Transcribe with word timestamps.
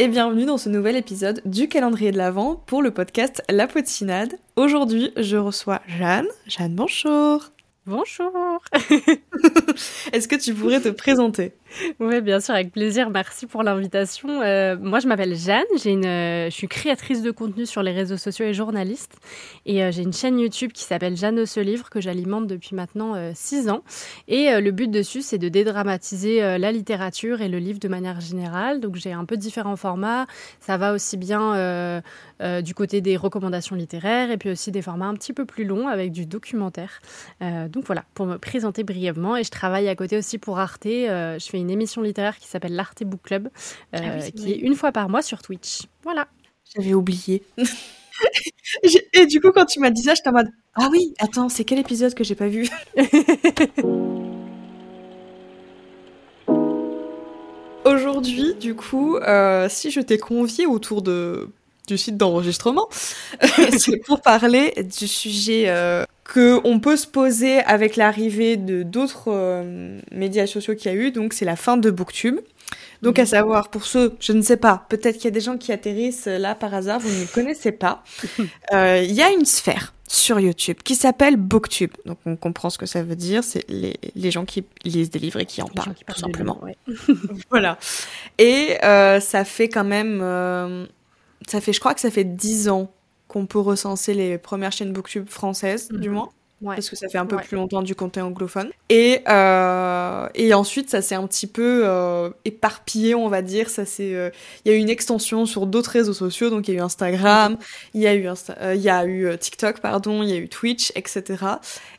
et 0.00 0.08
bienvenue 0.08 0.46
dans 0.46 0.56
ce 0.56 0.70
nouvel 0.70 0.96
épisode 0.96 1.42
du 1.44 1.68
calendrier 1.68 2.10
de 2.10 2.16
l'Avent 2.16 2.54
pour 2.54 2.80
le 2.80 2.90
podcast 2.90 3.42
La 3.50 3.66
Potinade. 3.66 4.32
Aujourd'hui, 4.56 5.12
je 5.18 5.36
reçois 5.36 5.82
Jeanne. 5.86 6.26
Jeanne, 6.46 6.74
bonjour. 6.74 7.50
Bonjour. 7.84 8.64
Est-ce 10.14 10.26
que 10.26 10.36
tu 10.36 10.54
pourrais 10.54 10.80
te 10.80 10.88
présenter? 10.88 11.52
Oui, 12.00 12.20
bien 12.20 12.40
sûr, 12.40 12.54
avec 12.54 12.72
plaisir. 12.72 13.10
Merci 13.10 13.46
pour 13.46 13.62
l'invitation. 13.62 14.40
Euh, 14.42 14.76
moi, 14.80 15.00
je 15.00 15.08
m'appelle 15.08 15.36
Jeanne. 15.36 15.64
J'ai 15.76 15.90
une, 15.90 16.06
euh, 16.06 16.46
je 16.46 16.54
suis 16.54 16.68
créatrice 16.68 17.22
de 17.22 17.30
contenu 17.30 17.66
sur 17.66 17.82
les 17.82 17.92
réseaux 17.92 18.16
sociaux 18.16 18.46
et 18.46 18.54
journaliste. 18.54 19.16
Et 19.66 19.82
euh, 19.82 19.90
j'ai 19.90 20.02
une 20.02 20.12
chaîne 20.12 20.38
YouTube 20.38 20.72
qui 20.72 20.84
s'appelle 20.84 21.16
Jeanne 21.16 21.46
ce 21.46 21.60
livre 21.60 21.90
que 21.90 22.00
j'alimente 22.00 22.46
depuis 22.46 22.74
maintenant 22.74 23.14
six 23.34 23.68
ans. 23.68 23.82
Et 24.28 24.60
le 24.60 24.70
but 24.70 24.90
dessus, 24.90 25.22
c'est 25.22 25.38
de 25.38 25.48
dédramatiser 25.48 26.58
la 26.58 26.72
littérature 26.72 27.40
et 27.40 27.48
le 27.48 27.58
livre 27.58 27.78
de 27.78 27.88
manière 27.88 28.20
générale. 28.20 28.80
Donc, 28.80 28.96
j'ai 28.96 29.12
un 29.12 29.24
peu 29.24 29.36
différents 29.36 29.76
formats. 29.76 30.26
Ça 30.60 30.76
va 30.76 30.92
aussi 30.92 31.16
bien 31.16 32.02
du 32.62 32.74
côté 32.74 33.00
des 33.00 33.16
recommandations 33.16 33.76
littéraires 33.76 34.30
et 34.30 34.36
puis 34.36 34.50
aussi 34.50 34.70
des 34.70 34.82
formats 34.82 35.06
un 35.06 35.14
petit 35.14 35.32
peu 35.32 35.44
plus 35.44 35.64
longs 35.64 35.88
avec 35.88 36.12
du 36.12 36.26
documentaire. 36.26 37.00
donc 37.40 37.84
voilà, 37.84 38.04
pour 38.14 38.26
me 38.26 38.36
présenter 38.36 38.84
brièvement. 38.84 39.36
Et 39.36 39.44
je 39.44 39.50
travaille 39.50 39.88
à 39.88 39.94
côté 39.94 40.16
aussi 40.16 40.38
pour 40.38 40.58
Arte. 40.58 40.84
je 40.84 41.46
fais 41.50 41.59
une 41.60 41.70
émission 41.70 42.02
littéraire 42.02 42.38
qui 42.38 42.48
s'appelle 42.48 42.74
l'Arte 42.74 43.02
Book 43.04 43.22
Club, 43.22 43.48
euh, 43.94 43.98
ah 43.98 44.30
qui 44.30 44.52
est 44.52 44.58
une 44.58 44.74
fois 44.74 44.92
par 44.92 45.08
mois 45.08 45.22
sur 45.22 45.42
Twitch. 45.42 45.82
Voilà. 46.02 46.28
J'avais 46.74 46.94
oublié. 46.94 47.42
Et 49.12 49.26
du 49.26 49.40
coup, 49.40 49.50
quand 49.52 49.66
tu 49.66 49.80
m'as 49.80 49.90
dit 49.90 50.02
ça, 50.02 50.14
j'étais 50.14 50.28
en 50.28 50.32
mode 50.32 50.50
Ah 50.74 50.88
oui, 50.90 51.14
attends, 51.18 51.48
c'est 51.48 51.64
quel 51.64 51.78
épisode 51.78 52.14
que 52.14 52.22
j'ai 52.24 52.34
pas 52.34 52.48
vu? 52.48 52.68
Aujourd'hui, 57.84 58.54
du 58.54 58.74
coup, 58.74 59.16
euh, 59.16 59.68
si 59.68 59.90
je 59.90 60.00
t'ai 60.00 60.18
convié 60.18 60.66
autour 60.66 61.02
de 61.02 61.48
du 61.88 61.98
site 61.98 62.16
d'enregistrement, 62.16 62.88
c'est 63.78 63.96
pour 64.06 64.20
parler 64.20 64.72
du 64.84 65.08
sujet 65.08 65.64
euh, 65.66 66.04
que 66.30 66.60
on 66.64 66.78
peut 66.78 66.96
se 66.96 67.08
poser 67.08 67.58
avec 67.60 67.96
l'arrivée 67.96 68.56
de 68.56 68.84
d'autres 68.84 69.32
euh, 69.32 69.98
médias 70.12 70.46
sociaux 70.46 70.76
qu'il 70.76 70.92
y 70.92 70.94
a 70.94 70.96
eu. 70.96 71.10
Donc 71.10 71.32
c'est 71.32 71.44
la 71.44 71.56
fin 71.56 71.76
de 71.76 71.90
Booktube. 71.90 72.38
Donc 73.02 73.18
à 73.18 73.22
mhm. 73.22 73.28
savoir 73.28 73.68
pour 73.70 73.84
ceux, 73.84 74.14
je 74.20 74.32
ne 74.32 74.40
sais 74.40 74.56
pas, 74.56 74.86
peut-être 74.88 75.16
qu'il 75.16 75.24
y 75.24 75.28
a 75.28 75.32
des 75.32 75.40
gens 75.40 75.56
qui 75.56 75.72
atterrissent 75.72 76.26
là 76.26 76.54
par 76.54 76.72
hasard, 76.72 77.00
vous 77.00 77.10
ne 77.10 77.26
connaissez 77.26 77.72
pas. 77.72 78.02
Euh, 78.72 79.02
il 79.02 79.12
y 79.12 79.22
a 79.22 79.30
une 79.32 79.44
sphère 79.44 79.92
sur 80.06 80.38
YouTube 80.38 80.76
qui 80.84 80.94
s'appelle 80.94 81.36
Booktube. 81.36 81.92
Donc 82.06 82.18
on 82.24 82.36
comprend 82.36 82.70
ce 82.70 82.78
que 82.78 82.86
ça 82.86 83.02
veut 83.02 83.16
dire, 83.16 83.42
c'est 83.42 83.68
les, 83.68 83.94
les 84.14 84.30
gens 84.30 84.44
qui 84.44 84.64
lisent 84.84 85.10
des 85.10 85.18
livres 85.18 85.40
et 85.40 85.46
qui 85.46 85.60
en 85.60 85.66
parlent, 85.66 85.94
tout 86.06 86.18
simplement. 86.18 86.60
voilà. 87.50 87.78
Et 88.38 88.76
euh, 88.84 89.18
ça 89.18 89.44
fait 89.44 89.68
quand 89.68 89.84
même, 89.84 90.20
euh, 90.22 90.86
ça 91.48 91.60
fait, 91.60 91.72
je 91.72 91.80
crois 91.80 91.94
que 91.94 92.00
ça 92.00 92.10
fait 92.12 92.24
dix 92.24 92.68
ans 92.68 92.92
qu'on 93.30 93.46
peut 93.46 93.60
recenser 93.60 94.12
les 94.12 94.38
premières 94.38 94.72
chaînes 94.72 94.92
Booktube 94.92 95.28
françaises, 95.28 95.88
du 95.88 96.08
mhm. 96.08 96.14
moins. 96.14 96.28
Parce 96.62 96.90
que 96.90 96.96
ça 96.96 97.08
fait 97.08 97.16
un 97.16 97.24
peu 97.24 97.38
plus 97.38 97.56
longtemps 97.56 97.80
du 97.80 97.94
contenu 97.94 98.22
anglophone. 98.22 98.68
Et, 98.90 99.22
euh, 99.28 100.28
et 100.34 100.52
ensuite, 100.52 100.90
ça 100.90 101.00
s'est 101.00 101.14
un 101.14 101.26
petit 101.26 101.46
peu 101.46 101.82
euh, 101.86 102.28
éparpillé, 102.44 103.14
on 103.14 103.28
va 103.28 103.40
dire. 103.40 103.70
Ça 103.70 103.86
c'est, 103.86 104.14
euh, 104.14 104.28
il 104.64 104.70
y 104.70 104.74
a 104.74 104.76
eu 104.76 104.80
une 104.80 104.90
extension 104.90 105.46
sur 105.46 105.66
d'autres 105.66 105.92
réseaux 105.92 106.12
sociaux. 106.12 106.50
Donc 106.50 106.68
il 106.68 106.74
y 106.74 106.76
a 106.76 106.80
eu 106.80 106.82
Instagram, 106.82 107.56
il 107.94 108.02
y 108.02 108.06
a 108.06 108.14
eu 108.14 108.26
Insta 108.26 108.74
y 108.74 108.90
a 108.90 109.06
eu 109.06 109.38
TikTok, 109.38 109.80
pardon, 109.80 110.22
il 110.22 110.28
y 110.28 110.34
a 110.34 110.36
eu 110.36 110.50
Twitch, 110.50 110.92
etc. 110.96 111.44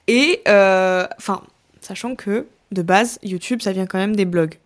Et 0.07 0.41
enfin, 0.45 1.41
sachant 1.79 2.15
que 2.15 2.45
de 2.71 2.81
base, 2.83 3.17
YouTube, 3.23 3.63
ça 3.63 3.71
vient 3.71 3.87
quand 3.87 3.97
même 3.97 4.15
des 4.15 4.25
blogs. 4.25 4.59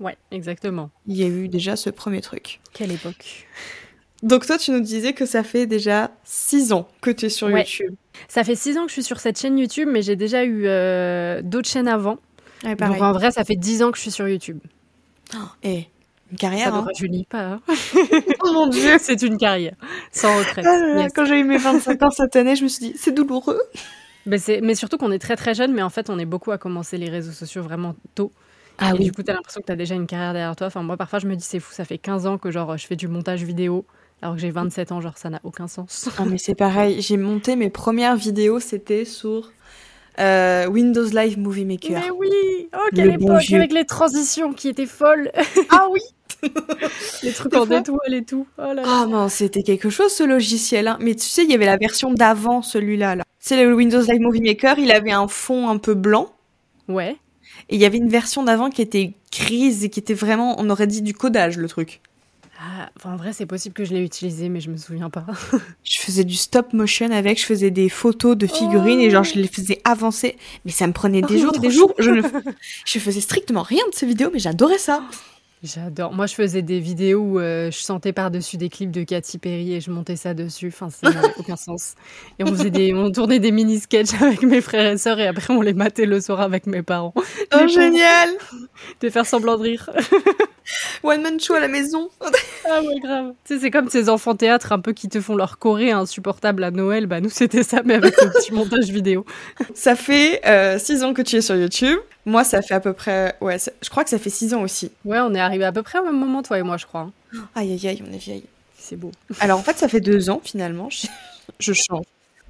Ouais, 0.00 0.16
exactement. 0.32 0.90
Il 1.06 1.16
y 1.16 1.22
a 1.22 1.28
eu 1.28 1.46
déjà 1.46 1.76
ce 1.76 1.90
premier 1.90 2.22
truc. 2.22 2.58
Quelle 2.72 2.90
époque 2.90 3.46
donc 4.22 4.46
toi, 4.46 4.58
tu 4.58 4.72
nous 4.72 4.80
disais 4.80 5.12
que 5.12 5.26
ça 5.26 5.44
fait 5.44 5.66
déjà 5.66 6.10
six 6.24 6.72
ans 6.72 6.88
que 7.00 7.10
tu 7.10 7.26
es 7.26 7.28
sur 7.28 7.50
YouTube. 7.50 7.94
Ça 8.26 8.42
fait 8.42 8.56
six 8.56 8.76
ans 8.76 8.82
que 8.82 8.88
je 8.88 8.94
suis 8.94 9.04
sur 9.04 9.20
cette 9.20 9.38
chaîne 9.38 9.56
YouTube, 9.58 9.88
mais 9.90 10.02
j'ai 10.02 10.16
déjà 10.16 10.44
eu 10.44 10.64
euh, 10.66 11.40
d'autres 11.42 11.68
chaînes 11.68 11.88
avant. 11.88 12.18
Donc 12.64 13.00
en 13.00 13.12
vrai, 13.12 13.30
ça 13.30 13.44
fait 13.44 13.54
dix 13.56 13.82
ans 13.82 13.92
que 13.92 13.96
je 13.96 14.02
suis 14.02 14.10
sur 14.10 14.28
YouTube. 14.28 14.58
Oh, 15.34 15.38
et 15.62 15.86
une 16.32 16.38
carrière, 16.38 16.70
ça 16.70 16.74
hein. 16.74 16.86
Je 16.98 17.06
lis 17.06 17.26
pas. 17.28 17.44
Hein. 17.44 17.60
oh 18.42 18.52
mon 18.52 18.66
dieu 18.66 18.96
C'est 18.98 19.22
une 19.22 19.38
carrière, 19.38 19.74
sans 20.10 20.36
retraite. 20.36 20.66
Ah 20.66 21.06
quand 21.14 21.24
j'ai 21.24 21.38
eu 21.38 21.44
mes 21.44 21.58
25 21.58 22.02
ans 22.02 22.10
cette 22.10 22.34
année, 22.34 22.56
je 22.56 22.64
me 22.64 22.68
suis 22.68 22.90
dit, 22.90 22.98
c'est 22.98 23.12
douloureux. 23.12 23.60
Mais, 24.26 24.38
mais 24.62 24.74
surtout 24.74 24.98
qu'on 24.98 25.12
est 25.12 25.18
très 25.18 25.36
très 25.36 25.54
jeune, 25.54 25.72
mais 25.72 25.82
en 25.82 25.90
fait, 25.90 26.10
on 26.10 26.18
est 26.18 26.26
beaucoup 26.26 26.50
à 26.50 26.58
commencer 26.58 26.98
les 26.98 27.08
réseaux 27.08 27.32
sociaux 27.32 27.62
vraiment 27.62 27.94
tôt. 28.14 28.32
Ah 28.78 28.90
et 28.90 28.98
oui. 28.98 29.04
du 29.04 29.12
coup, 29.12 29.22
tu 29.22 29.30
as 29.30 29.34
l'impression 29.34 29.60
que 29.60 29.66
tu 29.66 29.72
as 29.72 29.76
déjà 29.76 29.94
une 29.94 30.06
carrière 30.06 30.32
derrière 30.32 30.56
toi. 30.56 30.66
Enfin, 30.66 30.82
moi, 30.82 30.96
parfois, 30.96 31.18
je 31.18 31.26
me 31.26 31.34
dis, 31.34 31.44
c'est 31.44 31.60
fou, 31.60 31.72
ça 31.72 31.84
fait 31.84 31.98
15 31.98 32.26
ans 32.26 32.36
que 32.36 32.50
genre, 32.50 32.76
je 32.76 32.86
fais 32.86 32.96
du 32.96 33.08
montage 33.08 33.42
vidéo 33.42 33.86
alors 34.22 34.34
que 34.34 34.40
j'ai 34.40 34.50
27 34.50 34.92
ans, 34.92 35.00
genre 35.00 35.16
ça 35.16 35.30
n'a 35.30 35.40
aucun 35.44 35.68
sens. 35.68 36.08
Ah 36.18 36.24
mais 36.24 36.38
c'est 36.38 36.54
pareil, 36.54 37.00
j'ai 37.00 37.16
monté 37.16 37.56
mes 37.56 37.70
premières 37.70 38.16
vidéos, 38.16 38.58
c'était 38.58 39.04
sur 39.04 39.52
euh, 40.18 40.66
Windows 40.66 41.06
Live 41.06 41.38
Movie 41.38 41.64
Maker. 41.64 42.00
Mais 42.00 42.10
oui, 42.10 42.68
oh 42.74 42.88
quelle 42.94 43.14
époque 43.14 43.52
avec 43.52 43.72
les 43.72 43.84
transitions 43.84 44.52
qui 44.52 44.68
étaient 44.68 44.86
folles. 44.86 45.30
Ah 45.70 45.86
oui. 45.90 46.00
les 47.22 47.32
trucs 47.32 47.54
en 47.54 47.68
étoile 47.68 48.14
et 48.14 48.24
tout. 48.24 48.46
Oh 48.58 48.72
là 48.72 48.82
Ah 48.84 49.06
non, 49.08 49.28
c'était 49.28 49.62
quelque 49.62 49.90
chose 49.90 50.12
ce 50.12 50.22
logiciel. 50.22 50.86
Hein. 50.88 50.96
Mais 51.00 51.14
tu 51.14 51.26
sais, 51.26 51.42
il 51.42 51.50
y 51.50 51.54
avait 51.54 51.66
la 51.66 51.76
version 51.76 52.12
d'avant 52.12 52.62
celui-là. 52.62 53.16
Là. 53.16 53.24
C'est 53.38 53.62
le 53.62 53.74
Windows 53.74 54.00
Live 54.00 54.20
Movie 54.20 54.40
Maker, 54.40 54.78
il 54.78 54.90
avait 54.92 55.12
un 55.12 55.28
fond 55.28 55.68
un 55.68 55.78
peu 55.78 55.94
blanc. 55.94 56.30
Ouais. 56.88 57.16
Et 57.68 57.76
il 57.76 57.80
y 57.80 57.84
avait 57.84 57.98
une 57.98 58.08
version 58.08 58.44
d'avant 58.44 58.70
qui 58.70 58.82
était 58.82 59.14
grise 59.32 59.84
et 59.84 59.90
qui 59.90 60.00
était 60.00 60.14
vraiment, 60.14 60.56
on 60.58 60.70
aurait 60.70 60.86
dit 60.86 61.02
du 61.02 61.12
codage 61.12 61.58
le 61.58 61.68
truc. 61.68 62.00
Ah, 62.60 62.90
en 63.04 63.14
vrai, 63.14 63.32
c'est 63.32 63.46
possible 63.46 63.72
que 63.72 63.84
je 63.84 63.94
l'ai 63.94 64.02
utilisé, 64.02 64.48
mais 64.48 64.58
je 64.58 64.68
me 64.68 64.76
souviens 64.76 65.10
pas. 65.10 65.24
je 65.84 65.98
faisais 66.00 66.24
du 66.24 66.34
stop 66.34 66.72
motion 66.72 67.10
avec, 67.12 67.38
je 67.38 67.46
faisais 67.46 67.70
des 67.70 67.88
photos 67.88 68.36
de 68.36 68.48
figurines 68.48 68.98
et 68.98 69.10
genre 69.10 69.22
je 69.22 69.34
les 69.34 69.46
faisais 69.46 69.80
avancer, 69.84 70.36
mais 70.64 70.72
ça 70.72 70.88
me 70.88 70.92
prenait 70.92 71.22
des 71.22 71.38
jours, 71.40 71.52
des 71.52 71.70
jours. 71.70 71.94
Je, 71.98 72.10
ne... 72.10 72.22
je 72.84 72.98
faisais 72.98 73.20
strictement 73.20 73.62
rien 73.62 73.84
de 73.90 73.94
ces 73.94 74.06
vidéos, 74.06 74.30
mais 74.32 74.40
j'adorais 74.40 74.78
ça. 74.78 75.02
J'adore. 75.62 76.12
Moi, 76.12 76.26
je 76.26 76.34
faisais 76.34 76.62
des 76.62 76.78
vidéos 76.78 77.20
où 77.20 77.40
euh, 77.40 77.70
je 77.70 77.78
sentais 77.78 78.12
par-dessus 78.12 78.56
des 78.56 78.68
clips 78.68 78.92
de 78.92 79.02
Katy 79.02 79.38
Perry 79.38 79.74
et 79.74 79.80
je 79.80 79.90
montais 79.90 80.14
ça 80.14 80.32
dessus. 80.32 80.68
Enfin, 80.68 80.88
ça 80.88 81.10
n'avait 81.10 81.34
aucun 81.38 81.56
sens. 81.56 81.94
Et 82.38 82.44
on 82.44 82.48
faisait 82.48 82.70
des, 82.70 82.94
on 82.94 83.10
tournait 83.10 83.40
des 83.40 83.50
mini 83.50 83.80
sketchs 83.80 84.14
avec 84.20 84.42
mes 84.42 84.60
frères 84.60 84.92
et 84.92 84.98
sœurs 84.98 85.18
et 85.18 85.26
après 85.26 85.52
on 85.52 85.60
les 85.60 85.74
matait 85.74 86.06
le 86.06 86.20
soir 86.20 86.40
avec 86.40 86.66
mes 86.66 86.82
parents. 86.82 87.12
Oh, 87.16 87.66
génial! 87.66 88.30
De 89.00 89.10
faire 89.10 89.26
semblant 89.26 89.56
de 89.58 89.62
rire. 89.62 89.90
One 91.02 91.22
man 91.22 91.40
show 91.40 91.54
à 91.54 91.60
la 91.60 91.68
maison. 91.68 92.10
ah 92.68 92.82
ouais, 92.82 93.00
grave. 93.00 93.32
Tu 93.44 93.54
sais, 93.54 93.60
c'est 93.60 93.70
comme 93.70 93.88
ces 93.88 94.08
enfants 94.08 94.34
théâtre 94.34 94.72
un 94.72 94.80
peu 94.80 94.92
qui 94.92 95.08
te 95.08 95.20
font 95.20 95.36
leur 95.36 95.58
choré 95.58 95.90
insupportable 95.90 96.64
à 96.64 96.70
Noël. 96.70 97.06
Bah, 97.06 97.20
nous, 97.20 97.30
c'était 97.30 97.62
ça, 97.62 97.82
mais 97.84 97.94
avec 97.94 98.20
un 98.22 98.28
petit 98.28 98.52
montage 98.52 98.88
vidéo. 98.90 99.24
Ça 99.74 99.94
fait 99.96 100.40
euh, 100.46 100.78
six 100.78 101.02
ans 101.04 101.14
que 101.14 101.22
tu 101.22 101.36
es 101.36 101.40
sur 101.40 101.56
YouTube. 101.56 101.98
Moi, 102.28 102.44
ça 102.44 102.60
fait 102.60 102.74
à 102.74 102.80
peu 102.80 102.92
près. 102.92 103.36
Ouais, 103.40 103.56
je 103.58 103.88
crois 103.88 104.04
que 104.04 104.10
ça 104.10 104.18
fait 104.18 104.28
six 104.28 104.52
ans 104.52 104.60
aussi. 104.62 104.90
Ouais, 105.06 105.18
on 105.20 105.34
est 105.34 105.40
arrivé 105.40 105.64
à 105.64 105.72
peu 105.72 105.82
près 105.82 105.98
au 105.98 106.04
même 106.04 106.18
moment, 106.18 106.42
toi 106.42 106.58
et 106.58 106.62
moi, 106.62 106.76
je 106.76 106.84
crois. 106.84 107.10
Aïe, 107.54 107.72
aïe, 107.72 107.88
aïe, 107.88 108.02
on 108.06 108.12
est 108.12 108.18
vieille. 108.18 108.44
C'est 108.76 108.96
beau. 108.96 109.12
Alors, 109.40 109.58
en 109.58 109.62
fait, 109.62 109.78
ça 109.78 109.88
fait 109.88 110.00
deux 110.00 110.28
ans, 110.28 110.40
finalement. 110.44 110.90
Je, 111.58 111.72
change. 111.72 112.04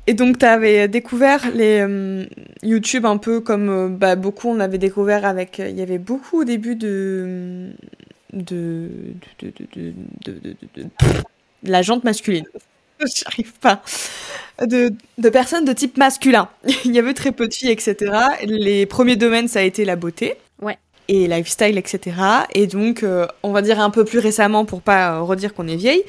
Et 0.08 0.14
donc, 0.14 0.38
tu 0.38 0.46
avais 0.46 0.88
découvert 0.88 1.48
les 1.54 1.80
euh, 1.80 2.24
YouTube 2.64 3.06
un 3.06 3.18
peu 3.18 3.40
comme 3.40 3.68
euh, 3.68 3.88
bah, 3.88 4.16
beaucoup, 4.16 4.48
on 4.48 4.58
avait 4.58 4.78
découvert 4.78 5.24
avec. 5.24 5.58
Il 5.58 5.78
y 5.78 5.82
avait 5.82 5.98
beaucoup 5.98 6.40
au 6.40 6.44
début 6.44 6.74
de 6.74 7.70
de, 8.32 8.90
de, 9.40 9.52
de, 9.74 9.92
de 10.74 10.86
la 11.62 11.82
jante 11.82 12.04
masculine. 12.04 12.46
J'arrive 13.16 13.52
pas. 13.60 13.82
De, 14.60 14.92
de, 15.18 15.28
personnes 15.28 15.64
de 15.64 15.72
type 15.72 15.96
masculin. 15.96 16.48
Il 16.84 16.94
y 16.94 16.98
avait 16.98 17.14
très 17.14 17.32
peu 17.32 17.48
de 17.48 17.54
filles, 17.54 17.70
etc. 17.70 18.12
Les 18.44 18.86
premiers 18.86 19.16
domaines, 19.16 19.48
ça 19.48 19.60
a 19.60 19.62
été 19.62 19.84
la 19.84 19.96
beauté. 19.96 20.36
Ouais. 20.60 20.78
Et 21.08 21.26
lifestyle, 21.26 21.78
etc. 21.78 22.16
Et 22.52 22.66
donc, 22.66 23.02
euh, 23.02 23.26
on 23.42 23.52
va 23.52 23.62
dire 23.62 23.80
un 23.80 23.90
peu 23.90 24.04
plus 24.04 24.18
récemment, 24.18 24.64
pour 24.64 24.82
pas 24.82 25.20
redire 25.20 25.54
qu'on 25.54 25.68
est 25.68 25.76
vieille, 25.76 26.02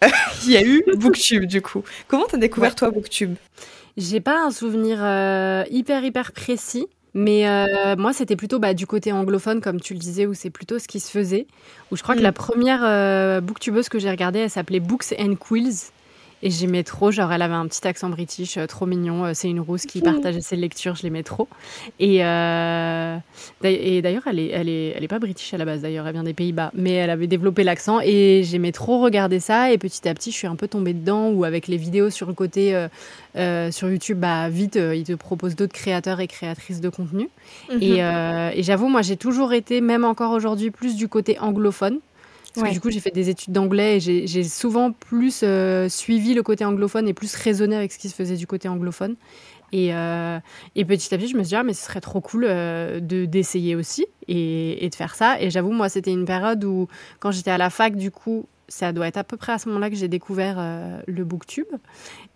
il 0.44 0.52
y 0.52 0.56
a 0.56 0.62
eu 0.62 0.84
Booktube, 0.96 1.44
du 1.44 1.60
coup. 1.60 1.82
Comment 2.06 2.26
t'as 2.26 2.38
découvert, 2.38 2.74
toi, 2.74 2.90
Booktube? 2.90 3.34
J'ai 3.96 4.20
pas 4.20 4.40
un 4.44 4.52
souvenir 4.52 4.98
euh, 5.02 5.64
hyper, 5.70 6.04
hyper 6.04 6.32
précis. 6.32 6.86
Mais 7.18 7.48
euh, 7.48 7.96
moi, 7.96 8.12
c'était 8.12 8.36
plutôt 8.36 8.60
bah, 8.60 8.74
du 8.74 8.86
côté 8.86 9.10
anglophone, 9.10 9.60
comme 9.60 9.80
tu 9.80 9.92
le 9.92 9.98
disais, 9.98 10.24
où 10.24 10.34
c'est 10.34 10.50
plutôt 10.50 10.78
ce 10.78 10.86
qui 10.86 11.00
se 11.00 11.10
faisait. 11.10 11.48
Où 11.90 11.96
je 11.96 12.02
crois 12.04 12.14
que 12.14 12.20
la 12.20 12.30
mm. 12.30 12.34
première 12.34 12.80
euh, 12.84 13.40
booktubeuse 13.40 13.88
que 13.88 13.98
j'ai 13.98 14.08
regardée, 14.08 14.38
elle 14.38 14.50
s'appelait 14.50 14.78
Books 14.78 15.16
and 15.18 15.34
Quills. 15.34 15.90
Et 16.42 16.50
j'aimais 16.50 16.84
trop, 16.84 17.10
genre 17.10 17.32
elle 17.32 17.42
avait 17.42 17.54
un 17.54 17.66
petit 17.66 17.86
accent 17.86 18.08
british, 18.08 18.56
euh, 18.58 18.66
trop 18.66 18.86
mignon. 18.86 19.24
Euh, 19.24 19.32
c'est 19.34 19.48
une 19.48 19.58
rousse 19.58 19.86
qui 19.86 20.00
partageait 20.00 20.40
ses 20.40 20.54
lectures, 20.54 20.94
je 20.94 21.02
l'aimais 21.02 21.24
trop. 21.24 21.48
Et, 21.98 22.24
euh, 22.24 23.16
et 23.64 24.02
d'ailleurs, 24.02 24.22
elle 24.26 24.38
est, 24.38 24.50
elle, 24.50 24.68
est, 24.68 24.94
elle 24.96 25.02
est 25.02 25.08
pas 25.08 25.18
british 25.18 25.52
à 25.52 25.58
la 25.58 25.64
base, 25.64 25.82
d'ailleurs, 25.82 26.06
elle 26.06 26.12
vient 26.12 26.22
des 26.22 26.34
Pays-Bas. 26.34 26.70
Mais 26.74 26.92
elle 26.92 27.10
avait 27.10 27.26
développé 27.26 27.64
l'accent 27.64 28.00
et 28.00 28.42
j'aimais 28.44 28.70
trop 28.70 29.00
regarder 29.00 29.40
ça. 29.40 29.72
Et 29.72 29.78
petit 29.78 30.08
à 30.08 30.14
petit, 30.14 30.30
je 30.30 30.36
suis 30.36 30.46
un 30.46 30.56
peu 30.56 30.68
tombée 30.68 30.92
dedans, 30.92 31.30
ou 31.30 31.44
avec 31.44 31.66
les 31.66 31.76
vidéos 31.76 32.10
sur 32.10 32.28
le 32.28 32.34
côté 32.34 32.86
sur 33.70 33.88
YouTube, 33.88 34.18
bah, 34.18 34.48
vite, 34.48 34.76
ils 34.76 35.04
te 35.04 35.12
proposent 35.12 35.56
d'autres 35.56 35.72
créateurs 35.72 36.20
et 36.20 36.26
créatrices 36.26 36.80
de 36.80 36.88
contenu. 36.88 37.28
Et, 37.80 38.02
mhm. 38.02 38.52
et 38.54 38.62
j'avoue, 38.62 38.88
moi, 38.88 39.02
j'ai 39.02 39.16
toujours 39.16 39.52
été, 39.52 39.80
même 39.80 40.04
encore 40.04 40.32
aujourd'hui, 40.32 40.70
plus 40.70 40.96
du 40.96 41.08
côté 41.08 41.38
anglophone. 41.38 41.98
Parce 42.60 42.70
que 42.70 42.74
du 42.74 42.80
coup, 42.80 42.90
j'ai 42.90 43.00
fait 43.00 43.10
des 43.10 43.28
études 43.28 43.52
d'anglais 43.52 43.96
et 43.96 44.00
j'ai 44.00 44.44
souvent 44.44 44.92
plus 44.92 45.44
suivi 45.88 46.34
le 46.34 46.42
côté 46.42 46.64
anglophone 46.64 47.08
et 47.08 47.14
plus 47.14 47.34
raisonné 47.34 47.76
avec 47.76 47.92
ce 47.92 47.98
qui 47.98 48.08
se 48.08 48.14
faisait 48.14 48.36
du 48.36 48.46
côté 48.46 48.68
anglophone. 48.68 49.16
Et, 49.72 49.88
et, 49.88 50.84
petit 50.84 51.14
à 51.14 51.18
petit, 51.18 51.28
je 51.28 51.36
me 51.36 51.42
suis 51.42 51.50
dit, 51.50 51.56
ah, 51.56 51.62
mais 51.62 51.74
ce 51.74 51.84
serait 51.84 52.00
trop 52.00 52.20
cool 52.20 52.42
de 52.44 53.24
d'essayer 53.26 53.74
aussi 53.74 54.06
et, 54.26 54.84
et, 54.84 54.88
de 54.88 54.94
faire 54.94 55.14
ça. 55.14 55.40
Et 55.40 55.50
j'avoue, 55.50 55.72
moi, 55.72 55.88
c'était 55.88 56.12
une 56.12 56.24
période 56.24 56.64
où, 56.64 56.88
quand 57.20 57.30
j'étais 57.30 57.50
à 57.50 57.58
la 57.58 57.70
fac, 57.70 57.96
du 57.96 58.10
coup, 58.10 58.46
ça 58.68 58.92
doit 58.92 59.08
être 59.08 59.16
à 59.16 59.24
peu 59.24 59.36
près 59.36 59.52
à 59.52 59.58
ce 59.58 59.68
moment-là 59.68 59.90
que 59.90 59.96
j'ai 59.96 60.08
découvert 60.08 60.56
euh, 60.58 61.00
le 61.06 61.24
booktube. 61.24 61.66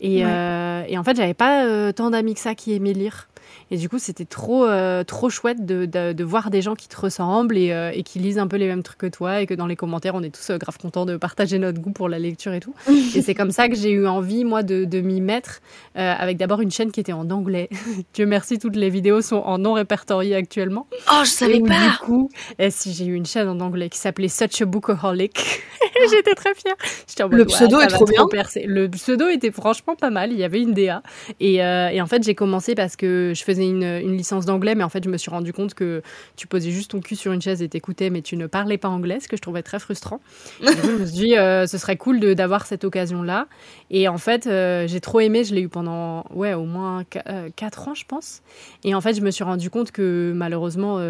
Et, 0.01 0.25
euh, 0.25 0.83
et, 0.89 0.99
en 0.99 1.05
fait, 1.05 1.17
j'avais 1.17 1.35
pas 1.35 1.67
euh, 1.67 1.93
tant 1.93 2.11
d'amis 2.11 2.35
que 2.35 2.41
ça 2.41 2.55
qui 2.55 2.73
aimaient 2.73 2.95
lire. 2.95 3.29
Et 3.73 3.79
du 3.79 3.89
coup, 3.89 3.99
c'était 3.99 4.27
trop, 4.27 4.67
euh, 4.67 5.03
trop 5.03 5.31
chouette 5.31 5.65
de, 5.65 5.87
de, 5.87 6.25
voir 6.25 6.51
des 6.51 6.61
gens 6.61 6.75
qui 6.75 6.89
te 6.89 7.01
ressemblent 7.01 7.57
et, 7.57 7.73
euh, 7.73 7.91
et, 7.95 8.03
qui 8.03 8.19
lisent 8.19 8.39
un 8.39 8.47
peu 8.47 8.59
les 8.59 8.67
mêmes 8.67 8.83
trucs 8.83 8.99
que 8.99 9.07
toi 9.07 9.41
et 9.41 9.47
que 9.47 9.55
dans 9.55 9.67
les 9.67 9.77
commentaires, 9.77 10.15
on 10.15 10.23
est 10.23 10.29
tous 10.29 10.51
euh, 10.51 10.59
grave 10.59 10.77
contents 10.77 11.07
de 11.07 11.17
partager 11.17 11.59
notre 11.59 11.81
goût 11.81 11.91
pour 11.91 12.11
la 12.11 12.19
lecture 12.19 12.53
et 12.53 12.61
tout. 12.61 12.75
et 13.17 13.23
c'est 13.23 13.35
comme 13.35 13.51
ça 13.51 13.71
que 13.71 13.75
j'ai 13.75 13.91
eu 13.91 14.07
envie, 14.07 14.45
moi, 14.45 14.63
de, 14.63 14.85
de 14.85 15.01
m'y 15.01 15.23
mettre 15.23 15.63
avec 15.95 16.37
d'abord 16.37 16.61
une 16.61 16.71
chaîne 16.71 16.93
qui 16.93 17.01
était 17.01 17.15
en 17.15 17.31
anglais. 17.31 17.71
Dieu 18.15 18.27
merci, 18.27 18.59
toutes 18.59 18.77
les 18.77 18.91
vidéos 18.91 19.23
sont 19.23 19.37
en 19.37 19.57
non 19.57 19.73
répertorié 19.73 20.35
actuellement. 20.35 20.87
Oh, 21.11 21.23
je 21.25 21.31
savais 21.31 21.61
pas! 21.61 21.93
Du 21.93 21.97
coup, 22.05 22.31
et 22.59 22.71
si 22.71 22.93
j'ai 22.93 23.07
eu 23.07 23.15
une 23.15 23.25
chaîne 23.25 23.49
en 23.49 23.61
anglais 23.61 23.89
qui 23.89 23.99
s'appelait 23.99 24.29
Such 24.29 24.61
a 24.61 24.67
Bookaholic. 24.67 25.63
J'étais 26.11 26.35
très 26.35 26.55
fière. 26.55 26.75
En 27.21 27.29
le 27.29 27.47
pseudo 27.47 27.81
est 27.81 27.87
trop 27.87 28.05
bien. 28.05 28.27
Le 28.67 28.89
pseudo 28.89 29.29
était 29.29 29.51
franchement 29.51 29.95
pas 29.95 30.11
mal. 30.11 30.33
Il 30.33 30.39
y 30.39 30.45
avait 30.45 30.61
une 30.61 30.75
DA. 30.75 31.03
Et, 31.41 31.57
et 31.57 32.01
en 32.03 32.07
fait, 32.07 32.23
j'ai 32.23 32.35
commencé 32.35 32.75
parce 32.75 32.97
que 32.97 33.33
je 33.35 33.43
faisais 33.45 33.62
une, 33.69 34.17
licence 34.17 34.47
d'anglais, 34.47 34.75
mais 34.75 34.85
en 34.85 34.89
fait, 34.89 35.05
je 35.05 35.09
me 35.09 35.17
suis 35.17 35.31
rendu 35.31 35.53
compte 35.53 35.75
que 35.75 36.03
tu 36.37 36.47
posais 36.47 36.71
juste 36.71 36.93
ton 36.93 37.01
cul 37.01 37.17
sur 37.17 37.33
une 37.33 37.43
chaise 37.43 37.63
et 37.63 37.69
t'écoutais, 37.69 38.11
mais 38.11 38.23
tu 38.23 38.37
ne 38.37 38.47
parlais 38.47 38.79
pas 38.79 38.89
anglais, 38.89 39.21
ce 39.21 39.29
que 39.29 39.37
je 39.37 39.43
trouvais 39.43 39.63
très 39.63 39.79
frustrant. 39.79 40.21
du 40.61 40.67
coup, 40.67 40.89
je 40.89 40.97
me 40.99 41.07
suis 41.07 41.15
dit, 41.15 41.37
euh, 41.37 41.67
ce 41.67 41.79
serait 41.79 41.97
cool 41.97 42.21
d'avoir 42.35 42.67
cette 42.67 42.85
occasion-là. 42.85 43.47
Et 43.91 44.09
en 44.09 44.19
fait, 44.19 44.47
euh, 44.47 44.87
j'ai 44.87 45.01
trop 45.01 45.21
aimé, 45.21 45.45
je 45.45 45.55
l'ai 45.55 45.63
eu 45.63 45.69
pendant, 45.69 46.25
ouais, 46.35 46.55
au 46.55 46.65
moins 46.65 47.05
4 47.05 47.29
euh, 47.29 47.91
ans, 47.91 47.95
je 47.95 48.05
pense. 48.05 48.43
Et 48.85 48.95
en 48.95 49.01
fait, 49.01 49.15
je 49.15 49.21
me 49.21 49.31
suis 49.31 49.45
rendu 49.45 49.71
compte 49.71 49.93
que 49.93 50.33
malheureusement, 50.35 51.01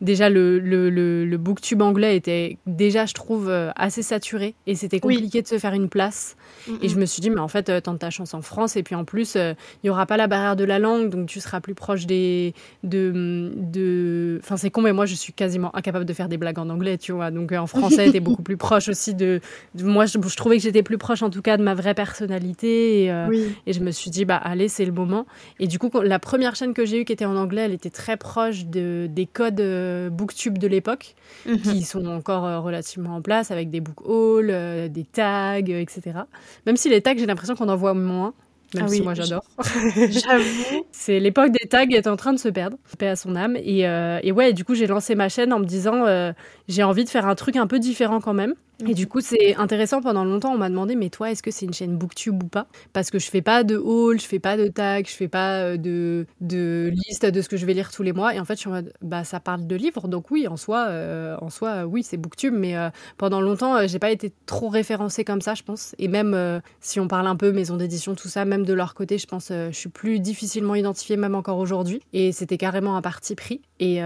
déjà, 0.00 0.28
le, 0.28 0.58
le, 0.58 0.90
le, 0.90 1.36
booktube 1.36 1.82
anglais 1.82 2.16
était 2.16 2.58
déjà, 2.66 3.06
je 3.06 3.14
trouve, 3.14 3.50
assez 3.76 4.02
saturé 4.02 4.54
et 4.66 4.74
c'était 4.74 5.00
compliqué 5.00 5.42
de 5.42 5.48
se 5.48 5.58
faire 5.58 5.74
une 5.74 5.88
place. 5.88 6.36
Et 6.82 6.88
je 6.88 6.98
me 6.98 7.06
suis 7.06 7.20
dit, 7.20 7.30
mais 7.30 7.40
en 7.40 7.48
fait, 7.48 7.82
tente 7.82 8.00
ta 8.00 8.10
chance 8.10 8.34
en 8.34 8.42
France. 8.42 8.76
Et 8.76 8.82
puis 8.82 8.94
en 8.94 9.04
plus, 9.04 9.36
il 9.36 9.56
n'y 9.84 9.90
aura 9.90 10.06
pas 10.06 10.16
la 10.16 10.26
barrière 10.26 10.56
de 10.56 10.64
la 10.64 10.78
langue, 10.78 11.10
donc 11.10 11.26
tu 11.28 11.40
seras 11.40 11.60
plus 11.60 11.74
proche 11.74 11.85
des. 11.94 12.54
De, 12.82 13.52
de... 13.56 14.40
Enfin, 14.42 14.56
c'est 14.56 14.70
con, 14.70 14.82
mais 14.82 14.92
moi, 14.92 15.06
je 15.06 15.14
suis 15.14 15.32
quasiment 15.32 15.74
incapable 15.76 16.04
de 16.04 16.12
faire 16.12 16.28
des 16.28 16.36
blagues 16.36 16.58
en 16.58 16.68
anglais, 16.68 16.98
tu 16.98 17.12
vois. 17.12 17.30
Donc, 17.30 17.52
euh, 17.52 17.58
en 17.58 17.66
français, 17.66 18.10
t'es 18.10 18.20
beaucoup 18.20 18.42
plus 18.42 18.56
proche 18.56 18.88
aussi 18.88 19.14
de. 19.14 19.40
Moi, 19.80 20.06
je, 20.06 20.18
trouvais 20.36 20.56
que 20.56 20.62
j'étais 20.62 20.82
plus 20.82 20.98
proche, 20.98 21.22
en 21.22 21.30
tout 21.30 21.42
cas, 21.42 21.56
de 21.56 21.62
ma 21.62 21.74
vraie 21.74 21.94
personnalité. 21.94 23.04
Et, 23.04 23.12
euh, 23.12 23.48
et 23.66 23.72
je 23.72 23.80
me 23.80 23.90
suis 23.90 24.10
dit, 24.10 24.24
bah, 24.24 24.36
allez, 24.36 24.68
c'est 24.68 24.84
le 24.84 24.92
moment. 24.92 25.26
Et 25.60 25.66
du 25.66 25.78
coup, 25.78 25.90
la 26.02 26.18
première 26.18 26.56
chaîne 26.56 26.74
que 26.74 26.84
j'ai 26.84 27.02
eue 27.02 27.04
qui 27.04 27.12
était 27.12 27.24
en 27.24 27.36
anglais, 27.36 27.62
elle 27.62 27.74
était 27.74 27.90
très 27.90 28.16
proche 28.16 28.66
de, 28.66 29.08
des 29.08 29.26
codes 29.26 29.60
euh, 29.60 30.10
booktube 30.10 30.58
de 30.58 30.66
l'époque, 30.66 31.14
mhm. 31.46 31.58
qui 31.58 31.82
sont 31.82 32.06
encore 32.06 32.62
relativement 32.64 33.16
en 33.16 33.22
place, 33.22 33.50
avec 33.50 33.70
des 33.70 33.80
book 33.80 34.06
hauls, 34.06 34.52
des 34.90 35.04
tags, 35.04 35.58
etc. 35.58 36.20
Même 36.66 36.76
si 36.76 36.88
les 36.88 37.00
tags, 37.00 37.14
j'ai 37.16 37.26
l'impression 37.26 37.54
qu'on 37.54 37.68
en 37.68 37.76
voit 37.76 37.94
moins 37.94 38.34
même 38.74 38.84
ah 38.86 38.88
si 38.88 39.02
moi 39.02 39.14
j'adore. 39.14 39.44
J'avoue. 39.96 40.84
c'est 40.92 41.20
l'époque 41.20 41.50
des 41.50 41.68
tags 41.68 41.86
est 41.88 42.06
en 42.06 42.16
train 42.16 42.32
de 42.32 42.38
se 42.38 42.48
perdre, 42.48 42.76
paix 42.98 43.08
à 43.08 43.16
son 43.16 43.36
âme. 43.36 43.56
Et, 43.56 43.86
euh, 43.86 44.18
et 44.22 44.32
ouais, 44.32 44.52
du 44.52 44.64
coup 44.64 44.74
j'ai 44.74 44.86
lancé 44.86 45.14
ma 45.14 45.28
chaîne 45.28 45.52
en 45.52 45.58
me 45.58 45.64
disant 45.64 46.06
euh, 46.06 46.32
j'ai 46.68 46.82
envie 46.82 47.04
de 47.04 47.08
faire 47.08 47.26
un 47.26 47.34
truc 47.34 47.56
un 47.56 47.66
peu 47.66 47.78
différent 47.78 48.20
quand 48.20 48.34
même. 48.34 48.54
Et 48.84 48.92
du 48.92 49.06
coup, 49.06 49.20
c'est 49.22 49.54
intéressant. 49.56 50.02
Pendant 50.02 50.24
longtemps, 50.24 50.52
on 50.52 50.58
m'a 50.58 50.68
demandé, 50.68 50.96
mais 50.96 51.08
toi, 51.08 51.30
est-ce 51.30 51.42
que 51.42 51.50
c'est 51.50 51.64
une 51.64 51.72
chaîne 51.72 51.96
booktube 51.96 52.42
ou 52.42 52.48
pas? 52.48 52.66
Parce 52.92 53.10
que 53.10 53.18
je 53.18 53.30
fais 53.30 53.40
pas 53.40 53.64
de 53.64 53.76
haul, 53.76 54.20
je 54.20 54.26
fais 54.26 54.38
pas 54.38 54.58
de 54.58 54.68
tag, 54.68 55.06
je 55.08 55.14
fais 55.14 55.28
pas 55.28 55.60
euh, 55.60 55.76
de, 55.78 56.26
de 56.42 56.92
liste 56.92 57.24
de 57.24 57.40
ce 57.40 57.48
que 57.48 57.56
je 57.56 57.64
vais 57.64 57.72
lire 57.72 57.90
tous 57.90 58.02
les 58.02 58.12
mois. 58.12 58.34
Et 58.34 58.40
en 58.40 58.44
fait, 58.44 58.54
je 58.54 58.60
suis 58.60 58.68
en 58.68 58.72
mode, 58.72 58.92
bah, 59.00 59.24
ça 59.24 59.40
parle 59.40 59.66
de 59.66 59.76
livres. 59.76 60.08
Donc 60.08 60.30
oui, 60.30 60.46
en 60.46 60.58
soi, 60.58 60.88
euh, 60.88 61.36
en 61.40 61.48
soi 61.48 61.86
oui, 61.86 62.02
c'est 62.02 62.18
booktube. 62.18 62.52
Mais 62.52 62.76
euh, 62.76 62.90
pendant 63.16 63.40
longtemps, 63.40 63.86
j'ai 63.86 63.98
pas 63.98 64.10
été 64.10 64.30
trop 64.44 64.68
référencée 64.68 65.24
comme 65.24 65.40
ça, 65.40 65.54
je 65.54 65.62
pense. 65.62 65.94
Et 65.98 66.08
même 66.08 66.60
si 66.80 67.00
on 67.00 67.08
parle 67.08 67.28
un 67.28 67.36
peu 67.36 67.52
maison 67.52 67.78
d'édition, 67.78 68.14
tout 68.14 68.28
ça, 68.28 68.44
même 68.44 68.66
de 68.66 68.74
leur 68.74 68.94
côté, 68.94 69.16
je 69.16 69.26
pense, 69.26 69.48
je 69.48 69.72
suis 69.72 69.88
plus 69.88 70.20
difficilement 70.20 70.74
identifiée, 70.74 71.16
même 71.16 71.34
encore 71.34 71.58
aujourd'hui. 71.58 72.00
Et 72.12 72.30
c'était 72.32 72.58
carrément 72.58 72.96
un 72.96 73.02
parti 73.02 73.34
pris. 73.34 73.62
Et, 73.80 73.96
et 73.96 74.00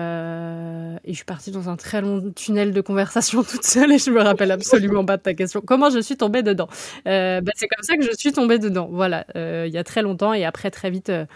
je 1.08 1.12
suis 1.14 1.25
partie 1.25 1.50
dans 1.50 1.69
un 1.69 1.76
très 1.76 2.00
long 2.00 2.31
tunnel 2.37 2.72
de 2.72 2.81
conversation 2.81 3.43
toute 3.50 3.64
seule 3.64 3.93
et 3.93 3.99
je 3.99 4.11
me 4.11 4.20
rappelle 4.20 4.52
absolument 4.60 5.04
pas 5.04 5.16
de 5.16 5.22
ta 5.22 5.34
question. 5.34 5.60
Comment 5.64 5.90
je 5.90 6.00
suis 6.00 6.16
tombée 6.16 6.42
dedans? 6.42 6.68
Euh, 7.06 7.40
bah, 7.40 7.52
C'est 7.56 7.68
comme 7.68 7.82
ça 7.82 7.96
que 7.96 8.02
je 8.02 8.16
suis 8.16 8.32
tombée 8.32 8.58
dedans. 8.58 8.88
Voilà, 8.90 9.26
euh, 9.36 9.64
il 9.66 9.72
y 9.72 9.78
a 9.78 9.84
très 9.84 10.02
longtemps 10.02 10.32
et 10.32 10.44
après 10.44 10.70
très 10.70 10.90
vite. 10.90 11.10
Euh, 11.10 11.26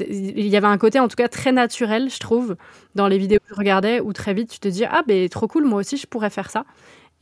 il 0.00 0.48
y 0.48 0.56
avait 0.56 0.66
un 0.66 0.78
côté 0.78 0.98
en 0.98 1.08
tout 1.08 1.14
cas 1.14 1.28
très 1.28 1.52
naturel, 1.52 2.10
je 2.10 2.18
trouve, 2.18 2.56
dans 2.96 3.06
les 3.06 3.18
vidéos 3.18 3.38
que 3.38 3.54
je 3.54 3.54
regardais, 3.54 4.00
où 4.00 4.12
très 4.12 4.34
vite 4.34 4.50
tu 4.50 4.58
te 4.58 4.68
dis 4.68 4.84
ah 4.84 5.02
ben 5.06 5.28
trop 5.28 5.46
cool, 5.46 5.64
moi 5.64 5.78
aussi 5.78 5.96
je 5.96 6.06
pourrais 6.06 6.28
faire 6.28 6.50
ça. 6.50 6.64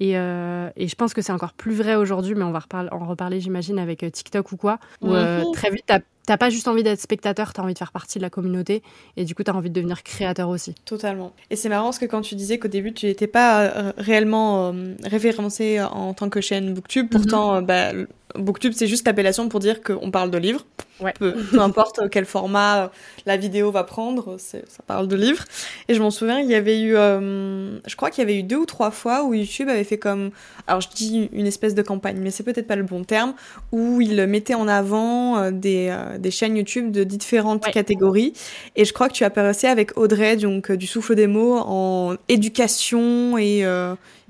Et, 0.00 0.12
et 0.12 0.88
je 0.88 0.94
pense 0.96 1.12
que 1.14 1.20
c'est 1.20 1.30
encore 1.30 1.52
plus 1.52 1.74
vrai 1.74 1.94
aujourd'hui, 1.94 2.34
mais 2.34 2.42
on 2.42 2.52
va 2.52 2.60
en 2.90 3.06
reparler 3.06 3.38
j'imagine 3.38 3.78
avec 3.78 4.10
TikTok 4.10 4.50
ou 4.52 4.56
quoi, 4.56 4.78
où 5.02 5.10
mhm. 5.10 5.52
très 5.52 5.70
vite 5.70 5.92
t'as 6.26 6.36
pas 6.36 6.50
juste 6.50 6.68
envie 6.68 6.82
d'être 6.82 7.00
spectateur, 7.00 7.52
tu 7.52 7.60
as 7.60 7.64
envie 7.64 7.74
de 7.74 7.78
faire 7.78 7.92
partie 7.92 8.18
de 8.18 8.22
la 8.22 8.30
communauté 8.30 8.82
et 9.16 9.24
du 9.24 9.34
coup 9.34 9.42
tu 9.42 9.50
as 9.50 9.54
envie 9.54 9.70
de 9.70 9.74
devenir 9.74 10.02
créateur 10.02 10.48
aussi. 10.48 10.74
Totalement. 10.84 11.32
Et 11.50 11.56
c'est 11.56 11.68
marrant 11.68 11.84
parce 11.84 11.98
que 11.98 12.06
quand 12.06 12.22
tu 12.22 12.34
disais 12.34 12.58
qu'au 12.58 12.68
début 12.68 12.92
tu 12.92 13.06
n'étais 13.06 13.26
pas 13.26 13.62
euh, 13.62 13.92
réellement 13.96 14.72
euh, 14.72 14.94
référencé 15.04 15.80
en 15.80 16.14
tant 16.14 16.28
que 16.28 16.40
chaîne 16.40 16.74
Booktube, 16.74 17.08
pourtant 17.10 17.52
mhm. 17.52 17.58
euh, 17.58 17.60
bah, 17.62 17.92
Booktube, 18.36 18.72
c'est 18.74 18.86
juste 18.86 19.06
l'appellation 19.06 19.48
pour 19.48 19.60
dire 19.60 19.82
qu'on 19.82 20.10
parle 20.10 20.30
de 20.30 20.38
livres. 20.38 20.64
Ouais. 21.00 21.12
Peu, 21.18 21.34
importe 21.58 22.08
quel 22.08 22.24
format 22.24 22.92
la 23.26 23.36
vidéo 23.36 23.72
va 23.72 23.82
prendre, 23.82 24.36
ça 24.38 24.58
parle 24.86 25.08
de 25.08 25.16
livres. 25.16 25.44
Et 25.88 25.94
je 25.94 26.00
m'en 26.00 26.10
souviens, 26.10 26.38
il 26.38 26.48
y 26.48 26.54
avait 26.54 26.80
eu, 26.80 26.96
euh, 26.96 27.78
je 27.86 27.96
crois 27.96 28.10
qu'il 28.10 28.22
y 28.22 28.24
avait 28.26 28.38
eu 28.38 28.42
deux 28.44 28.56
ou 28.56 28.66
trois 28.66 28.92
fois 28.92 29.24
où 29.24 29.34
YouTube 29.34 29.68
avait 29.68 29.84
fait 29.84 29.98
comme, 29.98 30.30
alors 30.68 30.80
je 30.80 30.88
dis 30.94 31.28
une 31.32 31.46
espèce 31.46 31.74
de 31.74 31.82
campagne, 31.82 32.18
mais 32.20 32.30
c'est 32.30 32.44
peut-être 32.44 32.68
pas 32.68 32.76
le 32.76 32.84
bon 32.84 33.02
terme, 33.02 33.34
où 33.72 34.00
il 34.00 34.24
mettait 34.26 34.54
en 34.54 34.68
avant 34.68 35.38
euh, 35.38 35.50
des, 35.50 35.88
euh, 35.90 36.18
des 36.18 36.30
chaînes 36.30 36.56
YouTube 36.56 36.92
de 36.92 37.02
différentes 37.02 37.64
catégories. 37.64 38.32
Et 38.76 38.84
je 38.84 38.92
crois 38.92 39.08
que 39.08 39.14
tu 39.14 39.24
apparaissais 39.24 39.68
avec 39.68 39.96
Audrey, 39.96 40.36
donc 40.36 40.70
du 40.70 40.86
souffle 40.86 41.16
des 41.16 41.26
mots, 41.26 41.58
en 41.58 42.14
éducation 42.28 43.36
et 43.36 43.64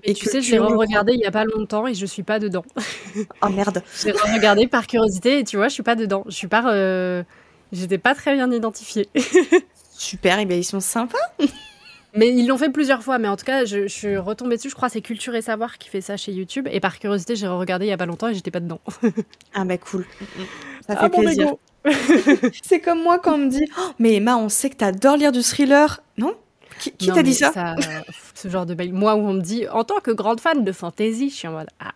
et 0.07 0.13
tu 0.13 0.27
sais, 0.27 0.43
je 0.43 0.53
l'ai 0.53 0.59
regardé 0.59 1.15
il 1.15 1.21
y 1.21 1.25
a 1.25 1.31
pas 1.31 1.45
longtemps 1.45 1.87
et 1.87 1.95
je 1.95 2.05
suis 2.05 2.23
pas 2.23 2.39
dedans. 2.39 2.65
Oh 3.43 3.49
merde. 3.49 3.83
j'ai 4.03 4.11
regardé 4.11 4.67
par 4.67 4.87
curiosité 4.87 5.39
et 5.39 5.45
tu 5.45 5.57
vois, 5.57 5.69
je 5.69 5.75
suis 5.75 5.85
pas 5.85 5.95
dedans. 5.95 6.25
Je 6.27 6.35
suis 6.35 6.49
pas, 6.49 6.75
euh... 6.75 7.23
j'étais 7.73 7.99
pas 7.99 8.15
très 8.15 8.35
bien 8.35 8.51
identifiée. 8.51 9.09
Super, 9.97 10.41
et 10.41 10.47
bien 10.47 10.57
ils 10.57 10.65
sont 10.65 10.81
sympas. 10.81 11.17
Mais 12.17 12.29
ils 12.29 12.47
l'ont 12.47 12.59
fait 12.59 12.71
plusieurs 12.71 13.03
fois, 13.03 13.19
mais 13.19 13.29
en 13.29 13.37
tout 13.37 13.45
cas, 13.45 13.65
je, 13.65 13.87
suis 13.87 14.17
retombée 14.17 14.57
dessus. 14.57 14.69
Je 14.69 14.75
crois 14.75 14.89
c'est 14.89 15.01
Culture 15.01 15.35
et 15.37 15.43
Savoir 15.43 15.79
qui 15.79 15.89
fait 15.89 16.01
ça 16.01 16.17
chez 16.17 16.33
YouTube. 16.33 16.69
Et 16.71 16.81
par 16.81 16.99
curiosité, 16.99 17.37
j'ai 17.37 17.47
regardé 17.47 17.87
il 17.87 17.91
y 17.91 17.93
a 17.93 17.97
pas 17.97 18.07
longtemps 18.07 18.29
et 18.29 18.35
j'étais 18.35 18.51
pas 18.51 18.61
dedans. 18.61 18.81
ah 19.55 19.65
bah 19.65 19.79
cool. 19.79 20.05
Ça 20.87 20.97
fait 20.97 21.05
ah, 21.05 21.09
plaisir. 21.11 21.55
c'est 22.63 22.81
comme 22.81 23.03
moi 23.03 23.19
quand 23.19 23.35
on 23.35 23.39
me 23.39 23.49
dit 23.49 23.65
oh, 23.79 23.91
Mais 23.99 24.15
Emma, 24.15 24.37
on 24.37 24.49
sait 24.49 24.71
que 24.71 24.77
t'adores 24.77 25.17
lire 25.17 25.33
du 25.33 25.43
thriller. 25.43 26.03
Qui, 26.79 27.09
t'a 27.09 27.23
dit 27.23 27.35
ça, 27.35 27.77
ce 28.35 28.49
genre 28.49 28.67
de 28.67 28.75
bail. 28.75 28.93
Moi, 28.93 29.15
où 29.15 29.19
on 29.19 29.35
me 29.35 29.41
dit, 29.41 29.67
en 29.69 29.85
tant 29.85 30.01
que 30.01 30.11
grande 30.11 30.41
fan 30.41 30.65
de 30.65 30.73
fantasy, 30.73 31.31
je 31.31 31.35
suis 31.35 31.49
en 31.49 31.53
mode, 31.53 31.69
ah, 31.81 31.93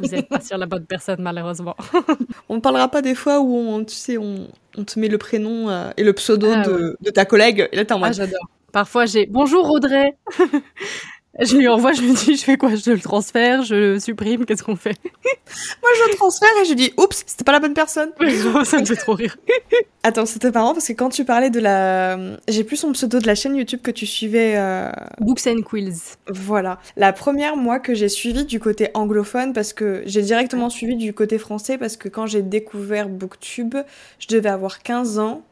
vous 0.00 0.08
n'êtes 0.08 0.28
pas 0.28 0.40
sur 0.40 0.58
la 0.58 0.66
bonne 0.66 0.86
personne, 0.86 1.20
malheureusement. 1.20 1.76
on 2.48 2.56
ne 2.56 2.60
parlera 2.60 2.88
pas 2.88 3.02
des 3.02 3.14
fois 3.14 3.40
où, 3.40 3.54
on, 3.54 3.84
tu 3.84 3.94
sais, 3.94 4.18
on, 4.18 4.48
on 4.76 4.84
te 4.84 4.98
met 4.98 5.08
le 5.08 5.18
prénom 5.18 5.68
euh, 5.68 5.90
et 5.96 6.04
le 6.04 6.12
pseudo 6.12 6.50
ah, 6.52 6.62
de, 6.62 6.96
de, 7.00 7.10
ta 7.10 7.24
collègue, 7.24 7.68
et 7.72 7.76
là, 7.76 7.84
t'es 7.84 7.92
en 7.92 7.98
mode... 7.98 8.10
Ah, 8.10 8.12
j'adore. 8.12 8.48
Parfois, 8.72 9.04
j'ai 9.06 9.26
Bonjour 9.26 9.68
Audrey 9.70 10.16
Je 11.38 11.56
lui 11.56 11.68
envoie, 11.68 11.92
je 11.92 12.02
lui 12.02 12.12
dis, 12.12 12.34
je 12.34 12.42
fais 12.42 12.56
quoi? 12.56 12.74
Je 12.74 12.90
le 12.90 12.98
transfère, 12.98 13.62
je 13.62 13.74
le 13.74 14.00
supprime, 14.00 14.44
qu'est-ce 14.44 14.64
qu'on 14.64 14.74
fait? 14.74 14.96
Moi, 15.04 15.90
je 15.96 16.10
le 16.10 16.16
transfère 16.16 16.48
et 16.60 16.64
je 16.64 16.74
dis, 16.74 16.92
oups, 16.98 17.22
c'était 17.24 17.44
pas 17.44 17.52
la 17.52 17.60
bonne 17.60 17.72
personne. 17.72 18.10
ça 18.64 18.80
me 18.80 18.84
fait 18.84 18.96
trop 18.96 19.14
rire. 19.14 19.36
Attends, 20.02 20.26
c'était 20.26 20.50
marrant 20.50 20.72
parce 20.72 20.88
que 20.88 20.92
quand 20.92 21.08
tu 21.08 21.24
parlais 21.24 21.50
de 21.50 21.60
la. 21.60 22.18
J'ai 22.48 22.64
plus 22.64 22.76
son 22.76 22.92
pseudo 22.92 23.20
de 23.20 23.26
la 23.28 23.36
chaîne 23.36 23.54
YouTube 23.54 23.80
que 23.80 23.92
tu 23.92 24.06
suivais. 24.06 24.54
Euh... 24.56 24.90
Books 25.20 25.46
and 25.46 25.62
Quills. 25.62 26.16
Voilà. 26.28 26.80
La 26.96 27.12
première, 27.12 27.56
moi, 27.56 27.78
que 27.78 27.94
j'ai 27.94 28.08
suivie 28.08 28.44
du 28.44 28.58
côté 28.58 28.88
anglophone 28.94 29.52
parce 29.52 29.72
que 29.72 30.02
j'ai 30.06 30.22
directement 30.22 30.68
suivi 30.68 30.96
du 30.96 31.14
côté 31.14 31.38
français 31.38 31.78
parce 31.78 31.96
que 31.96 32.08
quand 32.08 32.26
j'ai 32.26 32.42
découvert 32.42 33.08
Booktube, 33.08 33.76
je 34.18 34.26
devais 34.26 34.48
avoir 34.48 34.82
15 34.82 35.20
ans. 35.20 35.42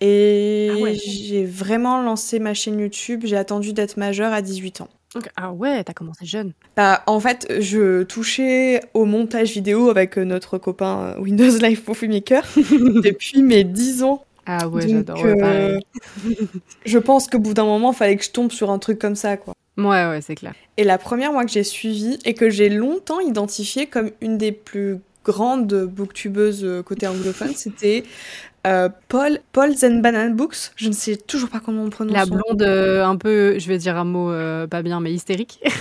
Et 0.00 0.70
ah 0.72 0.92
j'ai 0.94 1.44
vraiment 1.44 2.02
lancé 2.02 2.38
ma 2.38 2.54
chaîne 2.54 2.80
YouTube. 2.80 3.22
J'ai 3.24 3.36
attendu 3.36 3.72
d'être 3.72 3.98
majeure 3.98 4.32
à 4.32 4.42
18 4.42 4.80
ans. 4.80 4.88
Ah 5.36 5.52
ouais, 5.52 5.84
t'as 5.84 5.92
commencé 5.92 6.24
jeune. 6.24 6.52
Bah, 6.76 7.02
en 7.06 7.20
fait, 7.20 7.46
je 7.60 8.02
touchais 8.02 8.80
au 8.94 9.04
montage 9.04 9.52
vidéo 9.52 9.90
avec 9.90 10.18
euh, 10.18 10.24
notre 10.24 10.58
copain 10.58 11.14
euh, 11.16 11.20
Windows 11.20 11.58
Live 11.58 11.82
pour 11.82 11.96
Filmmaker 11.96 12.44
depuis 12.56 13.42
mes 13.42 13.64
10 13.64 14.02
ans. 14.04 14.24
Ah 14.46 14.68
ouais, 14.68 14.88
j'adore. 14.88 15.22
Euh, 15.24 15.78
je 16.84 16.98
pense 16.98 17.28
qu'au 17.28 17.38
bout 17.38 17.54
d'un 17.54 17.64
moment, 17.64 17.92
il 17.92 17.96
fallait 17.96 18.16
que 18.16 18.24
je 18.24 18.30
tombe 18.30 18.50
sur 18.50 18.70
un 18.70 18.78
truc 18.78 18.98
comme 18.98 19.14
ça, 19.14 19.36
quoi. 19.36 19.54
Ouais, 19.76 19.84
ouais, 20.08 20.20
c'est 20.20 20.34
clair. 20.34 20.54
Et 20.76 20.84
la 20.84 20.98
première, 20.98 21.32
moi, 21.32 21.44
que 21.44 21.50
j'ai 21.50 21.64
suivie 21.64 22.18
et 22.24 22.34
que 22.34 22.50
j'ai 22.50 22.68
longtemps 22.68 23.20
identifiée 23.20 23.86
comme 23.86 24.10
une 24.20 24.38
des 24.38 24.52
plus 24.52 24.98
grandes 25.24 25.84
booktubeuses 25.84 26.82
côté 26.84 27.06
anglophone, 27.06 27.52
c'était 27.54 28.02
euh, 28.66 28.88
Paul, 29.08 29.40
Paul 29.52 29.74
Zenbanan 29.74 30.34
Books. 30.34 30.72
Je 30.76 30.88
ne 30.88 30.94
sais 30.94 31.16
toujours 31.16 31.48
pas 31.48 31.60
comment 31.60 31.82
on 31.84 31.90
prononce. 31.90 32.14
La 32.14 32.26
blonde, 32.26 32.62
euh, 32.62 33.04
un 33.04 33.16
peu, 33.16 33.58
je 33.58 33.68
vais 33.68 33.78
dire 33.78 33.96
un 33.96 34.04
mot 34.04 34.32
pas 34.68 34.82
bien, 34.82 35.00
mais 35.00 35.12
hystérique. 35.12 35.60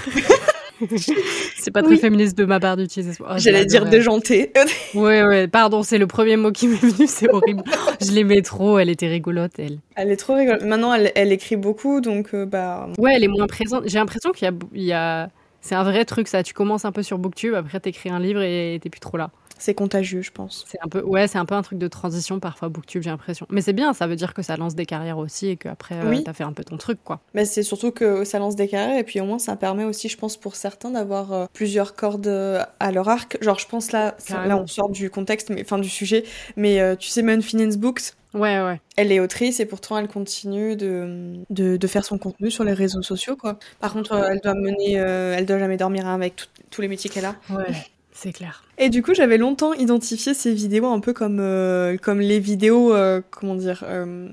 c'est 1.57 1.71
pas 1.71 1.83
très 1.83 1.97
féministe 1.97 2.37
de 2.37 2.45
ma 2.45 2.59
part 2.59 2.77
d'utiliser 2.77 3.13
ce 3.13 3.21
mot. 3.21 3.29
Oh, 3.31 3.35
J'allais 3.37 3.65
dire 3.65 3.85
déjantée. 3.85 4.51
ouais, 4.95 5.23
ouais, 5.23 5.47
pardon, 5.47 5.83
c'est 5.83 5.97
le 5.97 6.07
premier 6.07 6.37
mot 6.37 6.51
qui 6.51 6.67
m'est 6.67 6.77
venu, 6.77 7.07
c'est 7.07 7.29
horrible. 7.29 7.63
je 8.01 8.11
l'aimais 8.11 8.41
trop, 8.41 8.79
elle 8.79 8.89
était 8.89 9.07
rigolote, 9.07 9.51
elle. 9.57 9.79
Elle 9.95 10.11
est 10.11 10.17
trop 10.17 10.35
rigolote. 10.35 10.63
Maintenant, 10.63 10.93
elle, 10.93 11.31
écrit 11.31 11.55
beaucoup, 11.55 12.01
donc 12.01 12.33
euh, 12.33 12.45
bah. 12.45 12.87
Ouais, 12.97 13.13
elle 13.15 13.23
est 13.23 13.29
moins 13.29 13.47
présente. 13.47 13.83
J'ai 13.85 13.99
l'impression 13.99 14.31
qu'il 14.31 14.45
y 14.45 14.49
a. 14.49 14.53
Il 14.73 14.83
y 14.83 14.93
a... 14.93 15.29
C'est 15.63 15.75
un 15.75 15.83
vrai 15.83 16.05
truc, 16.05 16.27
ça. 16.27 16.41
Tu 16.41 16.55
commences 16.55 16.85
un 16.85 16.91
peu 16.91 17.03
sur 17.03 17.19
Booktube, 17.19 17.53
après 17.53 17.79
t'écris 17.79 18.09
un 18.09 18.19
livre 18.19 18.41
et 18.41 18.79
t'es 18.81 18.89
plus 18.89 18.99
trop 18.99 19.17
là. 19.17 19.29
C'est 19.61 19.75
contagieux, 19.75 20.23
je 20.23 20.31
pense. 20.31 20.65
C'est 20.67 20.79
un 20.81 20.87
peu, 20.87 21.03
ouais, 21.03 21.27
c'est 21.27 21.37
un 21.37 21.45
peu 21.45 21.53
un 21.53 21.61
truc 21.61 21.77
de 21.77 21.87
transition 21.87 22.39
parfois 22.39 22.69
Booktube, 22.69 23.03
j'ai 23.03 23.11
l'impression. 23.11 23.45
Mais 23.51 23.61
c'est 23.61 23.73
bien, 23.73 23.93
ça 23.93 24.07
veut 24.07 24.15
dire 24.15 24.33
que 24.33 24.41
ça 24.41 24.57
lance 24.57 24.73
des 24.73 24.87
carrières 24.87 25.19
aussi 25.19 25.49
et 25.49 25.55
qu'après 25.55 25.93
euh, 25.93 26.09
oui. 26.09 26.23
t'as 26.23 26.33
fait 26.33 26.43
un 26.43 26.51
peu 26.51 26.63
ton 26.63 26.77
truc, 26.77 26.97
quoi. 27.03 27.19
Mais 27.35 27.45
c'est 27.45 27.61
surtout 27.61 27.91
que 27.91 28.23
ça 28.23 28.39
lance 28.39 28.55
des 28.55 28.67
carrières 28.67 28.97
et 28.97 29.03
puis 29.03 29.21
au 29.21 29.25
moins 29.25 29.37
ça 29.37 29.55
permet 29.55 29.83
aussi, 29.83 30.09
je 30.09 30.17
pense, 30.17 30.35
pour 30.35 30.55
certains 30.55 30.89
d'avoir 30.89 31.31
euh, 31.31 31.45
plusieurs 31.53 31.93
cordes 31.93 32.25
euh, 32.25 32.63
à 32.79 32.91
leur 32.91 33.07
arc. 33.07 33.37
Genre, 33.39 33.59
je 33.59 33.67
pense 33.67 33.91
là, 33.91 34.15
là 34.31 34.57
on 34.57 34.65
sort 34.65 34.89
du 34.89 35.11
contexte, 35.11 35.51
mais 35.51 35.61
enfin 35.61 35.77
du 35.77 35.89
sujet. 35.89 36.23
Mais 36.55 36.97
tu 36.97 37.09
sais, 37.09 37.21
Man 37.21 37.43
Finance 37.43 37.77
Books. 37.77 38.15
Ouais, 38.33 38.59
ouais. 38.63 38.81
Elle 38.97 39.11
est 39.11 39.19
autrice 39.19 39.59
et 39.59 39.67
pourtant 39.67 39.95
elle 39.99 40.07
continue 40.07 40.75
de, 40.75 41.35
de, 41.51 41.77
de, 41.77 41.87
faire 41.87 42.05
son 42.05 42.17
contenu 42.17 42.49
sur 42.49 42.63
les 42.63 42.73
réseaux 42.73 43.03
sociaux, 43.03 43.35
quoi. 43.35 43.59
Par 43.79 43.93
contre, 43.93 44.13
elle 44.13 44.39
doit 44.39 44.55
mener, 44.55 44.93
elle 44.93 45.45
doit 45.45 45.59
jamais 45.59 45.77
dormir 45.77 46.07
avec 46.07 46.47
tous 46.71 46.81
les 46.81 46.87
métiers 46.87 47.11
qu'elle 47.11 47.25
a. 47.25 47.35
Ouais. 47.51 47.75
C'est 48.21 48.33
clair. 48.33 48.63
Et 48.77 48.89
du 48.89 49.01
coup, 49.01 49.15
j'avais 49.15 49.39
longtemps 49.39 49.73
identifié 49.73 50.35
ces 50.35 50.53
vidéos 50.53 50.85
un 50.85 50.99
peu 50.99 51.11
comme, 51.11 51.39
euh, 51.39 51.97
comme 51.97 52.19
les 52.19 52.39
vidéos, 52.39 52.93
euh, 52.93 53.19
comment 53.31 53.55
dire, 53.55 53.83
euh, 53.87 54.27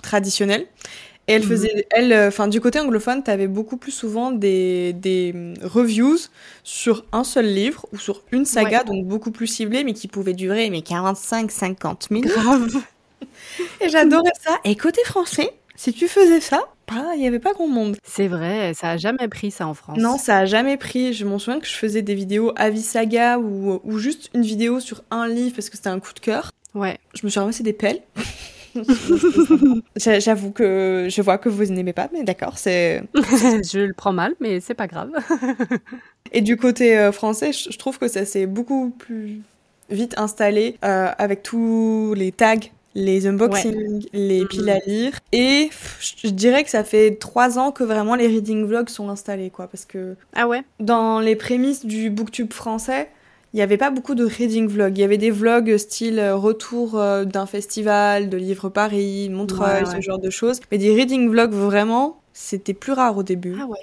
traditionnelles. 0.00 0.66
Et 1.26 1.32
elle 1.32 1.42
mhm. 1.42 1.48
faisait, 1.48 1.86
elle, 1.90 2.14
enfin, 2.28 2.46
du 2.46 2.60
côté 2.60 2.78
anglophone, 2.78 3.24
tu 3.24 3.30
avais 3.32 3.48
beaucoup 3.48 3.78
plus 3.78 3.90
souvent 3.90 4.30
des, 4.30 4.92
des 4.92 5.34
reviews 5.60 6.18
sur 6.62 7.04
un 7.10 7.24
seul 7.24 7.46
livre 7.46 7.84
ou 7.92 7.98
sur 7.98 8.22
une 8.30 8.44
saga, 8.44 8.84
donc 8.84 9.04
beaucoup 9.04 9.32
plus 9.32 9.48
ciblée, 9.48 9.82
mais 9.82 9.92
qui 9.92 10.06
pouvait 10.06 10.34
durer 10.34 10.70
mais 10.70 10.80
45-50 10.80 12.12
minutes. 12.12 12.30
Grave. 12.30 12.68
Et 13.80 13.88
j'adorais 13.88 14.30
ça. 14.40 14.60
Et 14.62 14.76
côté 14.76 15.02
français, 15.04 15.52
si 15.80 15.94
tu 15.94 16.08
faisais 16.08 16.40
ça, 16.40 16.68
il 17.14 17.20
n'y 17.20 17.26
avait 17.26 17.38
pas 17.38 17.54
grand 17.54 17.66
monde. 17.66 17.96
C'est 18.04 18.28
vrai, 18.28 18.74
ça 18.74 18.90
a 18.90 18.96
jamais 18.98 19.28
pris 19.28 19.50
ça 19.50 19.66
en 19.66 19.72
France. 19.72 19.96
Non, 19.96 20.18
ça 20.18 20.36
a 20.36 20.44
jamais 20.44 20.76
pris. 20.76 21.14
Je 21.14 21.24
m'en 21.24 21.38
souviens 21.38 21.58
que 21.58 21.66
je 21.66 21.72
faisais 21.72 22.02
des 22.02 22.14
vidéos 22.14 22.52
avis 22.56 22.82
saga 22.82 23.38
ou, 23.38 23.80
ou 23.82 23.98
juste 23.98 24.28
une 24.34 24.42
vidéo 24.42 24.78
sur 24.80 25.02
un 25.10 25.26
livre 25.26 25.54
parce 25.54 25.70
que 25.70 25.78
c'était 25.78 25.88
un 25.88 25.98
coup 25.98 26.12
de 26.12 26.20
cœur. 26.20 26.50
Ouais. 26.74 26.98
Je 27.14 27.24
me 27.24 27.30
suis 27.30 27.40
ramassé 27.40 27.62
des 27.62 27.72
pelles. 27.72 28.02
J'avoue 29.96 30.50
que 30.50 31.08
je 31.10 31.22
vois 31.22 31.38
que 31.38 31.48
vous 31.48 31.64
n'aimez 31.64 31.94
pas, 31.94 32.10
mais 32.12 32.24
d'accord, 32.24 32.58
c'est. 32.58 33.02
je 33.14 33.86
le 33.86 33.94
prends 33.94 34.12
mal, 34.12 34.34
mais 34.38 34.60
c'est 34.60 34.74
pas 34.74 34.86
grave. 34.86 35.12
Et 36.32 36.42
du 36.42 36.58
côté 36.58 36.98
euh, 36.98 37.10
français, 37.10 37.52
je 37.54 37.78
trouve 37.78 37.98
que 37.98 38.06
ça 38.06 38.26
s'est 38.26 38.44
beaucoup 38.44 38.90
plus 38.90 39.40
vite 39.88 40.14
installé 40.18 40.76
euh, 40.84 41.10
avec 41.16 41.42
tous 41.42 42.12
les 42.14 42.32
tags 42.32 42.68
les 42.94 43.26
unboxings, 43.26 44.06
les 44.12 44.44
piles 44.46 44.70
à 44.70 44.78
lire. 44.86 45.12
Et 45.32 45.70
je 46.00 46.28
dirais 46.28 46.64
que 46.64 46.70
ça 46.70 46.84
fait 46.84 47.16
trois 47.16 47.58
ans 47.58 47.72
que 47.72 47.84
vraiment 47.84 48.14
les 48.14 48.26
reading 48.26 48.64
vlogs 48.66 48.88
sont 48.88 49.08
installés, 49.08 49.50
quoi. 49.50 49.68
Parce 49.68 49.84
que. 49.84 50.16
Ah 50.34 50.48
ouais 50.48 50.62
Dans 50.80 51.20
les 51.20 51.36
prémices 51.36 51.86
du 51.86 52.10
booktube 52.10 52.52
français, 52.52 53.08
il 53.52 53.56
n'y 53.56 53.62
avait 53.62 53.76
pas 53.76 53.90
beaucoup 53.90 54.14
de 54.14 54.24
reading 54.24 54.68
vlogs. 54.68 54.96
Il 54.96 55.00
y 55.00 55.04
avait 55.04 55.18
des 55.18 55.30
vlogs 55.30 55.76
style 55.76 56.20
retour 56.32 56.98
euh, 56.98 57.24
d'un 57.24 57.46
festival, 57.46 58.28
de 58.28 58.36
Livre 58.36 58.68
Paris, 58.68 59.28
Montreuil, 59.30 59.86
ce 59.86 60.00
genre 60.00 60.20
de 60.20 60.30
choses. 60.30 60.60
Mais 60.70 60.78
des 60.78 60.94
reading 60.94 61.28
vlogs, 61.28 61.52
vraiment, 61.52 62.20
c'était 62.32 62.74
plus 62.74 62.92
rare 62.92 63.16
au 63.16 63.22
début. 63.22 63.56
Ah 63.60 63.66
ouais. 63.66 63.78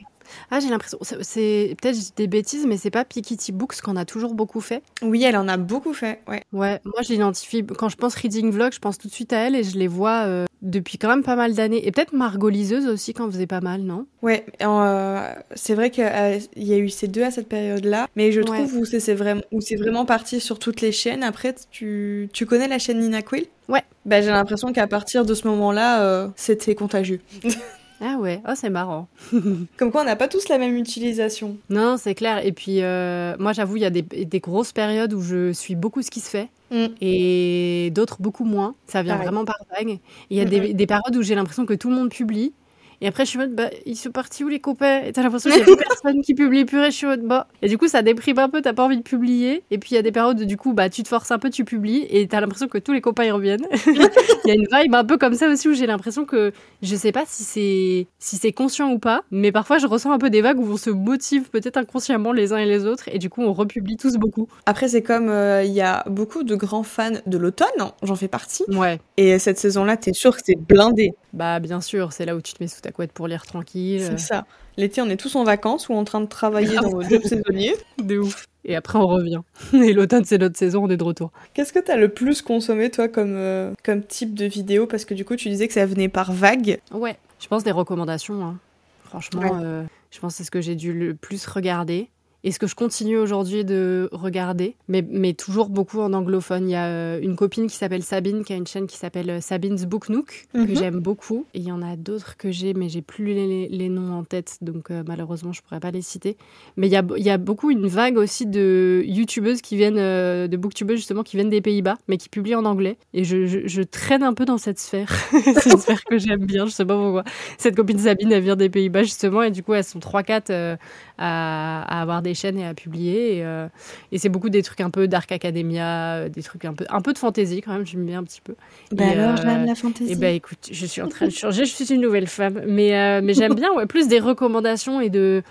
Ah, 0.51 0.59
j'ai 0.59 0.69
l'impression. 0.69 0.97
C'est 1.01 1.75
peut-être 1.81 1.97
des 2.15 2.27
bêtises, 2.27 2.65
mais 2.65 2.77
c'est 2.77 2.91
pas 2.91 3.05
Pikitty 3.05 3.51
Books 3.51 3.81
qu'on 3.81 3.95
a 3.95 4.05
toujours 4.05 4.33
beaucoup 4.33 4.61
fait. 4.61 4.83
Oui, 5.01 5.23
elle 5.23 5.37
en 5.37 5.47
a 5.47 5.57
beaucoup 5.57 5.93
fait. 5.93 6.21
Ouais. 6.27 6.43
Ouais. 6.53 6.79
Moi, 6.85 7.01
je 7.03 7.13
l'identifie. 7.13 7.65
Quand 7.65 7.89
je 7.89 7.97
pense 7.97 8.15
reading 8.15 8.51
vlog, 8.51 8.73
je 8.73 8.79
pense 8.79 8.97
tout 8.97 9.07
de 9.07 9.13
suite 9.13 9.33
à 9.33 9.37
elle 9.37 9.55
et 9.55 9.63
je 9.63 9.77
les 9.77 9.87
vois 9.87 10.23
euh, 10.25 10.45
depuis 10.61 10.97
quand 10.97 11.09
même 11.09 11.23
pas 11.23 11.35
mal 11.35 11.53
d'années. 11.53 11.85
Et 11.87 11.91
peut-être 11.91 12.13
Margot 12.13 12.49
Liseuse 12.49 12.87
aussi, 12.87 13.13
quand 13.13 13.29
faisait 13.29 13.47
pas 13.47 13.61
mal, 13.61 13.81
non? 13.81 14.05
Ouais. 14.21 14.45
Euh, 14.61 15.33
c'est 15.55 15.75
vrai 15.75 15.91
qu'il 15.91 16.03
euh, 16.03 16.39
y 16.55 16.73
a 16.73 16.77
eu 16.77 16.89
ces 16.89 17.07
deux 17.07 17.23
à 17.23 17.31
cette 17.31 17.47
période-là, 17.47 18.07
mais 18.15 18.31
je 18.31 18.41
trouve 18.41 18.77
où 18.77 18.85
c'est 18.85 19.13
vraiment 19.13 19.41
où 19.51 19.59
vraiment 19.77 20.05
parti 20.05 20.39
sur 20.39 20.59
toutes 20.59 20.81
les 20.81 20.91
chaînes. 20.91 21.23
Après, 21.23 21.55
tu, 21.71 22.29
tu 22.33 22.45
connais 22.45 22.67
la 22.67 22.79
chaîne 22.79 22.99
Nina 22.99 23.21
Quill? 23.21 23.45
Ouais. 23.69 23.83
Bah, 24.05 24.21
j'ai 24.21 24.29
l'impression 24.29 24.71
qu'à 24.71 24.87
partir 24.87 25.25
de 25.25 25.33
ce 25.33 25.47
moment-là, 25.47 26.31
c'était 26.35 26.75
contagieux. 26.75 27.21
Ah 28.01 28.17
ouais, 28.19 28.41
oh, 28.47 28.51
c'est 28.55 28.69
marrant. 28.69 29.07
Comme 29.77 29.91
quoi, 29.91 30.01
on 30.01 30.05
n'a 30.05 30.15
pas 30.15 30.27
tous 30.27 30.49
la 30.49 30.57
même 30.57 30.75
utilisation. 30.75 31.57
Non, 31.69 31.97
c'est 31.97 32.15
clair. 32.15 32.45
Et 32.45 32.51
puis, 32.51 32.81
euh, 32.81 33.35
moi, 33.39 33.53
j'avoue, 33.53 33.77
il 33.77 33.81
y 33.81 33.85
a 33.85 33.89
des, 33.89 34.01
des, 34.01 34.39
grosses 34.39 34.71
périodes 34.71 35.13
où 35.13 35.21
je 35.21 35.51
suis 35.51 35.75
beaucoup 35.75 36.01
ce 36.01 36.11
qui 36.11 36.19
se 36.19 36.29
fait 36.29 36.49
mm. 36.71 36.85
et 37.01 37.91
d'autres 37.93 38.17
beaucoup 38.21 38.45
moins. 38.45 38.75
Ça 38.85 39.01
vient 39.01 39.17
vraiment 39.17 39.45
par 39.45 39.57
vague. 39.75 39.99
Il 40.29 40.37
y 40.37 40.41
a 40.41 40.45
des, 40.45 40.73
des, 40.73 40.87
périodes 40.87 41.15
où 41.15 41.23
j'ai 41.23 41.35
l'impression 41.35 41.65
que 41.65 41.73
tout 41.73 41.89
le 41.89 41.95
monde 41.95 42.09
publie 42.09 42.53
et 42.99 43.07
après, 43.07 43.25
je 43.25 43.29
suis 43.29 43.37
en 43.37 43.41
mode, 43.43 43.53
bah, 43.53 43.69
ils 43.85 43.95
sont 43.95 44.11
partis 44.11 44.43
où 44.43 44.47
les 44.47 44.59
copains? 44.59 45.03
Et 45.03 45.11
t'as 45.11 45.21
l'impression 45.21 45.51
qu'il 45.51 45.59
y 45.59 45.61
a 45.61 45.65
plus 45.65 45.75
personne 45.87 46.21
qui 46.21 46.33
publie 46.33 46.65
plus. 46.65 46.81
Et 46.81 46.85
je 46.85 46.95
suis 46.95 47.05
en 47.05 47.09
mode, 47.09 47.23
bah. 47.23 47.47
Et 47.61 47.67
du 47.67 47.77
coup, 47.77 47.87
ça 47.87 48.01
déprime 48.01 48.39
un 48.39 48.49
peu, 48.49 48.61
t'as 48.61 48.73
pas 48.73 48.83
envie 48.83 48.97
de 48.97 49.03
publier. 49.03 49.63
Et 49.69 49.77
puis, 49.77 49.91
il 49.91 49.95
y 49.95 49.97
a 49.97 50.01
des 50.01 50.11
périodes 50.11 50.41
où, 50.41 50.45
du 50.45 50.57
coup, 50.57 50.73
bah, 50.73 50.89
tu 50.89 51.03
te 51.03 51.07
forces 51.07 51.29
un 51.31 51.37
peu, 51.37 51.49
tu 51.49 51.63
publies. 51.63 52.07
Et 52.09 52.27
t'as 52.27 52.41
l'impression 52.41 52.67
que 52.67 52.79
tous 52.79 52.93
les 52.93 53.01
copains 53.01 53.25
y 53.25 53.31
reviennent. 53.31 53.67
Il 53.85 54.47
y 54.47 54.51
a 54.51 54.55
une 54.55 54.67
vibe 54.71 54.95
un 54.95 55.03
peu 55.03 55.17
comme 55.17 55.33
ça 55.33 55.47
aussi 55.49 55.67
où 55.67 55.73
j'ai 55.73 55.87
l'impression 55.87 56.25
que, 56.25 56.53
je 56.81 56.95
sais 56.95 57.11
pas 57.11 57.23
si 57.27 57.43
c'est, 57.43 58.07
si 58.17 58.37
c'est 58.37 58.51
conscient 58.51 58.91
ou 58.91 58.99
pas, 58.99 59.23
mais 59.29 59.51
parfois, 59.51 59.77
je 59.77 59.87
ressens 59.87 60.11
un 60.11 60.17
peu 60.17 60.29
des 60.29 60.41
vagues 60.41 60.59
où 60.59 60.71
on 60.71 60.77
se 60.77 60.89
motive 60.89 61.49
peut-être 61.49 61.77
inconsciemment 61.77 62.31
les 62.31 62.53
uns 62.53 62.57
et 62.57 62.65
les 62.65 62.85
autres. 62.85 63.09
Et 63.11 63.19
du 63.19 63.29
coup, 63.29 63.41
on 63.41 63.53
republie 63.53 63.97
tous 63.97 64.15
beaucoup. 64.15 64.47
Après, 64.65 64.87
c'est 64.87 65.03
comme, 65.03 65.29
euh, 65.29 65.63
il 65.63 65.73
y 65.73 65.81
a 65.81 66.03
beaucoup 66.07 66.43
de 66.43 66.55
grands 66.55 66.83
fans 66.83 67.11
de 67.25 67.37
l'automne. 67.37 67.67
J'en 68.03 68.15
fais 68.15 68.27
partie. 68.27 68.63
Ouais. 68.69 68.99
Et 69.17 69.37
cette 69.37 69.59
saison-là, 69.59 69.97
t'es 69.97 70.13
sûr 70.13 70.35
que 70.35 70.41
c'est 70.43 70.57
blindé. 70.57 71.13
Bah, 71.37 71.59
bien 71.59 71.81
sûr, 71.81 72.13
c'est 72.13 72.25
là 72.25 72.35
où 72.35 72.41
tu 72.41 72.53
te 72.53 72.63
mets 72.63 72.67
sous 72.67 72.81
ta 72.81 72.91
couette 72.91 73.11
pour 73.11 73.27
lire 73.27 73.45
tranquille. 73.45 74.01
C'est 74.01 74.17
ça. 74.17 74.45
L'été, 74.75 75.01
on 75.01 75.05
est 75.05 75.17
tous 75.17 75.35
en 75.35 75.43
vacances 75.43 75.87
ou 75.87 75.93
en 75.93 76.03
train 76.03 76.19
de 76.19 76.25
travailler 76.25 76.75
dans 76.77 76.89
nos 76.89 77.03
jobs 77.03 77.21
saisonniers. 77.21 77.75
De 78.03 78.17
ouf. 78.17 78.47
Et 78.65 78.75
après, 78.75 78.97
on 78.97 79.05
revient. 79.05 79.41
Et 79.73 79.93
l'automne, 79.93 80.25
c'est 80.25 80.39
notre 80.39 80.57
saison, 80.57 80.85
on 80.85 80.89
est 80.89 80.97
de 80.97 81.03
retour. 81.03 81.31
Qu'est-ce 81.53 81.71
que 81.71 81.79
t'as 81.79 81.95
le 81.95 82.09
plus 82.09 82.41
consommé, 82.41 82.89
toi, 82.89 83.07
comme, 83.07 83.35
euh, 83.35 83.71
comme 83.83 84.01
type 84.01 84.33
de 84.33 84.45
vidéo? 84.45 84.87
Parce 84.87 85.05
que 85.05 85.13
du 85.13 85.25
coup, 85.25 85.35
tu 85.35 85.47
disais 85.49 85.67
que 85.67 85.73
ça 85.73 85.85
venait 85.85 86.09
par 86.09 86.33
vague. 86.33 86.79
Ouais, 86.91 87.17
je 87.39 87.47
pense 87.47 87.63
des 87.63 87.71
recommandations. 87.71 88.43
Hein. 88.43 88.57
Franchement, 89.03 89.61
euh, 89.63 89.83
je 90.09 90.19
pense 90.19 90.33
que 90.33 90.37
c'est 90.37 90.43
ce 90.43 90.51
que 90.51 90.61
j'ai 90.61 90.75
dû 90.75 90.91
le 90.91 91.13
plus 91.13 91.45
regarder 91.45 92.09
et 92.43 92.51
ce 92.51 92.59
que 92.59 92.67
je 92.67 92.75
continue 92.75 93.17
aujourd'hui 93.17 93.65
de 93.65 94.09
regarder, 94.11 94.75
mais, 94.87 95.03
mais 95.09 95.33
toujours 95.33 95.69
beaucoup 95.69 95.99
en 95.99 96.13
anglophone. 96.13 96.69
Il 96.69 96.71
y 96.71 96.75
a 96.75 96.85
euh, 96.85 97.19
une 97.21 97.35
copine 97.35 97.67
qui 97.67 97.75
s'appelle 97.75 98.03
Sabine, 98.03 98.43
qui 98.43 98.53
a 98.53 98.55
une 98.55 98.67
chaîne 98.67 98.85
qui 98.85 98.95
s'appelle 98.95 99.29
euh, 99.29 99.41
Sabine's 99.41 99.85
Book 99.85 100.09
Nook, 100.09 100.47
que 100.53 100.59
mhm. 100.59 100.75
j'aime 100.75 100.99
beaucoup. 100.99 101.45
Et 101.55 101.59
il 101.59 101.67
y 101.67 101.71
en 101.71 101.81
a 101.81 101.95
d'autres 101.95 102.37
que 102.37 102.51
j'ai, 102.51 102.75
mais 102.75 102.89
j'ai 102.89 103.01
plus 103.01 103.25
les, 103.25 103.67
les, 103.67 103.89
noms 103.89 104.13
en 104.13 104.23
tête, 104.23 104.59
donc 104.61 104.91
euh, 104.91 105.03
malheureusement, 105.07 105.51
je 105.51 105.63
pourrais 105.63 105.79
pas 105.79 105.89
les 105.89 106.03
citer. 106.03 106.37
Mais 106.77 106.87
il 106.87 106.91
y 106.91 106.95
a, 106.95 107.03
il 107.17 107.23
y 107.23 107.31
a 107.31 107.39
beaucoup 107.39 107.71
une 107.71 107.87
vague 107.87 108.17
aussi 108.17 108.45
de 108.45 109.03
youtubeuses 109.07 109.61
qui 109.61 109.75
viennent, 109.75 109.95
de 109.95 110.57
booktubeuses 110.57 110.97
justement, 110.97 111.23
qui 111.23 111.37
viennent 111.37 111.49
des 111.49 111.61
Pays-Bas, 111.61 111.97
mais 112.07 112.17
qui 112.17 112.29
publient 112.29 112.55
en 112.55 112.65
anglais. 112.65 112.97
Et 113.13 113.23
je, 113.23 113.47
je, 113.47 113.81
traîne 113.81 114.21
un 114.21 114.33
peu 114.33 114.45
dans 114.45 114.57
cette 114.57 114.79
sphère. 114.79 115.09
C'est 115.31 115.71
une 115.71 115.79
sphère 115.79 116.03
que 116.03 116.17
j'aime 116.19 116.45
bien, 116.45 116.65
je 116.67 116.71
sais 116.71 116.85
pas 116.85 116.95
pourquoi. 116.95 117.23
Cette 117.57 117.75
copine 117.75 117.97
Sabine, 117.97 118.31
elle 118.31 118.43
vient 118.43 118.55
des 118.55 118.69
Pays-Bas 118.69 119.03
justement, 119.03 119.41
et 119.41 119.51
du 119.51 119.63
coup, 119.63 119.73
elles 119.73 119.83
sont 119.83 119.99
3-4 119.99 120.77
à, 121.17 121.83
à 121.97 122.01
avoir 122.01 122.21
des 122.21 122.26
chaînes 122.33 122.57
et 122.57 122.65
à 122.65 122.73
publier. 122.73 123.43
Euh, 123.43 123.67
et, 124.11 124.17
c'est 124.17 124.29
beaucoup 124.29 124.49
des 124.49 124.63
trucs 124.63 124.81
un 124.81 124.89
peu 124.89 125.07
Dark 125.07 125.31
Academia, 125.31 126.15
euh, 126.15 126.29
des 126.29 126.43
trucs 126.43 126.65
un 126.65 126.73
peu, 126.73 126.85
un 126.89 127.01
peu 127.01 127.13
de 127.13 127.17
fantaisie 127.17 127.61
quand 127.61 127.73
même, 127.73 127.85
j'aime 127.85 128.05
bien 128.05 128.19
un 128.19 128.23
petit 128.23 128.41
peu. 128.41 128.55
Bah 128.91 129.05
alors, 129.09 129.37
j'aime 129.37 129.65
la 129.65 129.75
fantaisie. 129.75 130.11
Et 130.11 130.15
bah 130.15 130.29
écoute, 130.29 130.69
je 130.71 130.85
suis 130.85 131.01
en 131.01 131.07
train 131.07 131.27
de 131.27 131.31
changer, 131.31 131.65
je 131.65 131.73
suis 131.73 131.93
une 131.93 132.01
nouvelle 132.01 132.27
femme. 132.27 132.61
Mais, 132.67 132.95
euh, 132.97 133.21
mais 133.23 133.33
j'aime 133.33 133.55
bien 133.55 133.71
ouais, 133.73 133.85
plus 133.85 134.07
des 134.07 134.19
recommandations 134.19 135.01
et 135.01 135.09
de 135.09 135.43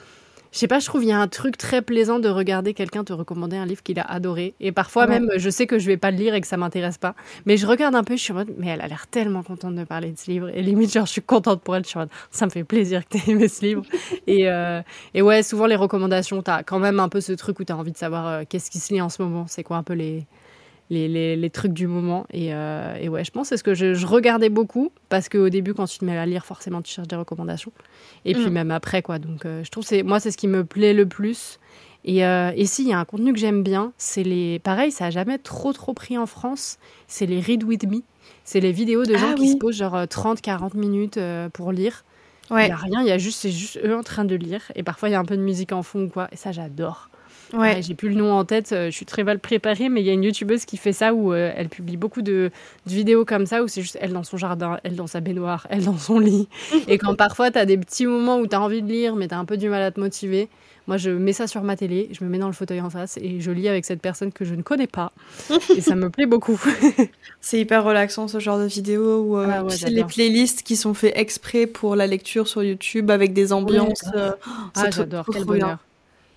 je 0.57 0.61
sais 0.61 0.69
pas, 0.69 0.79
je 0.79 0.87
trouve 0.87 1.05
il 1.05 1.11
y 1.11 1.13
a 1.13 1.21
un 1.21 1.29
truc 1.29 1.59
très 1.59 1.83
plaisant 1.83 2.19
de 2.19 2.31
regarder 2.31 2.73
quelqu'un 2.73 3.05
te 3.05 3.13
recommander 3.13 3.59
un 3.59 3.67
livre 3.67 3.83
qu'il 3.83 4.01
a 4.01 4.11
adoré. 4.11 4.55
Et 4.59 4.73
parfois 4.73 5.07
même, 5.07 5.29
je 5.37 5.51
sais 5.51 5.67
que 5.67 5.79
je 5.79 5.87
vais 5.87 5.99
pas 5.99 6.11
le 6.11 6.17
lire 6.17 6.35
et 6.35 6.41
que 6.41 6.47
ça 6.47 6.57
m'intéresse 6.57 6.97
pas. 6.97 7.15
Mais 7.45 7.59
je 7.59 7.67
regarde 7.67 7.95
un 7.95 8.03
peu, 8.03 8.17
je 8.17 8.23
suis 8.23 8.33
en 8.33 8.37
mode, 8.37 8.55
mais 8.57 8.69
elle 8.69 8.81
a 8.81 8.89
l'air 8.89 9.07
tellement 9.07 9.43
contente 9.43 9.75
de 9.75 9.85
parler 9.85 10.13
de 10.13 10.19
ce 10.19 10.31
livre. 10.31 10.49
Et 10.49 10.63
limite, 10.63 10.95
genre, 10.95 11.05
je 11.05 11.13
suis 11.13 11.21
contente 11.21 11.61
pour 11.61 11.77
elle. 11.77 11.85
Je 11.85 11.89
suis 11.89 11.99
en 11.99 12.03
mode, 12.05 12.11
ça 12.31 12.47
me 12.47 12.51
fait 12.51 12.65
plaisir 12.65 13.07
que 13.07 13.19
tu 13.19 13.31
aies 13.31 13.35
aimé 13.35 13.49
ce 13.49 13.67
livre. 13.67 13.83
et, 14.27 14.49
euh, 14.49 14.81
et 15.13 15.21
ouais, 15.21 15.43
souvent 15.43 15.67
les 15.67 15.77
recommandations, 15.77 16.43
tu 16.43 16.51
as 16.51 16.63
quand 16.63 16.79
même 16.79 17.01
un 17.01 17.11
peu 17.11 17.21
ce 17.21 17.35
truc 17.35 17.61
où 17.61 17.65
tu 17.65 17.73
as 17.75 17.77
envie 17.77 17.93
de 17.93 17.99
savoir 17.99 18.27
euh, 18.27 18.43
qu'est-ce 18.49 18.71
qui 18.71 18.79
se 18.79 18.95
lit 18.95 19.03
en 19.03 19.11
ce 19.11 19.21
moment. 19.21 19.45
C'est 19.49 19.63
quoi 19.63 19.77
un 19.77 19.83
peu 19.83 19.93
les, 19.93 20.27
les, 20.91 21.37
les, 21.37 21.51
trucs 21.51 21.73
du 21.73 21.87
moment. 21.87 22.27
Et, 22.33 22.47
et, 22.49 23.09
ouais, 23.09 23.25
je 23.25 23.31
pense 23.31 23.49
c'est 23.49 23.57
ce 23.57 23.65
que 23.65 23.75
je, 23.75 24.07
regardais 24.07 24.49
beaucoup 24.49 24.93
parce 25.09 25.29
qu'au 25.29 25.49
début, 25.49 25.75
quand 25.75 25.87
tu 25.87 25.99
te 25.99 26.05
mets 26.05 26.17
à 26.17 26.27
lire, 26.27 26.45
forcément, 26.45 26.83
tu 26.83 26.93
cherches 26.93 27.09
des 27.09 27.17
recommandations. 27.17 27.73
Et 28.25 28.35
puis 28.35 28.47
mm. 28.47 28.51
même 28.51 28.71
après, 28.71 29.03
quoi. 29.03 29.19
Donc, 29.19 29.45
je 29.45 29.69
trouve 29.71 29.85
c'est 29.85 30.03
moi, 30.03 30.21
c'est 30.21 30.31
ce 30.31 30.37
qui 30.37 30.49
me 30.49 30.65
plaît 30.65 30.95
le 30.95 31.07
plus. 31.07 31.59
Et, 32.07 32.25
euh, 32.25 32.53
et 32.55 32.65
il 32.79 32.89
y 32.89 32.93
a 32.93 32.99
un 33.01 33.05
contenu 33.05 33.33
que 33.33 33.39
j'aime 33.39 33.65
bien, 33.65 33.93
c'est 33.99 34.23
les. 34.23 34.61
Pareil, 34.61 34.93
ça 34.93 35.07
a 35.07 35.11
jamais 35.11 35.39
trop 35.39 35.73
trop 35.73 35.93
pris 35.93 36.17
en 36.17 36.27
France, 36.27 36.79
c'est 37.09 37.27
les 37.27 37.41
Read 37.41 37.65
With 37.65 37.85
Me. 37.85 37.99
C'est 38.45 38.61
les 38.61 38.71
vidéos 38.71 39.05
de 39.05 39.17
gens 39.17 39.33
ah 39.33 39.35
qui 39.35 39.49
se 39.49 39.57
posent 39.57 39.77
genre 39.77 39.97
30-40 40.05 40.77
euh, 40.77 40.79
minutes 40.79 41.17
euh, 41.17 41.49
pour 41.49 41.73
lire. 41.73 42.05
Il 42.51 42.57
n'y 42.57 42.71
a 42.71 42.77
rien, 42.77 43.01
il 43.01 43.09
y 43.09 43.11
a 43.11 43.19
juste, 43.19 43.41
c'est 43.41 43.51
juste 43.51 43.81
eux 43.85 43.97
en 43.97 44.05
train 44.05 44.25
de 44.25 44.37
lire. 44.37 44.63
Et 44.77 44.85
parfois, 44.85 45.09
il 45.09 45.13
y 45.13 45.15
a 45.17 45.19
un 45.19 45.25
peu 45.25 45.37
de 45.37 45.43
musique 45.43 45.73
en 45.73 45.83
fond 45.83 46.05
ou 46.05 46.09
quoi. 46.09 46.29
Et 46.31 46.37
ça, 46.37 46.53
j'adore. 46.53 47.11
Ouais. 47.53 47.81
J'ai 47.83 47.95
plus 47.95 48.09
le 48.09 48.17
nom 48.17 48.33
en 48.33 48.45
tête, 48.45 48.69
je 48.71 48.91
suis 48.91 49.07
très 49.07 49.25
mal 49.25 49.39
préparée, 49.39 49.89
mais 49.89 50.01
il 50.01 50.07
y 50.07 50.11
a 50.11 50.13
une 50.13 50.25
youtubeuse 50.25 50.65
qui 50.65 50.77
fait 50.77 50.93
ça 50.93 51.15
où 51.15 51.35
elle 51.35 51.69
publie 51.69 51.97
beaucoup 51.97 52.23
de, 52.23 52.51
de, 52.87 52.93
vidéos 52.93 53.25
comme 53.25 53.47
ça 53.47 53.63
où 53.63 53.69
c'est 53.69 53.83
juste 53.83 53.99
elle 54.01 54.13
dans 54.13 54.25
son 54.25 54.37
jardin, 54.37 54.79
elle 54.83 54.97
dans 54.97 55.07
sa 55.07 55.21
baignoire, 55.21 55.67
elle 55.71 55.85
dans 55.85 55.99
son 55.99 56.19
lit. 56.19 56.49
et 56.89 56.99
quand 56.99 57.15
parfois 57.15 57.51
tu 57.51 57.59
as 57.59 57.67
des 57.67 57.79
petits 57.79 58.07
moments 58.07 58.39
où 58.39 58.47
tu 58.47 58.57
as 58.57 58.61
envie 58.61 58.83
de 58.83 58.89
lire, 58.89 59.17
mais 59.17 59.29
tu 59.29 59.35
as 59.35 59.39
un 59.39 59.45
peu 59.45 59.57
du 59.57 59.69
mal 59.69 59.83
à 59.83 59.91
te 59.91 60.01
motiver, 60.01 60.49
moi, 60.87 60.99
je 60.99 61.11
mets 61.11 61.33
ça 61.33 61.49
sur 61.49 61.63
ma 61.63 61.77
télé, 61.77 62.09
je 62.13 62.23
me 62.23 62.31
mets 62.31 62.39
dans 62.39 62.47
le 62.47 62.53
fauteuil 62.53 62.81
en 62.81 62.91
face 62.91 63.17
et 63.17 63.41
je 63.41 63.51
lis 63.51 63.69
avec 63.69 63.85
cette 63.85 64.01
personne 64.01 64.33
que 64.33 64.45
je 64.45 64.55
ne 64.55 64.63
connais 64.63 64.87
pas. 64.87 65.13
et 65.77 65.81
ça 65.81 65.97
me 65.97 66.11
plaît 66.11 66.27
beaucoup. 66.27 66.61
c'est 67.41 67.59
hyper 67.59 67.83
relaxant 67.83 68.29
ce 68.29 68.39
genre 68.39 68.59
de 68.59 68.67
vidéo 68.67 69.23
où 69.23 69.39
euh, 69.39 69.47
ah 69.49 69.89
les 69.89 70.05
playlists 70.05 70.63
qui 70.63 70.77
sont 70.77 70.95
faits 70.95 71.13
exprès 71.17 71.67
pour 71.67 71.97
la 71.97 72.07
lecture 72.07 72.47
sur 72.47 72.63
YouTube 72.63 73.11
avec 73.11 73.33
des 73.33 73.53
ambiances. 73.53 74.05
Euh, 74.15 74.33
ah, 74.77 74.91
j'adore, 74.91 75.27
quel 75.33 75.45
bonheur. 75.45 75.79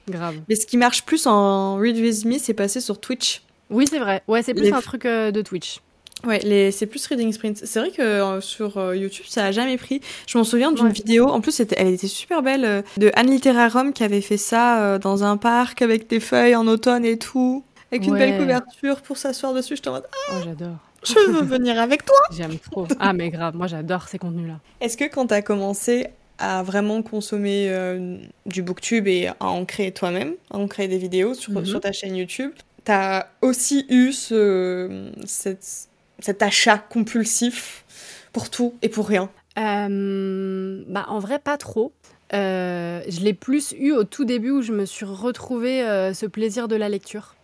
Grave. 0.09 0.35
Mais 0.47 0.55
ce 0.55 0.65
qui 0.65 0.77
marche 0.77 1.03
plus 1.05 1.27
en 1.27 1.75
Read 1.75 1.97
With 1.97 2.25
Me, 2.25 2.37
c'est 2.37 2.53
passer 2.53 2.81
sur 2.81 2.99
Twitch. 2.99 3.41
Oui, 3.69 3.85
c'est 3.87 3.99
vrai. 3.99 4.23
Ouais, 4.27 4.41
c'est 4.41 4.53
plus 4.53 4.73
un 4.73 4.81
truc 4.81 5.05
euh, 5.05 5.31
de 5.31 5.41
Twitch. 5.41 5.79
Ouais, 6.25 6.39
les... 6.39 6.71
c'est 6.71 6.85
plus 6.85 7.05
Reading 7.07 7.31
Sprint. 7.31 7.61
C'est 7.63 7.79
vrai 7.79 7.91
que 7.91 8.01
euh, 8.01 8.41
sur 8.41 8.77
euh, 8.77 8.95
YouTube, 8.95 9.25
ça 9.29 9.45
a 9.45 9.51
jamais 9.51 9.77
pris. 9.77 10.01
Je 10.27 10.37
m'en 10.37 10.43
souviens 10.43 10.71
d'une 10.71 10.89
vidéo, 10.89 11.27
en 11.27 11.39
plus, 11.39 11.59
elle 11.59 11.87
était 11.93 12.07
super 12.07 12.41
belle, 12.41 12.83
de 12.97 13.11
Anne 13.15 13.29
Literarum 13.29 13.93
qui 13.93 14.03
avait 14.03 14.21
fait 14.21 14.37
ça 14.37 14.97
dans 14.99 15.23
un 15.23 15.37
parc 15.37 15.81
avec 15.81 16.09
des 16.09 16.19
feuilles 16.19 16.55
en 16.55 16.67
automne 16.67 17.05
et 17.05 17.17
tout, 17.17 17.63
avec 17.91 18.05
une 18.05 18.15
belle 18.15 18.37
couverture 18.37 19.01
pour 19.01 19.17
s'asseoir 19.17 19.53
dessus. 19.53 19.77
Je 19.81 19.89
en 19.89 19.93
mode 19.93 20.07
Ah, 20.11 20.33
oh, 20.33 20.41
j'adore. 20.43 20.77
Je 21.03 21.31
veux 21.31 21.41
venir 21.57 21.79
avec 21.79 22.05
toi. 22.05 22.17
J'aime 22.31 22.57
trop. 22.59 22.87
Ah, 22.99 23.13
mais 23.13 23.29
grave, 23.29 23.55
moi 23.55 23.67
j'adore 23.67 24.07
ces 24.07 24.17
contenus-là. 24.17 24.59
Est-ce 24.81 24.97
que 24.97 25.05
quand 25.05 25.27
t'as 25.27 25.41
commencé 25.41 26.07
à 26.39 26.63
vraiment 26.63 27.01
consommer 27.01 27.71
du 28.45 28.63
booktube 28.63 29.07
et 29.07 29.27
à 29.27 29.47
en 29.47 29.65
créer 29.65 29.91
toi-même, 29.91 30.33
à 30.51 30.57
en 30.57 30.67
créer 30.67 30.87
des 30.87 30.97
vidéos 30.97 31.33
sur, 31.33 31.65
sur 31.65 31.79
ta 31.79 31.91
chaîne 31.91 32.15
YouTube, 32.15 32.51
t'as 32.83 33.27
aussi 33.41 33.85
eu 33.89 34.11
ce, 34.11 35.11
cet 36.19 36.41
achat 36.43 36.77
compulsif 36.77 37.85
pour 38.33 38.49
tout 38.49 38.75
et 38.81 38.89
pour 38.89 39.07
rien 39.07 39.29
euh, 39.57 40.83
bah, 40.87 41.05
En 41.09 41.19
vrai, 41.19 41.39
pas 41.39 41.57
trop. 41.57 41.91
Euh, 42.33 43.01
je 43.07 43.21
l'ai 43.21 43.33
plus 43.33 43.73
eu 43.77 43.91
au 43.91 44.03
tout 44.03 44.25
début 44.25 44.51
où 44.51 44.61
je 44.61 44.71
me 44.71 44.85
suis 44.85 45.05
retrouvée 45.05 45.83
euh, 45.83 46.13
ce 46.13 46.25
plaisir 46.25 46.67
de 46.67 46.75
la 46.75 46.89
lecture. 46.89 47.35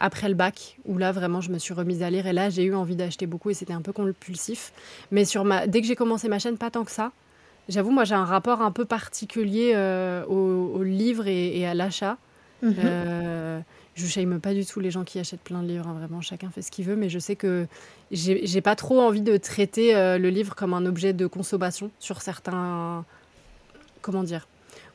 Après 0.00 0.28
le 0.28 0.34
bac, 0.34 0.78
où 0.84 0.98
là 0.98 1.12
vraiment 1.12 1.40
je 1.40 1.50
me 1.50 1.58
suis 1.58 1.72
remise 1.72 2.02
à 2.02 2.10
lire 2.10 2.26
et 2.26 2.32
là 2.32 2.50
j'ai 2.50 2.64
eu 2.64 2.74
envie 2.74 2.96
d'acheter 2.96 3.26
beaucoup 3.26 3.50
et 3.50 3.54
c'était 3.54 3.72
un 3.72 3.82
peu 3.82 3.92
compulsif. 3.92 4.72
Mais 5.10 5.24
sur 5.24 5.44
ma... 5.44 5.66
dès 5.66 5.80
que 5.80 5.86
j'ai 5.86 5.94
commencé 5.94 6.28
ma 6.28 6.38
chaîne, 6.38 6.58
pas 6.58 6.70
tant 6.70 6.84
que 6.84 6.90
ça. 6.90 7.12
J'avoue, 7.68 7.90
moi 7.90 8.04
j'ai 8.04 8.14
un 8.14 8.24
rapport 8.24 8.62
un 8.62 8.70
peu 8.70 8.84
particulier 8.84 9.74
au, 10.28 10.82
livre 10.82 11.26
et, 11.26 11.66
à 11.66 11.74
l'achat. 11.74 12.16
Mhm. 12.62 13.62
Je 13.96 14.06
shame 14.06 14.40
pas 14.40 14.52
du 14.52 14.66
tout 14.66 14.78
les 14.78 14.90
gens 14.90 15.04
qui 15.04 15.18
achètent 15.18 15.40
plein 15.40 15.62
de 15.62 15.68
livres, 15.68 15.88
hein, 15.88 15.94
vraiment, 15.94 16.20
chacun 16.20 16.50
fait 16.50 16.60
ce 16.60 16.70
qu'il 16.70 16.84
veut, 16.84 16.96
mais 16.96 17.08
je 17.08 17.18
sais 17.18 17.34
que 17.34 17.66
j'ai 18.10 18.60
pas 18.60 18.76
trop 18.76 19.00
envie 19.00 19.22
de 19.22 19.38
traiter 19.38 19.96
euh, 19.96 20.18
le 20.18 20.28
livre 20.28 20.54
comme 20.54 20.74
un 20.74 20.84
objet 20.84 21.14
de 21.14 21.26
consommation 21.26 21.90
sur 21.98 22.20
certains. 22.20 23.06
Comment 24.02 24.22
dire 24.22 24.46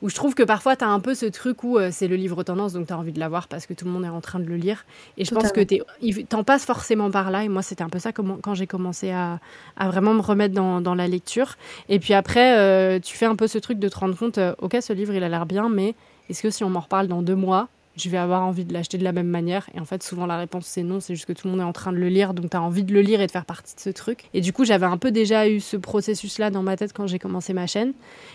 où 0.02 0.10
je 0.10 0.16
trouve 0.16 0.34
que 0.34 0.44
parfois 0.44 0.76
tu 0.76 0.84
as 0.84 0.90
un 0.90 1.00
peu 1.00 1.14
ce 1.14 1.26
truc 1.26 1.64
où 1.64 1.78
euh, 1.78 1.90
c'est 1.92 2.08
le 2.08 2.16
livre 2.16 2.44
tendance, 2.44 2.74
donc 2.74 2.88
tu 2.88 2.94
as 2.94 2.98
envie 2.98 3.12
de 3.12 3.20
l'avoir 3.20 3.48
parce 3.48 3.66
que 3.66 3.74
tout 3.74 3.86
le 3.86 3.92
monde 3.92 4.06
est 4.06 4.10
en 4.10 4.22
train 4.22 4.40
de 4.40 4.46
le 4.46 4.56
lire. 4.56 4.86
Et 5.18 5.26
je 5.26 5.34
pense 5.34 5.52
que 5.52 5.62
tu 5.62 5.82
en 6.34 6.44
passes 6.44 6.66
forcément 6.66 7.12
par 7.12 7.32
là. 7.32 7.44
Et 7.44 7.50
moi, 7.50 7.62
c'était 7.62 7.84
un 7.84 7.90
peu 7.90 8.00
ça 8.00 8.12
quand 8.12 8.54
j'ai 8.54 8.68
commencé 8.68 9.12
à, 9.12 9.40
à, 9.78 9.90
vraiment 9.90 10.14
me 10.14 10.22
remettre 10.22 10.54
dans, 10.54 10.82
dans, 10.82 10.96
la 10.96 11.08
lecture. 11.08 11.56
Et 11.90 12.00
puis 12.00 12.14
après, 12.14 12.58
euh, 12.58 13.00
tu 13.00 13.16
fais 13.16 13.26
un 13.26 13.36
peu 13.36 13.48
ce 13.48 13.58
truc 13.58 13.80
de 13.80 13.90
te 13.90 13.98
rendre 13.98 14.18
compte, 14.18 14.40
ok, 14.60 14.78
ce 14.82 14.94
livre, 14.94 15.14
il 15.14 15.24
a 15.24 15.30
l'air 15.30 15.46
bien, 15.46 15.70
mais 15.70 15.96
est-ce 16.30 16.42
que 16.42 16.50
si 16.50 16.64
on 16.64 16.70
m'en 16.70 16.80
reparle 16.80 17.08
dans 17.08 17.22
deux 17.22 17.36
mois, 17.36 17.68
je 17.97 18.10
vais 18.10 18.17
avoir 18.17 18.43
envie 18.43 18.65
de 18.65 18.73
l'acheter 18.73 18.97
de 18.97 19.04
la 19.04 19.12
même 19.12 19.27
manière. 19.27 19.69
Et 19.75 19.80
en 19.80 19.86
fait, 19.86 20.04
souvent 20.04 20.25
la 20.25 20.38
réponse 20.38 20.65
c'est 20.65 20.84
non, 20.84 20.99
c'est 20.99 21.15
juste 21.15 21.27
que 21.27 21.34
tout 21.34 21.47
le 21.47 21.51
monde 21.51 21.62
est 21.62 21.69
en 21.69 21.73
train 21.73 21.91
de 21.91 21.97
le 21.97 22.08
lire, 22.10 22.34
donc 22.34 22.49
tu 22.49 22.58
as 22.58 22.62
envie 22.62 22.84
de 22.84 22.93
le 22.93 23.01
lire 23.01 23.21
et 23.21 23.27
de 23.27 23.32
faire 23.32 23.45
partie 23.45 23.75
de 23.75 23.80
ce 23.80 23.89
truc. 23.89 24.25
Et 24.34 24.41
du 24.41 24.54
coup, 24.54 24.65
j'avais 24.65 24.86
un 24.86 24.97
peu 24.97 25.12
déjà 25.12 25.47
eu 25.49 25.60
ce 25.60 25.77
processus-là 25.77 26.49
dans 26.51 26.63
ma 26.63 26.77
tête 26.77 26.93
quand 26.93 27.08
j'ai 27.08 27.19
commencé 27.19 27.54
ma 27.54 27.67
chaîne. 27.67 27.93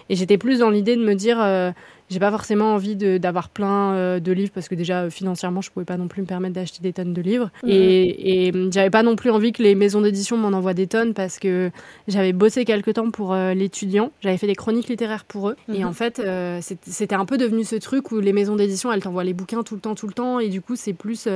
Et 0.09 0.17
j'étais 0.17 0.39
plus 0.39 0.61
dans 0.61 0.71
l'idée 0.71 0.97
de 0.97 1.05
me 1.05 1.15
dire, 1.15 1.41
euh, 1.41 1.73
j'ai 2.09 2.21
pas 2.21 2.31
forcément 2.31 2.75
envie 2.75 2.95
d'avoir 2.95 3.49
plein 3.49 3.93
euh, 3.95 4.21
de 4.21 4.31
livres 4.31 4.53
parce 4.55 4.69
que 4.69 4.75
déjà 4.75 5.03
euh, 5.03 5.11
financièrement 5.11 5.61
je 5.61 5.71
pouvais 5.71 5.85
pas 5.85 5.97
non 5.97 6.07
plus 6.07 6.23
me 6.23 6.27
permettre 6.27 6.55
d'acheter 6.55 6.81
des 6.81 6.93
tonnes 6.93 7.13
de 7.13 7.21
livres. 7.21 7.51
Et, 7.67 8.47
et 8.47 8.53
j'avais 8.71 8.91
pas 8.91 9.03
non 9.03 9.17
plus 9.17 9.31
envie 9.31 9.53
que 9.53 9.63
les 9.63 9.75
maisons 9.75 10.01
d'édition 10.01 10.37
m'en 10.37 10.57
envoient 10.57 10.75
des 10.75 10.87
tonnes 10.87 11.15
parce 11.15 11.39
que 11.39 11.71
j'avais 12.07 12.33
bossé 12.33 12.65
quelque 12.65 12.93
temps 12.93 13.11
pour 13.11 13.33
euh, 13.33 13.55
l'étudiant. 13.55 14.13
J'avais 14.21 14.37
fait 14.37 14.47
des 14.47 14.55
chroniques 14.55 14.89
littéraires 14.89 15.25
pour 15.25 15.49
eux. 15.49 15.57
Et 15.73 15.81
mhm. 15.81 15.89
en 15.89 15.93
fait 15.93 16.23
c'était 16.61 17.15
un 17.15 17.25
peu 17.25 17.39
devenu 17.39 17.65
ce 17.65 17.77
truc 17.77 18.13
où 18.13 18.21
les 18.21 18.33
maisons 18.33 18.57
d'édition 18.57 18.93
elles 18.93 19.03
t'envoient 19.03 19.25
les 19.25 19.35
bouquins 19.35 19.63
tout 19.65 19.75
le 19.75 19.81
temps 19.81 19.95
tout 19.95 20.07
le 20.07 20.13
temps. 20.13 20.39
Et 20.39 20.49
du 20.49 20.61
coup 20.61 20.77
c'est 20.77 20.93
plus 20.93 21.29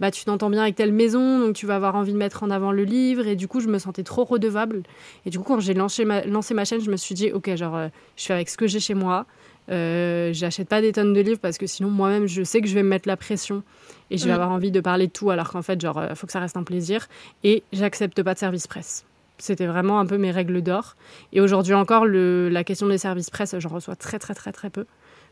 bah 0.00 0.10
tu 0.10 0.24
t'entends 0.24 0.50
bien 0.50 0.62
avec 0.62 0.76
telle 0.76 0.92
maison 0.92 1.38
donc 1.38 1.54
tu 1.54 1.66
vas 1.66 1.76
avoir 1.76 1.94
envie 1.94 2.12
de 2.12 2.18
mettre 2.18 2.42
en 2.42 2.50
avant 2.50 2.72
le 2.72 2.84
livre. 2.84 3.26
Et 3.26 3.36
du 3.36 3.48
coup 3.48 3.60
je 3.60 3.68
me 3.68 3.78
sentais 3.78 4.02
trop 4.02 4.24
redevable. 4.24 4.82
Et 5.24 5.30
du 5.30 5.38
coup 5.38 5.44
quand 5.44 5.60
j'ai 5.60 5.74
lancé 5.74 6.04
ma, 6.04 6.22
lancé 6.24 6.52
ma 6.52 6.66
chaîne 6.66 6.80
je 6.80 6.90
me 6.90 6.96
suis 6.96 7.14
dit 7.14 7.32
ok 7.32 7.54
genre 7.56 7.88
je 8.16 8.24
fais 8.24 8.34
avec 8.34 8.50
ce 8.50 8.58
que 8.58 8.66
j'ai 8.66 8.80
chez 8.80 8.94
moi 8.94 9.26
euh, 9.70 10.32
j'achète 10.32 10.68
pas 10.68 10.80
des 10.80 10.92
tonnes 10.92 11.12
de 11.12 11.20
livres 11.20 11.40
parce 11.40 11.58
que 11.58 11.66
sinon 11.66 11.90
moi-même 11.90 12.26
je 12.26 12.42
sais 12.42 12.60
que 12.60 12.68
je 12.68 12.74
vais 12.74 12.82
me 12.82 12.88
mettre 12.88 13.06
la 13.06 13.16
pression 13.16 13.62
et 14.10 14.16
je 14.16 14.24
vais 14.24 14.32
avoir 14.32 14.50
envie 14.50 14.70
de 14.70 14.80
parler 14.80 15.08
de 15.08 15.12
tout 15.12 15.30
alors 15.30 15.50
qu'en 15.50 15.62
fait 15.62 15.80
genre 15.80 15.98
euh, 15.98 16.14
faut 16.14 16.26
que 16.26 16.32
ça 16.32 16.40
reste 16.40 16.56
un 16.56 16.62
plaisir 16.62 17.06
et 17.44 17.62
j'accepte 17.72 18.22
pas 18.22 18.34
de 18.34 18.38
service 18.38 18.66
presse. 18.66 19.04
C'était 19.36 19.66
vraiment 19.66 20.00
un 20.00 20.06
peu 20.06 20.18
mes 20.18 20.32
règles 20.32 20.62
d'or. 20.62 20.96
Et 21.32 21.40
aujourd'hui 21.40 21.74
encore, 21.74 22.06
le, 22.06 22.48
la 22.48 22.64
question 22.64 22.88
des 22.88 22.98
services 22.98 23.30
presse, 23.30 23.54
j'en 23.58 23.68
reçois 23.68 23.94
très 23.94 24.18
très 24.18 24.34
très 24.34 24.50
très 24.50 24.68
peu. 24.68 24.84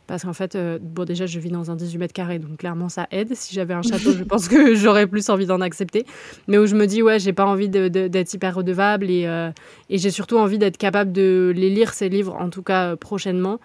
Parce 0.06 0.22
qu'en 0.22 0.32
fait, 0.32 0.54
euh, 0.54 0.78
bon, 0.80 1.04
déjà, 1.04 1.26
je 1.26 1.40
vis 1.40 1.50
dans 1.50 1.72
un 1.72 1.74
18 1.74 1.98
mètres 1.98 2.12
carrés, 2.12 2.38
donc 2.38 2.58
clairement, 2.58 2.88
ça 2.88 3.08
aide. 3.10 3.34
Si 3.34 3.52
j'avais 3.52 3.74
un 3.74 3.82
château, 3.82 4.12
je 4.12 4.22
pense 4.24 4.46
que 4.46 4.76
j'aurais 4.76 5.08
plus 5.08 5.28
envie 5.30 5.46
d'en 5.46 5.60
accepter. 5.60 6.06
Mais 6.46 6.58
où 6.58 6.66
je 6.66 6.76
me 6.76 6.86
dis, 6.86 7.02
ouais, 7.02 7.18
j'ai 7.18 7.32
pas 7.32 7.44
envie 7.44 7.68
d'être 7.68 8.32
hyper 8.32 8.54
redevable 8.54 9.10
et, 9.10 9.22
et 9.90 9.98
j'ai 9.98 10.12
surtout 10.12 10.36
envie 10.36 10.58
d'être 10.58 10.76
capable 10.76 11.10
de 11.10 11.52
les 11.56 11.70
lire, 11.70 11.92
ces 11.92 12.08
livres, 12.08 12.36
en 12.38 12.50
tout 12.50 12.62
cas 12.62 12.94
prochainement, 12.94 13.58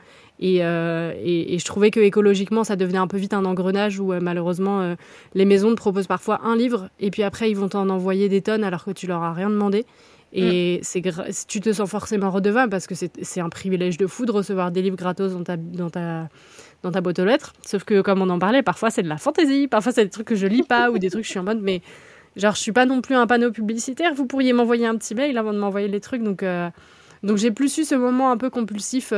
euh, 0.43 1.13
et, 1.23 1.53
et, 1.53 1.59
je 1.59 1.65
trouvais 1.65 1.91
que 1.91 1.99
écologiquement, 1.99 2.63
ça 2.63 2.75
devenait 2.75 2.97
un 2.97 3.07
peu 3.07 3.17
vite 3.17 3.33
un 3.33 3.45
engrenage 3.45 3.99
où 3.99 4.11
euh, 4.11 4.19
malheureusement, 4.21 4.81
euh, 4.81 4.95
les 5.35 5.45
maisons 5.45 5.69
te 5.69 5.75
proposent 5.75 6.07
parfois 6.07 6.41
un 6.43 6.55
livre 6.55 6.89
et 6.99 7.11
puis 7.11 7.21
après, 7.21 7.51
ils 7.51 7.55
vont 7.55 7.69
t'en 7.69 7.89
envoyer 7.89 8.27
des 8.27 8.41
tonnes 8.41 8.63
alors 8.63 8.83
que 8.83 8.91
tu 8.91 9.05
leur 9.05 9.21
as 9.21 9.33
rien 9.33 9.49
demandé. 9.49 9.85
Et 10.33 10.79
mm. 10.79 10.83
c'est 10.83 11.01
tu 11.47 11.59
te 11.59 11.73
sens 11.73 11.89
forcément 11.89 12.31
redevable 12.31 12.71
parce 12.71 12.87
que 12.87 12.95
c'est 12.95 13.41
un 13.41 13.49
privilège 13.49 13.97
de 13.97 14.07
fou 14.07 14.25
de 14.25 14.31
recevoir 14.31 14.71
des 14.71 14.81
livres 14.81 14.95
gratos 14.95 15.33
dans 15.33 15.43
ta, 15.43 15.57
dans 15.57 15.89
ta, 15.89 16.29
dans 16.81 16.91
ta 16.91 17.01
boîte 17.01 17.19
aux 17.19 17.25
lettres. 17.25 17.53
Sauf 17.63 17.83
que, 17.83 18.01
comme 18.01 18.21
on 18.21 18.29
en 18.29 18.39
parlait, 18.39 18.63
parfois 18.63 18.89
c'est 18.89 19.03
de 19.03 19.09
la 19.09 19.17
fantaisie, 19.17 19.67
parfois 19.67 19.91
c'est 19.91 20.05
des 20.05 20.09
trucs 20.09 20.27
que 20.27 20.35
je 20.35 20.47
lis 20.47 20.63
pas 20.63 20.89
ou 20.91 20.97
des 20.97 21.09
trucs 21.11 21.21
que 21.21 21.27
je 21.27 21.31
suis 21.31 21.39
en 21.39 21.43
mode, 21.43 21.61
mais 21.61 21.81
genre, 22.35 22.55
je 22.55 22.61
suis 22.61 22.71
pas 22.71 22.87
non 22.87 23.01
plus 23.01 23.13
un 23.13 23.27
panneau 23.27 23.51
publicitaire. 23.51 24.13
Vous 24.15 24.25
pourriez 24.25 24.53
m'envoyer 24.53 24.87
un 24.87 24.95
petit 24.95 25.13
mail 25.13 25.37
avant 25.37 25.53
de 25.53 25.59
m'envoyer 25.59 25.89
les 25.89 25.99
trucs. 25.99 26.23
Donc, 26.23 26.43
donc 27.21 27.37
j'ai 27.37 27.51
plus 27.51 27.77
eu 27.77 27.83
ce 27.83 27.93
moment 27.93 28.31
un 28.31 28.37
peu 28.37 28.49
compulsif 28.49 29.13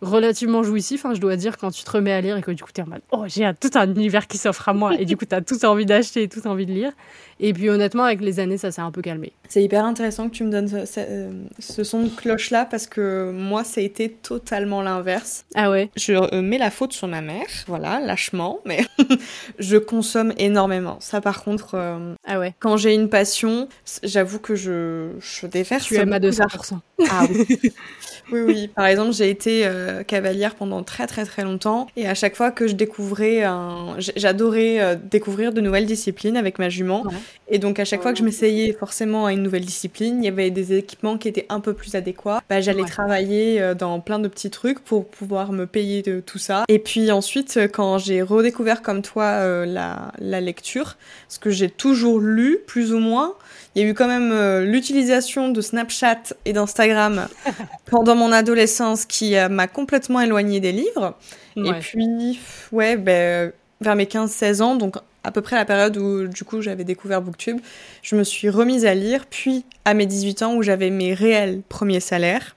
relativement 0.00 0.62
jouissif, 0.62 1.04
hein, 1.04 1.14
je 1.14 1.20
dois 1.20 1.36
dire, 1.36 1.58
quand 1.58 1.70
tu 1.70 1.84
te 1.84 1.90
remets 1.90 2.12
à 2.12 2.20
lire 2.20 2.36
et 2.36 2.42
que 2.42 2.50
du 2.50 2.62
coup 2.62 2.70
tu 2.72 2.80
es 2.80 2.84
en 2.84 2.88
mode 2.88 3.02
oh 3.12 3.24
j'ai 3.26 3.50
tout 3.60 3.70
un 3.74 3.88
univers 3.88 4.26
qui 4.26 4.38
s'offre 4.38 4.68
à 4.68 4.72
moi 4.72 4.94
et 4.98 5.04
du 5.04 5.16
coup 5.16 5.26
tu 5.26 5.34
as 5.34 5.42
tout 5.42 5.64
envie 5.64 5.86
d'acheter 5.86 6.22
et 6.22 6.28
tout 6.28 6.46
envie 6.46 6.66
de 6.66 6.72
lire. 6.72 6.92
Et 7.40 7.52
puis 7.52 7.70
honnêtement 7.70 8.04
avec 8.04 8.20
les 8.20 8.38
années 8.38 8.58
ça 8.58 8.70
s'est 8.70 8.80
un 8.80 8.90
peu 8.90 9.02
calmé. 9.02 9.32
C'est 9.48 9.62
hyper 9.62 9.84
intéressant 9.84 10.28
que 10.28 10.34
tu 10.34 10.44
me 10.44 10.50
donnes 10.50 10.68
ce, 10.68 11.84
son 11.84 12.04
de 12.04 12.08
cloche 12.08 12.50
là 12.50 12.64
parce 12.64 12.86
que 12.86 13.32
moi 13.32 13.64
ça 13.64 13.80
a 13.80 13.84
été 13.84 14.10
totalement 14.10 14.82
l'inverse. 14.82 15.44
Ah 15.54 15.70
ouais? 15.70 15.90
Je 15.96 16.12
euh, 16.12 16.42
mets 16.42 16.58
la 16.58 16.70
faute 16.70 16.92
sur 16.92 17.08
ma 17.08 17.20
mère, 17.20 17.46
voilà, 17.66 18.00
lâchement, 18.00 18.60
mais 18.66 18.80
je 19.58 19.76
consomme 19.76 20.32
énormément. 20.38 20.98
Ça 21.00 21.20
par 21.20 21.42
contre, 21.42 21.74
euh, 21.74 22.14
ah 22.26 22.38
ouais. 22.38 22.54
quand 22.60 22.76
j'ai 22.76 22.94
une 22.94 23.08
passion, 23.08 23.68
j'avoue 24.02 24.38
que 24.38 24.54
je, 24.54 25.10
je 25.20 25.46
déverse. 25.46 25.86
Tu 25.86 25.96
aimes 25.96 26.12
à 26.12 26.20
200%. 26.20 26.78
Ah 27.08 27.24
oui. 27.30 27.46
oui, 28.32 28.40
oui. 28.40 28.68
Par 28.68 28.86
exemple, 28.86 29.12
j'ai 29.12 29.30
été 29.30 29.66
euh, 29.66 30.02
cavalière 30.02 30.54
pendant 30.54 30.82
très 30.82 31.06
très 31.06 31.24
très 31.24 31.44
longtemps. 31.44 31.86
Et 31.96 32.06
à 32.06 32.14
chaque 32.14 32.36
fois 32.36 32.50
que 32.50 32.66
je 32.66 32.74
découvrais 32.74 33.42
un... 33.42 33.96
J'adorais 33.98 34.80
euh, 34.80 34.96
découvrir 34.96 35.52
de 35.52 35.60
nouvelles 35.60 35.86
disciplines 35.86 36.36
avec 36.36 36.58
ma 36.58 36.68
jument. 36.68 37.04
Et 37.48 37.58
donc 37.58 37.78
à 37.78 37.84
chaque 37.84 38.02
fois 38.02 38.12
que 38.12 38.18
je 38.18 38.24
m'essayais 38.24 38.72
forcément 38.72 39.26
à 39.26 39.32
une 39.32 39.42
nouvelle 39.42 39.64
discipline, 39.64 40.22
il 40.22 40.24
y 40.24 40.28
avait 40.28 40.50
des 40.50 40.76
équipements 40.76 41.18
qui 41.18 41.28
étaient 41.28 41.46
un 41.48 41.60
peu 41.60 41.74
plus 41.74 41.94
adéquats. 41.96 42.42
Bah, 42.48 42.60
J'allais 42.60 42.84
travailler 42.84 43.60
euh, 43.60 43.74
dans 43.74 44.00
plein 44.00 44.18
de 44.18 44.28
petits 44.28 44.50
trucs 44.50 44.80
pour 44.80 45.06
pouvoir 45.06 45.52
me 45.52 45.66
payer 45.66 46.02
de 46.02 46.20
tout 46.20 46.38
ça. 46.38 46.64
Et 46.68 46.78
puis 46.78 47.10
ensuite, 47.10 47.58
quand 47.72 47.98
j'ai 47.98 48.22
redécouvert 48.22 48.82
comme 48.82 49.02
toi 49.02 49.64
la, 49.66 50.12
la 50.18 50.40
lecture, 50.40 50.96
ce 51.28 51.38
que 51.38 51.50
j'ai 51.50 51.70
toujours 51.70 52.20
lu, 52.20 52.58
plus 52.66 52.92
ou 52.92 52.98
moins, 52.98 53.34
il 53.74 53.82
y 53.82 53.84
a 53.84 53.88
eu 53.88 53.94
quand 53.94 54.08
même 54.08 54.32
euh, 54.32 54.64
l'utilisation 54.64 55.48
de 55.48 55.60
Snapchat 55.60 56.34
et 56.44 56.52
d'Instagram 56.52 57.28
pendant 57.86 58.16
mon 58.16 58.32
adolescence 58.32 59.04
qui 59.04 59.36
euh, 59.36 59.48
m'a 59.48 59.68
complètement 59.68 60.20
éloignée 60.20 60.60
des 60.60 60.72
livres. 60.72 61.14
Et 61.56 61.72
puis, 61.74 62.40
ouais, 62.72 62.96
ben, 62.96 63.52
vers 63.80 63.94
mes 63.94 64.06
15-16 64.06 64.62
ans, 64.62 64.76
donc 64.76 64.96
à 65.24 65.30
peu 65.30 65.40
près 65.42 65.56
la 65.56 65.64
période 65.64 65.96
où 65.96 66.26
du 66.26 66.44
coup 66.44 66.62
j'avais 66.62 66.84
découvert 66.84 67.22
Booktube, 67.22 67.58
je 68.02 68.16
me 68.16 68.24
suis 68.24 68.48
remise 68.48 68.86
à 68.86 68.94
lire, 68.94 69.26
puis 69.28 69.64
à 69.84 69.94
mes 69.94 70.06
18 70.06 70.42
ans 70.42 70.54
où 70.54 70.62
j'avais 70.62 70.90
mes 70.90 71.14
réels 71.14 71.62
premiers 71.68 72.00
salaires. 72.00 72.56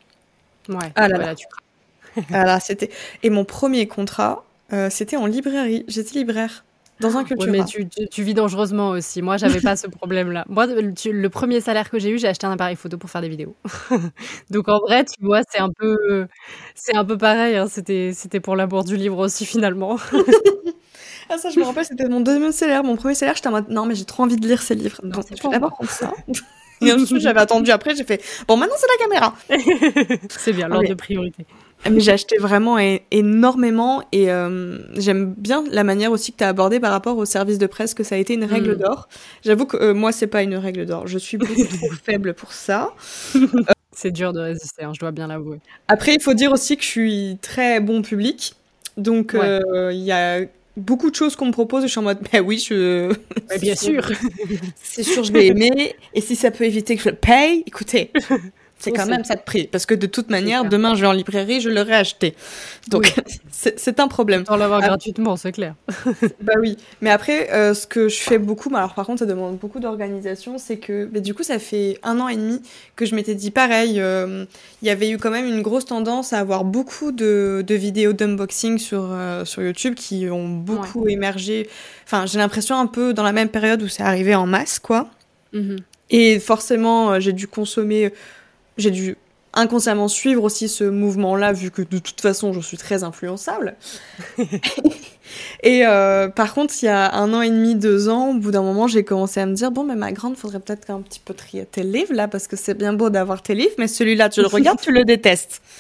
Ouais, 0.70 0.92
ah 0.96 1.08
là, 1.08 1.18
là. 1.18 1.36
voilà, 2.30 2.60
c'était... 2.60 2.90
Et 3.22 3.30
mon 3.30 3.44
premier 3.44 3.88
contrat, 3.88 4.46
euh, 4.72 4.90
c'était 4.90 5.18
en 5.18 5.26
librairie. 5.26 5.84
J'étais 5.88 6.18
libraire 6.20 6.64
dans 7.00 7.18
un 7.18 7.24
culture. 7.24 7.52
mais 7.52 7.64
tu, 7.66 8.24
vis 8.24 8.34
dangereusement 8.34 8.90
aussi. 8.92 9.22
Moi, 9.22 9.38
j'avais 9.38 9.60
pas 9.60 9.76
ce 9.76 9.88
problème-là. 9.88 10.46
Moi, 10.48 10.68
le, 10.68 11.28
premier 11.28 11.62
salaire 11.62 11.90
que 11.90 12.00
j'ai 12.00 12.10
eu, 12.10 12.18
j'ai 12.18 12.28
acheté 12.28 12.48
un 12.48 12.52
appareil 12.52 12.76
photo 12.76 12.98
pour 12.98 13.10
faire 13.10 13.22
des 13.22 13.30
vidéos. 13.30 13.56
Donc 14.50 14.70
en 14.70 14.80
vrai, 14.80 15.04
tu 15.06 15.16
vois, 15.22 15.42
c'est 15.50 15.60
un 15.60 15.70
peu, 15.70 16.28
c'est 16.76 16.96
un 16.96 17.04
peu 17.04 17.18
pareil. 17.18 17.58
Hein. 17.58 17.68
C'était, 17.68 18.12
c'était 18.14 18.40
pour 18.40 18.56
l'amour 18.56 18.84
du 18.84 18.96
livre 18.96 19.18
aussi 19.18 19.46
finalement. 19.46 19.98
ah 21.30 21.38
ça, 21.38 21.50
je 21.50 21.60
me 21.60 21.66
rappelle, 21.66 21.86
c'était 21.86 22.08
mon 22.08 22.22
deuxième 22.22 22.52
salaire. 22.52 22.84
Mon 22.84 22.96
premier 22.96 23.16
salaire, 23.16 23.36
j'étais 23.36 23.48
en 23.48 23.52
mode 23.52 23.70
non, 23.70 23.86
mais 23.86 23.96
j'ai 23.96 24.06
trop 24.06 24.24
envie 24.24 24.38
de 24.38 24.48
lire 24.48 24.62
ces 24.62 24.76
livres. 24.76 25.00
Donc 25.04 25.26
je 25.30 25.42
vais 25.42 25.50
d'abord 25.50 25.72
prendre 25.72 25.90
ça. 25.90 26.12
Et 26.82 26.92
ensuite, 26.92 27.22
j'avais 27.22 27.40
attendu 27.40 27.72
après, 27.72 27.96
j'ai 27.96 28.04
fait 28.04 28.22
bon, 28.48 28.58
maintenant 28.58 28.76
c'est 28.78 28.88
la 28.88 29.06
caméra. 29.06 29.36
c'est 30.30 30.54
bien, 30.54 30.68
l'ordre 30.68 30.90
de 30.90 30.94
priorité. 30.94 31.46
Mais 31.90 32.00
j'ai 32.00 32.12
acheté 32.12 32.38
vraiment 32.38 32.78
énormément 33.12 34.04
et 34.12 34.32
euh, 34.32 34.78
j'aime 34.98 35.34
bien 35.34 35.64
la 35.70 35.84
manière 35.84 36.12
aussi 36.12 36.32
que 36.32 36.38
tu 36.38 36.44
as 36.44 36.50
abordé 36.50 36.80
par 36.80 36.92
rapport 36.92 37.18
au 37.18 37.26
service 37.26 37.58
de 37.58 37.68
presse 37.68 37.94
que 37.94 38.04
ça 38.04 38.16
a 38.16 38.18
été 38.18 38.34
une 38.34 38.46
règle 38.46 38.76
mm. 38.76 38.80
d'or. 38.80 39.10
J'avoue 39.44 39.66
que 39.66 39.78
euh, 39.78 39.94
moi 39.94 40.12
c'est 40.12 40.28
pas 40.28 40.44
une 40.44 40.56
règle 40.56 40.86
d'or, 40.86 41.08
je 41.08 41.18
suis 41.18 41.38
beaucoup 41.38 41.54
trop 41.54 41.90
faible 42.04 42.34
pour 42.34 42.54
ça. 42.54 42.94
c'est 43.92 44.12
dur 44.12 44.32
de 44.34 44.40
résister, 44.40 44.84
hein, 44.84 44.92
je 44.94 45.00
dois 45.00 45.12
bien 45.12 45.28
l'avouer. 45.28 45.60
Après 45.88 46.16
il 46.16 46.22
faut 46.22 46.34
dire 46.34 46.52
aussi 46.52 46.78
que 46.78 46.84
je 46.84 46.88
suis 46.88 47.38
très 47.42 47.82
bon 47.82 48.02
public, 48.02 48.56
donc 48.96 49.36
euh, 49.36 49.92
il 49.92 50.04
y 50.04 50.12
a 50.12 50.40
beaucoup 50.78 51.10
de 51.10 51.16
choses 51.16 51.36
qu'on 51.36 51.48
me 51.48 51.52
propose 51.52 51.84
je 51.84 51.88
suis 51.88 52.00
en 52.00 52.04
mode 52.04 52.20
bah 52.32 52.40
oui 52.42 52.58
je 52.58 53.14
bien 53.62 53.76
sûr. 53.76 54.12
C'est 54.82 55.04
sûr 55.04 55.24
je 55.24 55.32
vais 55.32 55.48
aimer. 55.48 55.96
Et 56.14 56.22
si 56.22 56.36
ça 56.36 56.52
peut 56.52 56.64
éviter 56.64 56.96
que 56.96 57.04
je 57.04 57.10
le 57.10 57.16
paye 57.16 57.64
écoutez 57.68 58.12
c'est 58.84 58.92
quand 58.92 59.06
même 59.06 59.24
ça 59.24 59.36
de 59.36 59.42
prix. 59.42 59.68
Parce 59.68 59.86
que 59.86 59.94
de 59.94 60.08
toute 60.08 60.30
manière, 60.30 60.66
demain, 60.66 60.94
je 60.96 61.02
vais 61.02 61.08
en 61.08 61.14
librairie, 61.14 61.62
je 61.62 61.70
l'aurai 61.70 61.94
acheté. 61.94 62.36
Donc, 62.90 63.14
c'est 63.52 64.00
un 64.00 64.08
problème. 64.08 64.46
Sans 64.46 64.58
l'avoir 64.58 64.82
gratuitement, 64.82 65.38
c'est 65.38 65.54
clair. 65.54 65.76
bah 66.42 66.54
oui. 66.60 66.78
Mais 67.02 67.10
après, 67.10 67.52
euh, 67.54 67.74
ce 67.74 67.88
que 67.88 68.10
je 68.10 68.20
fais 68.20 68.38
beaucoup, 68.38 68.70
mais 68.70 68.78
alors 68.78 68.94
par 68.94 69.06
contre, 69.06 69.20
ça 69.20 69.26
demande 69.26 69.58
beaucoup 69.58 69.80
d'organisation, 69.80 70.58
c'est 70.58 70.78
que 70.78 71.10
mais 71.14 71.22
du 71.22 71.34
coup, 71.34 71.44
ça 71.44 71.60
fait 71.60 71.98
un 72.04 72.20
an 72.20 72.28
et 72.28 72.36
demi 72.36 72.62
que 72.96 73.06
je 73.06 73.16
m'étais 73.16 73.36
dit 73.36 73.52
pareil. 73.52 74.00
Euh, 74.00 74.46
il 74.82 74.88
y 74.88 74.92
avait 74.92 75.10
eu 75.10 75.18
quand 75.18 75.32
même 75.32 75.46
une 75.46 75.62
grosse 75.62 75.86
tendance 75.86 76.34
à 76.34 76.40
avoir 76.40 76.66
beaucoup 76.66 77.12
de, 77.12 77.64
de 77.66 77.76
vidéos 77.76 78.12
d'unboxing 78.12 78.78
sur, 78.80 79.08
euh, 79.12 79.46
sur 79.46 79.62
YouTube 79.62 79.96
qui 79.96 80.28
ont 80.30 80.50
beaucoup 80.50 81.08
émergé. 81.08 81.70
Enfin, 82.06 82.26
j'ai 82.26 82.38
l'impression 82.38 82.78
un 82.78 82.88
peu 82.88 83.14
dans 83.14 83.24
la 83.24 83.32
même 83.32 83.50
période 83.50 83.82
où 83.82 83.88
c'est 83.88 84.04
arrivé 84.04 84.36
en 84.36 84.46
masse, 84.46 84.80
quoi. 84.80 85.08
Mhm. 85.54 85.78
Et 86.10 86.40
forcément, 86.40 87.20
j'ai 87.20 87.32
dû 87.32 87.48
consommer 87.48 88.12
j'ai 88.78 88.92
dû 88.92 89.18
inconsciemment 89.54 90.08
suivre 90.08 90.44
aussi 90.44 90.68
ce 90.68 90.84
mouvement-là, 90.84 91.54
vu 91.54 91.72
que 91.72 91.82
de 91.82 92.00
toute 92.00 92.22
façon, 92.22 92.54
je 92.54 92.60
suis 92.60 92.78
très 92.78 93.04
influençable. 93.04 93.76
et 95.64 95.86
euh, 95.86 96.28
par 96.28 96.54
contre, 96.54 96.74
il 96.82 96.86
y 96.86 96.90
a 96.90 97.14
un 97.14 97.34
an 97.34 97.42
et 97.42 97.50
demi, 97.50 97.76
deux 97.76 98.10
ans, 98.10 98.32
au 98.32 98.34
bout 98.34 98.52
d'un 98.52 98.64
moment, 98.64 98.88
j'ai 98.88 99.04
commencé 99.04 99.40
à 99.40 99.46
me 99.46 99.54
dire, 99.54 99.72
bon, 99.72 99.84
mais 99.84 99.96
ma 99.96 100.12
grande, 100.12 100.36
faudrait 100.36 100.60
peut-être 100.60 100.90
un 100.90 101.02
petit 101.02 101.22
peu 101.24 101.34
trier 101.34 101.66
tes 101.66 101.84
livres, 101.84 102.14
là, 102.14 102.28
parce 102.28 102.48
que 102.48 102.56
c'est 102.56 102.74
bien 102.74 102.94
beau 102.94 103.10
d'avoir 103.10 103.44
tes 103.44 103.54
livres, 103.54 103.76
mais 103.78 103.88
celui-là, 103.88 104.30
tu 104.30 104.42
le 104.42 104.48
regardes, 104.48 104.82
tu 104.82 104.92
le 104.92 105.06
détestes. 105.06 105.62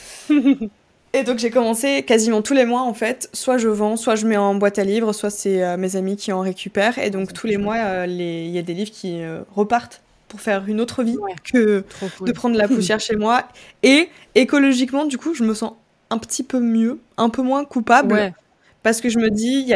Et 1.15 1.21
donc 1.21 1.37
j'ai 1.37 1.51
commencé 1.51 2.01
quasiment 2.01 2.41
tous 2.41 2.55
les 2.55 2.65
mois 2.65 2.81
en 2.81 2.95
fait, 2.95 3.29
soit 3.33 3.59
je 3.59 3.67
vends, 3.67 3.97
soit 3.97 4.15
je 4.15 4.25
mets 4.25 4.35
en 4.35 4.55
boîte 4.55 4.79
à 4.79 4.83
livres, 4.83 5.13
soit 5.13 5.29
c'est 5.29 5.63
euh, 5.63 5.77
mes 5.77 5.95
amis 5.95 6.17
qui 6.17 6.31
en 6.31 6.39
récupèrent. 6.39 6.97
Et 6.97 7.11
donc 7.11 7.33
tous 7.33 7.45
les 7.45 7.57
mois, 7.57 7.75
euh, 7.77 8.05
il 8.09 8.49
y 8.49 8.57
a 8.57 8.63
des 8.63 8.73
livres 8.73 8.89
qui 8.89 9.21
repartent 9.55 10.01
pour 10.33 10.41
faire 10.41 10.63
une 10.65 10.81
autre 10.81 11.03
vie 11.03 11.15
que 11.43 11.85
de 12.21 12.31
prendre 12.31 12.57
la 12.57 12.67
poussière 12.67 12.99
chez 12.99 13.15
moi. 13.15 13.47
Et 13.83 14.09
écologiquement, 14.33 15.05
du 15.05 15.19
coup, 15.19 15.35
je 15.35 15.43
me 15.43 15.53
sens 15.53 15.73
un 16.09 16.17
petit 16.17 16.41
peu 16.41 16.59
mieux, 16.59 16.99
un 17.17 17.29
peu 17.29 17.43
moins 17.43 17.65
coupable. 17.65 18.33
Parce 18.81 18.99
que 18.99 19.09
je 19.09 19.19
me 19.19 19.29
dis, 19.29 19.75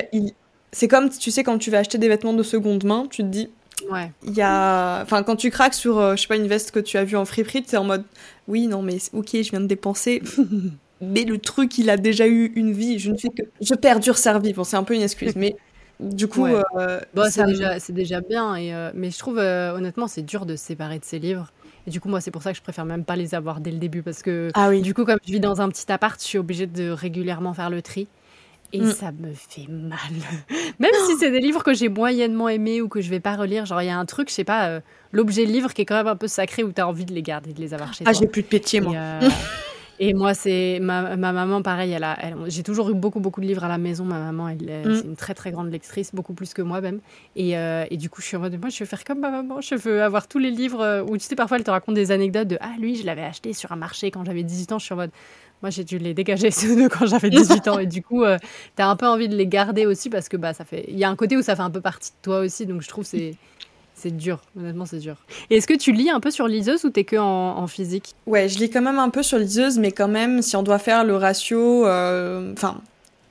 c'est 0.72 0.88
comme, 0.88 1.12
tu 1.12 1.30
sais, 1.30 1.44
quand 1.44 1.60
tu 1.60 1.70
vas 1.70 1.78
acheter 1.78 2.00
des 2.00 2.08
vêtements 2.08 2.34
de 2.34 2.42
seconde 2.42 2.86
main, 2.86 3.06
tu 3.08 3.22
te 3.22 3.28
dis, 3.28 3.50
Ouais. 3.92 4.12
Il 4.24 4.34
y 4.34 4.42
a, 4.42 5.04
enfin, 5.04 5.22
quand 5.22 5.36
tu 5.36 5.52
craques 5.52 5.76
sur, 5.76 6.00
euh, 6.00 6.16
je 6.16 6.24
sais 6.24 6.28
pas, 6.28 6.36
une 6.36 6.48
veste 6.48 6.72
que 6.72 6.80
tu 6.80 6.98
as 6.98 7.04
vue 7.04 7.16
en 7.16 7.26
friperie, 7.26 7.64
es 7.72 7.78
en 7.78 7.84
mode, 7.84 8.04
oui, 8.48 8.66
non, 8.66 8.82
mais 8.82 8.98
ok, 9.14 9.30
je 9.34 9.52
viens 9.52 9.60
de 9.60 9.68
dépenser, 9.68 10.24
mais 11.02 11.26
le 11.26 11.38
truc, 11.38 11.78
il 11.78 11.92
a 11.92 11.98
déjà 11.98 12.28
eu 12.28 12.52
une 12.56 12.74
vie. 12.74 12.98
Je 12.98 13.12
ne 13.12 13.18
fais 13.18 13.30
que, 13.30 13.44
je 13.62 13.76
perdure 13.76 14.18
sa 14.18 14.40
vie. 14.40 14.54
Bon, 14.54 14.64
c'est 14.64 14.78
un 14.78 14.84
peu 14.84 14.96
une 14.96 15.04
excuse, 15.04 15.34
mais 15.36 15.56
du 16.00 16.28
coup, 16.28 16.46
euh, 16.46 17.00
c'est 17.30 17.46
déjà, 17.46 17.80
déjà, 17.90 18.22
bien. 18.22 18.56
Et, 18.56 18.74
euh, 18.74 18.92
mais 18.94 19.10
je 19.10 19.18
trouve, 19.18 19.40
euh, 19.40 19.76
honnêtement, 19.76 20.08
c'est 20.08 20.22
dur 20.22 20.46
de 20.46 20.56
se 20.56 20.64
séparer 20.64 21.00
de 21.00 21.06
ces 21.06 21.18
livres. 21.18 21.52
Et 21.88 21.90
du 21.90 22.00
coup, 22.00 22.10
moi, 22.10 22.22
c'est 22.22 22.32
pour 22.32 22.44
ça 22.44 22.52
que 22.52 22.58
je 22.58 22.62
préfère 22.62 22.86
même 22.86 23.04
pas 23.04 23.16
les 23.16 23.34
avoir 23.34 23.62
dès 23.62 23.72
le 23.72 23.78
début. 23.78 24.04
Parce 24.04 24.22
que, 24.22 24.52
ah 24.54 24.70
oui. 24.70 24.82
du 24.82 24.94
coup, 24.94 25.06
comme 25.06 25.18
je 25.26 25.32
vis 25.32 25.40
dans 25.40 25.62
un 25.62 25.70
petit 25.70 25.92
appart, 25.92 26.20
je 26.22 26.26
suis 26.26 26.38
obligée 26.38 26.68
de 26.68 26.90
régulièrement 26.90 27.54
faire 27.54 27.70
le 27.70 27.82
tri. 27.82 28.08
Et 28.74 28.82
mm. 28.82 28.92
ça 28.92 29.12
me 29.12 29.32
fait 29.34 29.68
mal. 29.70 29.98
même 30.80 30.92
si 31.08 31.18
c'est 31.18 31.32
des 31.32 31.40
livres 31.40 31.64
que 31.64 31.74
j'ai 31.74 31.90
moyennement 31.90 32.50
aimés 32.50 32.82
ou 32.82 32.90
que 32.90 33.02
je 33.02 33.10
vais 33.10 33.22
pas 33.22 33.36
relire. 33.36 33.66
Genre, 33.66 33.82
il 33.82 33.88
y 33.88 33.90
a 33.90 33.98
un 33.98 34.06
truc, 34.06 34.30
je 34.30 34.36
sais 34.36 34.44
pas, 34.44 34.82
l'objet 35.12 35.46
livre 35.46 35.74
qui 35.74 35.82
est 35.82 35.86
quand 35.86 35.96
même 35.96 36.08
un 36.08 36.18
peu 36.18 36.28
sacré 36.28 36.64
où 36.64 36.72
tu 36.72 36.82
as 36.82 36.88
envie 36.88 37.06
de 37.06 37.14
les 37.14 37.24
garder, 37.24 37.54
de 37.54 37.60
les 37.60 37.74
avoir 37.74 37.94
chez 37.94 38.04
ah, 38.06 38.12
toi. 38.12 38.14
Ah, 38.16 38.20
j'ai 38.20 38.28
plus 38.28 38.44
de 38.44 38.48
pétier, 38.48 38.82
moi. 38.82 38.94
Et 40.00 40.14
moi, 40.14 40.34
c'est 40.34 40.80
ma, 40.80 41.16
ma, 41.16 41.32
maman, 41.32 41.62
pareil. 41.62 41.92
Elle 41.92 42.04
a, 42.04 42.18
j'ai 42.48 42.62
toujours 42.62 42.90
eu 42.90 42.94
beaucoup, 42.94 43.20
beaucoup 43.20 43.42
de 43.42 43.48
livres 43.48 43.64
à 43.64 43.68
la 43.68 43.78
maison. 43.78 44.06
Ma 44.06 44.20
maman, 44.20 44.50
elle, 44.50 44.58
mm. 44.86 44.96
c'est 44.96 45.06
une 45.06 45.16
très, 45.16 45.34
très 45.34 45.52
grande 45.52 45.72
lectrice, 45.72 46.14
beaucoup 46.14 46.34
plus 46.34 46.54
que 46.54 46.62
moi 46.62 46.82
même. 46.82 47.00
Et, 47.36 47.58
euh, 47.58 47.86
et, 47.90 47.98
du 47.98 48.10
coup, 48.10 48.22
je 48.22 48.28
suis 48.28 48.38
en 48.38 48.42
mode, 48.42 48.60
moi, 48.60 48.70
je 48.70 48.80
veux 48.80 48.86
faire 48.86 49.04
comme 49.04 49.20
ma 49.20 49.32
maman. 49.32 49.60
Je 49.62 49.76
veux 49.76 50.04
avoir 50.04 50.28
tous 50.28 50.38
les 50.38 50.52
livres 50.52 50.82
euh, 50.82 51.04
où, 51.04 51.18
tu 51.18 51.26
sais, 51.26 51.36
parfois, 51.36 51.58
elle 51.58 51.64
te 51.64 51.72
raconte 51.72 51.96
des 51.96 52.12
anecdotes 52.12 52.48
de, 52.48 52.58
ah, 52.62 52.74
lui, 52.80 52.96
je 52.96 53.06
l'avais 53.06 53.24
acheté 53.24 53.54
sur 53.54 53.72
un 53.72 53.76
marché 53.76 54.12
quand 54.12 54.24
j'avais 54.24 54.44
18 54.44 54.72
ans. 54.74 54.80
Je 54.80 54.86
suis 54.86 54.94
en 54.94 54.98
mode, 54.98 55.12
moi, 55.64 55.72
j'ai 55.72 55.84
dû 55.84 55.98
les 55.98 56.14
dégager 56.14 56.52
ceux 56.52 56.76
de 56.76 56.88
quand 56.88 57.08
j'avais 57.08 57.32
18 57.32 57.68
ans. 57.68 57.80
Et 57.80 57.88
du 57.88 58.04
coup, 58.04 58.24
euh, 58.24 58.38
tu 58.76 58.84
as 58.84 58.88
un 58.88 58.96
peu 58.96 59.08
envie 59.08 59.30
de 59.30 59.36
les 59.36 59.48
garder 59.48 59.88
aussi 59.88 60.12
parce 60.12 60.30
que, 60.30 60.38
bah, 60.38 60.54
ça 60.54 60.64
fait, 60.64 60.86
il 60.90 60.98
y 60.98 61.06
a 61.06 61.10
un 61.10 61.16
côté 61.16 61.38
où 61.38 61.42
ça 61.42 61.56
fait 61.56 61.64
un 61.64 61.72
peu 61.72 61.82
partie 61.82 62.12
de 62.12 62.18
toi 62.22 62.40
aussi. 62.40 62.68
Donc, 62.68 62.82
je 62.84 62.88
trouve 62.88 63.04
c'est 63.04 63.36
c'est 63.98 64.16
dur, 64.16 64.40
honnêtement, 64.58 64.86
c'est 64.86 65.00
dur. 65.00 65.16
Et 65.50 65.58
est-ce 65.58 65.68
que 65.68 65.74
tu 65.74 65.92
lis 65.92 66.12
un 66.12 66.20
peu 66.20 66.30
sur 66.30 66.48
liseuse 66.48 66.86
ou 66.86 66.92
t'es 66.92 67.04
que 67.04 67.16
en, 67.16 67.66
physique? 67.66 68.14
Ouais, 68.28 68.48
je 68.48 68.60
lis 68.60 68.70
quand 68.70 68.82
même 68.82 69.00
un 69.00 69.10
peu 69.10 69.24
sur 69.24 69.40
liseuse, 69.40 69.80
mais 69.80 69.92
quand 69.92 70.08
même, 70.08 70.44
si 70.44 70.56
on 70.56 70.64
doit 70.64 70.78
faire 70.78 71.04
le 71.04 71.16
ratio, 71.16 71.86
euh, 71.88 72.54
enfin, 72.54 72.80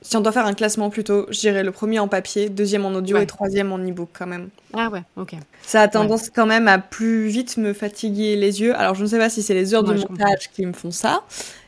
si 0.01 0.17
on 0.17 0.21
doit 0.21 0.33
faire 0.33 0.45
un 0.45 0.53
classement 0.53 0.89
plutôt, 0.89 1.25
je 1.29 1.39
dirais 1.39 1.63
le 1.63 1.71
premier 1.71 1.99
en 1.99 2.09
papier, 2.09 2.49
deuxième 2.49 2.85
en 2.85 2.93
audio 2.93 3.17
et 3.17 3.25
troisième 3.25 3.71
en 3.71 3.79
e-book 3.79 4.09
quand 4.11 4.27
même. 4.27 4.49
Ah 4.73 4.89
ouais, 4.89 5.03
ok. 5.15 5.35
Ça 5.63 5.81
a 5.81 5.87
tendance 5.87 6.29
quand 6.29 6.45
même 6.45 6.67
à 6.67 6.79
plus 6.79 7.27
vite 7.27 7.55
me 7.55 7.71
fatiguer 7.71 8.35
les 8.35 8.59
yeux. 8.61 8.75
Alors 8.75 8.93
je 8.93 9.03
ne 9.03 9.07
sais 9.07 9.17
pas 9.17 9.29
si 9.29 9.41
c'est 9.41 9.53
les 9.53 9.73
heures 9.73 9.83
de 9.83 9.93
montage 9.93 10.51
qui 10.53 10.65
me 10.65 10.73
font 10.73 10.91
ça, 10.91 11.23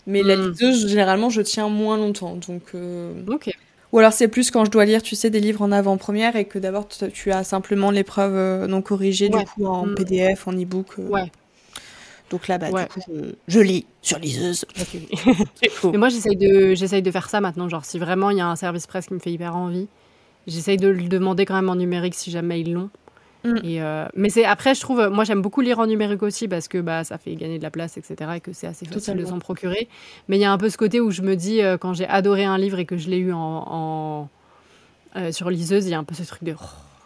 mais 0.08 0.24
la 0.24 0.36
hmm. 0.36 0.50
liseuse, 0.50 0.88
généralement, 0.88 1.30
je 1.30 1.42
tiens 1.42 1.70
moins 1.70 1.98
longtemps. 1.98 2.36
Donc, 2.36 2.64
euh, 2.76 3.14
Ok. 3.28 3.50
Ou 3.92 4.00
alors 4.00 4.14
c'est 4.14 4.28
plus 4.28 4.52
quand 4.52 4.66
je 4.66 4.72
dois 4.72 4.86
lire, 4.86 5.02
tu 5.02 5.16
sais, 5.16 5.30
des 5.30 5.40
livres 5.40 5.62
en 5.62 5.72
avant-première 5.72 6.36
et 6.36 6.46
que 6.46 6.60
d'abord 6.60 6.88
tu 6.88 7.32
as 7.32 7.44
simplement 7.44 7.92
l'épreuve 7.92 8.36
euh, 8.36 8.68
non 8.68 8.82
corrigée, 8.82 9.30
du 9.30 9.38
coup 9.38 9.66
en 9.66 9.88
mm. 9.88 9.96
PDF, 9.96 10.48
en 10.48 10.54
e-book. 10.54 10.88
Euh. 11.00 11.08
Ouais. 11.08 11.32
Donc 12.30 12.48
là, 12.48 12.60
bah, 12.60 12.68
du 12.68 12.86
coup, 12.88 13.02
je, 13.48 13.60
lis 13.60 13.88
sur 14.04 14.20
liseuse. 14.20 14.64
Mais 15.92 15.98
moi, 15.98 16.10
j'essaye 16.10 16.36
de, 16.36 16.76
j'essaye 16.76 17.02
de 17.02 17.10
faire 17.10 17.28
ça 17.28 17.42
maintenant. 17.42 17.68
Genre, 17.68 17.84
si 17.86 17.98
vraiment 17.98 18.30
il 18.30 18.38
y 18.38 18.42
a 18.42 18.48
un 18.48 18.56
service 18.56 18.86
presse 18.86 19.08
qui 19.08 19.16
me 19.16 19.20
fait 19.20 19.32
hyper 19.32 19.56
envie, 19.56 19.88
j'essaye 20.46 20.78
de 20.78 20.90
le 20.90 21.08
demander 21.08 21.46
quand 21.46 21.56
même 21.56 21.70
en 21.70 21.76
numérique 21.76 22.14
si 22.14 22.30
jamais 22.30 22.62
ils 22.62 22.72
l'ont. 22.72 22.92
Mm. 23.44 23.56
Et 23.64 23.82
euh, 23.82 24.06
mais 24.16 24.30
c'est 24.30 24.46
après, 24.46 24.76
je 24.76 24.82
trouve, 24.82 25.10
moi 25.10 25.24
j'aime 25.24 25.42
beaucoup 25.42 25.62
lire 25.62 25.80
en 25.80 25.88
numérique 25.88 26.24
aussi 26.24 26.48
parce 26.48 26.68
que 26.68 26.78
bah, 26.80 27.04
ça 27.04 27.18
fait 27.18 27.36
gagner 27.36 27.58
de 27.58 27.64
la 27.64 27.72
place, 27.72 27.98
etc. 27.98 28.32
Et 28.36 28.40
que 28.42 28.54
c'est 28.54 28.68
assez 28.68 28.86
facile 28.86 29.16
de 29.16 29.26
s'en 29.26 29.40
procurer. 29.40 29.88
Mais 30.28 30.38
il 30.38 30.42
y 30.42 30.46
a 30.46 30.52
un 30.52 30.58
peu 30.58 30.70
ce 30.70 30.78
côté 30.78 31.00
où 31.00 31.12
je 31.12 31.22
me 31.22 31.36
dis, 31.36 31.62
euh, 31.62 31.78
quand 31.78 31.94
j'ai 31.94 32.08
adoré 32.08 32.46
un 32.46 32.58
livre 32.58 32.80
et 32.80 32.86
que 32.86 32.98
je 32.98 33.10
l'ai 33.10 33.18
eu 33.18 33.32
en, 33.34 34.30
euh, 35.16 35.32
sur 35.32 35.50
liseuse, 35.50 35.86
il 35.86 35.92
y 35.92 35.94
a 35.94 36.00
un 36.00 36.04
peu 36.04 36.16
ce 36.16 36.24
truc 36.24 36.44
de. 36.44 36.54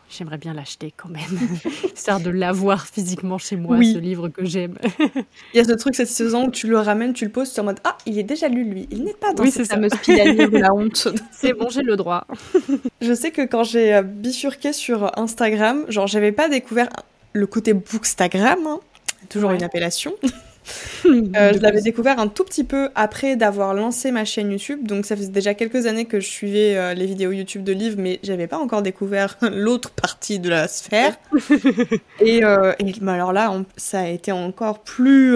J'aimerais 0.09 0.37
bien 0.37 0.53
l'acheter 0.53 0.93
quand 0.95 1.09
même, 1.09 1.49
histoire 1.95 2.19
de 2.19 2.29
l'avoir 2.29 2.85
physiquement 2.85 3.37
chez 3.37 3.55
moi, 3.55 3.77
ce 3.77 3.97
livre 3.97 4.29
que 4.29 4.45
j'aime. 4.45 4.77
il 4.99 5.57
y 5.57 5.59
a 5.59 5.63
ce 5.63 5.71
truc 5.73 5.95
cette 5.95 6.09
saison 6.09 6.47
où 6.47 6.51
tu 6.51 6.67
le 6.67 6.77
ramènes, 6.77 7.13
tu 7.13 7.25
le 7.25 7.31
poses, 7.31 7.51
tu 7.51 7.57
es 7.57 7.59
en 7.61 7.65
mode 7.65 7.79
Ah, 7.83 7.97
il 8.05 8.19
est 8.19 8.23
déjà 8.23 8.47
lu 8.47 8.63
lui, 8.63 8.87
il 8.91 9.03
n'est 9.03 9.13
pas 9.13 9.33
dans 9.33 9.43
oui, 9.43 9.51
cette 9.51 9.67
fameuse 9.67 9.95
pile 10.03 10.17
de 10.17 10.57
la 10.57 10.73
honte. 10.73 11.07
C'est 11.31 11.53
bon, 11.53 11.69
j'ai 11.69 11.81
le 11.81 11.95
droit. 11.95 12.27
Je 13.01 13.13
sais 13.13 13.31
que 13.31 13.41
quand 13.41 13.63
j'ai 13.63 13.95
euh, 13.95 14.01
bifurqué 14.03 14.71
sur 14.71 15.17
Instagram, 15.17 15.85
genre 15.89 16.07
j'avais 16.07 16.31
pas 16.31 16.47
découvert 16.47 16.89
le 17.33 17.47
côté 17.47 17.73
bookstagram, 17.73 18.67
hein, 18.67 18.79
toujours 19.29 19.51
une 19.51 19.63
appellation. 19.63 20.13
Euh, 21.35 21.53
je 21.53 21.59
l'avais 21.59 21.81
découvert 21.81 22.19
un 22.19 22.27
tout 22.27 22.43
petit 22.43 22.63
peu 22.63 22.89
après 22.95 23.35
d'avoir 23.35 23.73
lancé 23.73 24.11
ma 24.11 24.25
chaîne 24.25 24.51
YouTube. 24.51 24.87
Donc 24.87 25.05
ça 25.05 25.15
faisait 25.15 25.29
déjà 25.29 25.53
quelques 25.53 25.85
années 25.85 26.05
que 26.05 26.19
je 26.19 26.27
suivais 26.27 26.75
euh, 26.75 26.93
les 26.93 27.05
vidéos 27.05 27.31
YouTube 27.31 27.63
de 27.63 27.73
livres, 27.73 27.97
mais 27.99 28.19
j'avais 28.23 28.47
pas 28.47 28.57
encore 28.57 28.81
découvert 28.81 29.37
l'autre 29.51 29.91
partie 29.91 30.39
de 30.39 30.49
la 30.49 30.67
sphère. 30.67 31.15
et, 32.19 32.43
euh, 32.43 32.73
et 32.79 32.93
alors 33.07 33.33
là, 33.33 33.53
ça 33.77 34.01
a 34.01 34.07
été 34.07 34.31
encore 34.31 34.79
plus, 34.79 35.35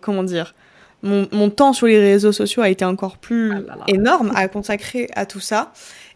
comment 0.00 0.22
dire, 0.22 0.54
mon, 1.02 1.28
mon, 1.32 1.50
temps 1.50 1.72
sur 1.72 1.86
les 1.86 1.98
réseaux 1.98 2.32
sociaux 2.32 2.62
a 2.62 2.68
été 2.68 2.84
encore 2.84 3.16
plus 3.16 3.52
ah 3.68 3.76
énorme 3.88 4.32
à 4.34 4.48
consacrer 4.48 5.08
à 5.14 5.26
tout 5.26 5.40
ça. 5.40 5.72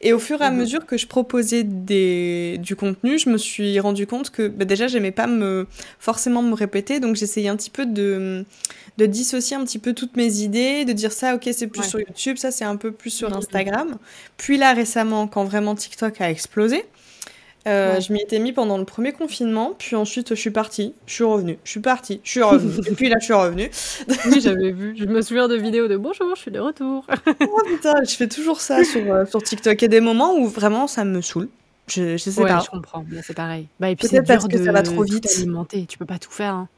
Et 0.07 0.12
au 0.12 0.19
fur 0.19 0.43
et 0.43 0.45
à 0.45 0.51
mhm. 0.51 0.59
mesure 0.59 0.87
que 0.87 0.99
je 0.99 1.07
proposais 1.07 1.62
des, 1.64 2.59
du 2.61 2.77
contenu, 2.77 3.19
je 3.19 3.31
me 3.31 3.38
suis 3.38 3.81
rendu 3.81 4.07
compte 4.07 4.29
que 4.29 4.49
bah, 4.49 4.67
déjà, 4.67 4.87
j'aimais 4.87 5.12
pas 5.12 5.27
me, 5.27 5.67
forcément 5.99 6.43
me 6.43 6.55
répéter. 6.55 7.01
Donc, 7.01 7.17
j'essayais 7.17 7.49
un 7.49 7.57
petit 7.57 7.71
peu 7.71 7.87
de, 7.87 8.45
de 8.99 9.07
dissocier 9.07 9.57
un 9.57 9.64
petit 9.64 9.79
peu 9.79 9.95
toutes 9.95 10.17
mes 10.17 10.40
idées, 10.40 10.85
de 10.85 10.93
dire 10.93 11.11
ça, 11.11 11.35
ok, 11.35 11.49
c'est 11.53 11.69
plus 11.69 11.85
sur 11.85 11.99
YouTube, 11.99 12.37
ça, 12.37 12.51
c'est 12.51 12.67
un 12.67 12.77
peu 12.77 12.93
plus 12.93 13.11
sur 13.11 13.35
Instagram. 13.35 13.97
Puis 14.37 14.59
là, 14.59 14.75
récemment, 14.75 15.27
quand 15.27 15.45
vraiment 15.45 15.75
TikTok 15.75 16.21
a 16.21 16.31
explosé, 16.31 16.85
euh, 17.66 18.00
je 18.00 18.12
m'y 18.12 18.20
étais 18.20 18.38
mis 18.38 18.53
pendant 18.53 18.77
le 18.77 18.85
premier 18.85 19.12
confinement, 19.12 19.74
puis 19.79 19.96
ensuite 19.96 20.31
je 20.31 20.40
suis 20.40 20.50
partie, 20.50 20.94
je 21.07 21.14
suis 21.14 21.24
revenue, 21.24 21.59
je 21.64 21.70
suis 21.70 21.81
partie, 21.81 22.20
je 22.22 22.31
suis 22.31 22.42
revenue, 22.42 22.87
et 22.87 22.94
puis 22.94 23.09
là 23.09 23.16
je 23.20 23.24
suis 23.24 23.35
revenue. 23.35 23.70
oui, 24.27 24.40
j'avais 24.40 24.70
vu, 24.70 24.94
je 24.98 25.05
me 25.05 25.22
souviens 25.22 25.48
de 25.48 25.57
vidéos 25.57 25.88
de 25.88 25.96
bonjour, 25.96 26.35
je 26.35 26.40
suis 26.40 26.50
de 26.50 26.61
retour. 26.61 27.07
oh 27.40 27.61
putain, 27.66 27.94
je 28.07 28.14
fais 28.14 28.29
toujours 28.29 28.61
ça 28.61 28.85
sur, 28.85 29.12
euh, 29.12 29.24
sur 29.24 29.42
TikTok. 29.42 29.81
Il 29.81 29.83
y 29.83 29.85
a 29.87 29.88
des 29.88 30.00
moments 30.00 30.37
où 30.37 30.46
vraiment 30.46 30.87
ça 30.87 31.05
me 31.05 31.20
saoule. 31.20 31.48
Je, 31.87 32.16
je 32.16 32.31
sais 32.31 32.40
ouais, 32.40 32.48
pas. 32.48 32.61
je 32.64 32.70
comprends, 32.70 33.05
c'est 33.22 33.35
pareil. 33.35 33.68
Bah, 33.79 33.90
et 33.90 33.96
puis 33.96 34.09
c'est 34.09 34.22
dur 34.22 34.48
que 34.48 34.57
de 34.57 34.64
ça 34.64 34.72
va 34.72 34.83
trop 34.83 35.03
vite. 35.03 35.27
alimenter, 35.37 35.87
tu 35.87 35.98
peux 35.98 36.07
pas 36.07 36.18
tout 36.18 36.31
faire. 36.31 36.55
Hein. 36.55 36.68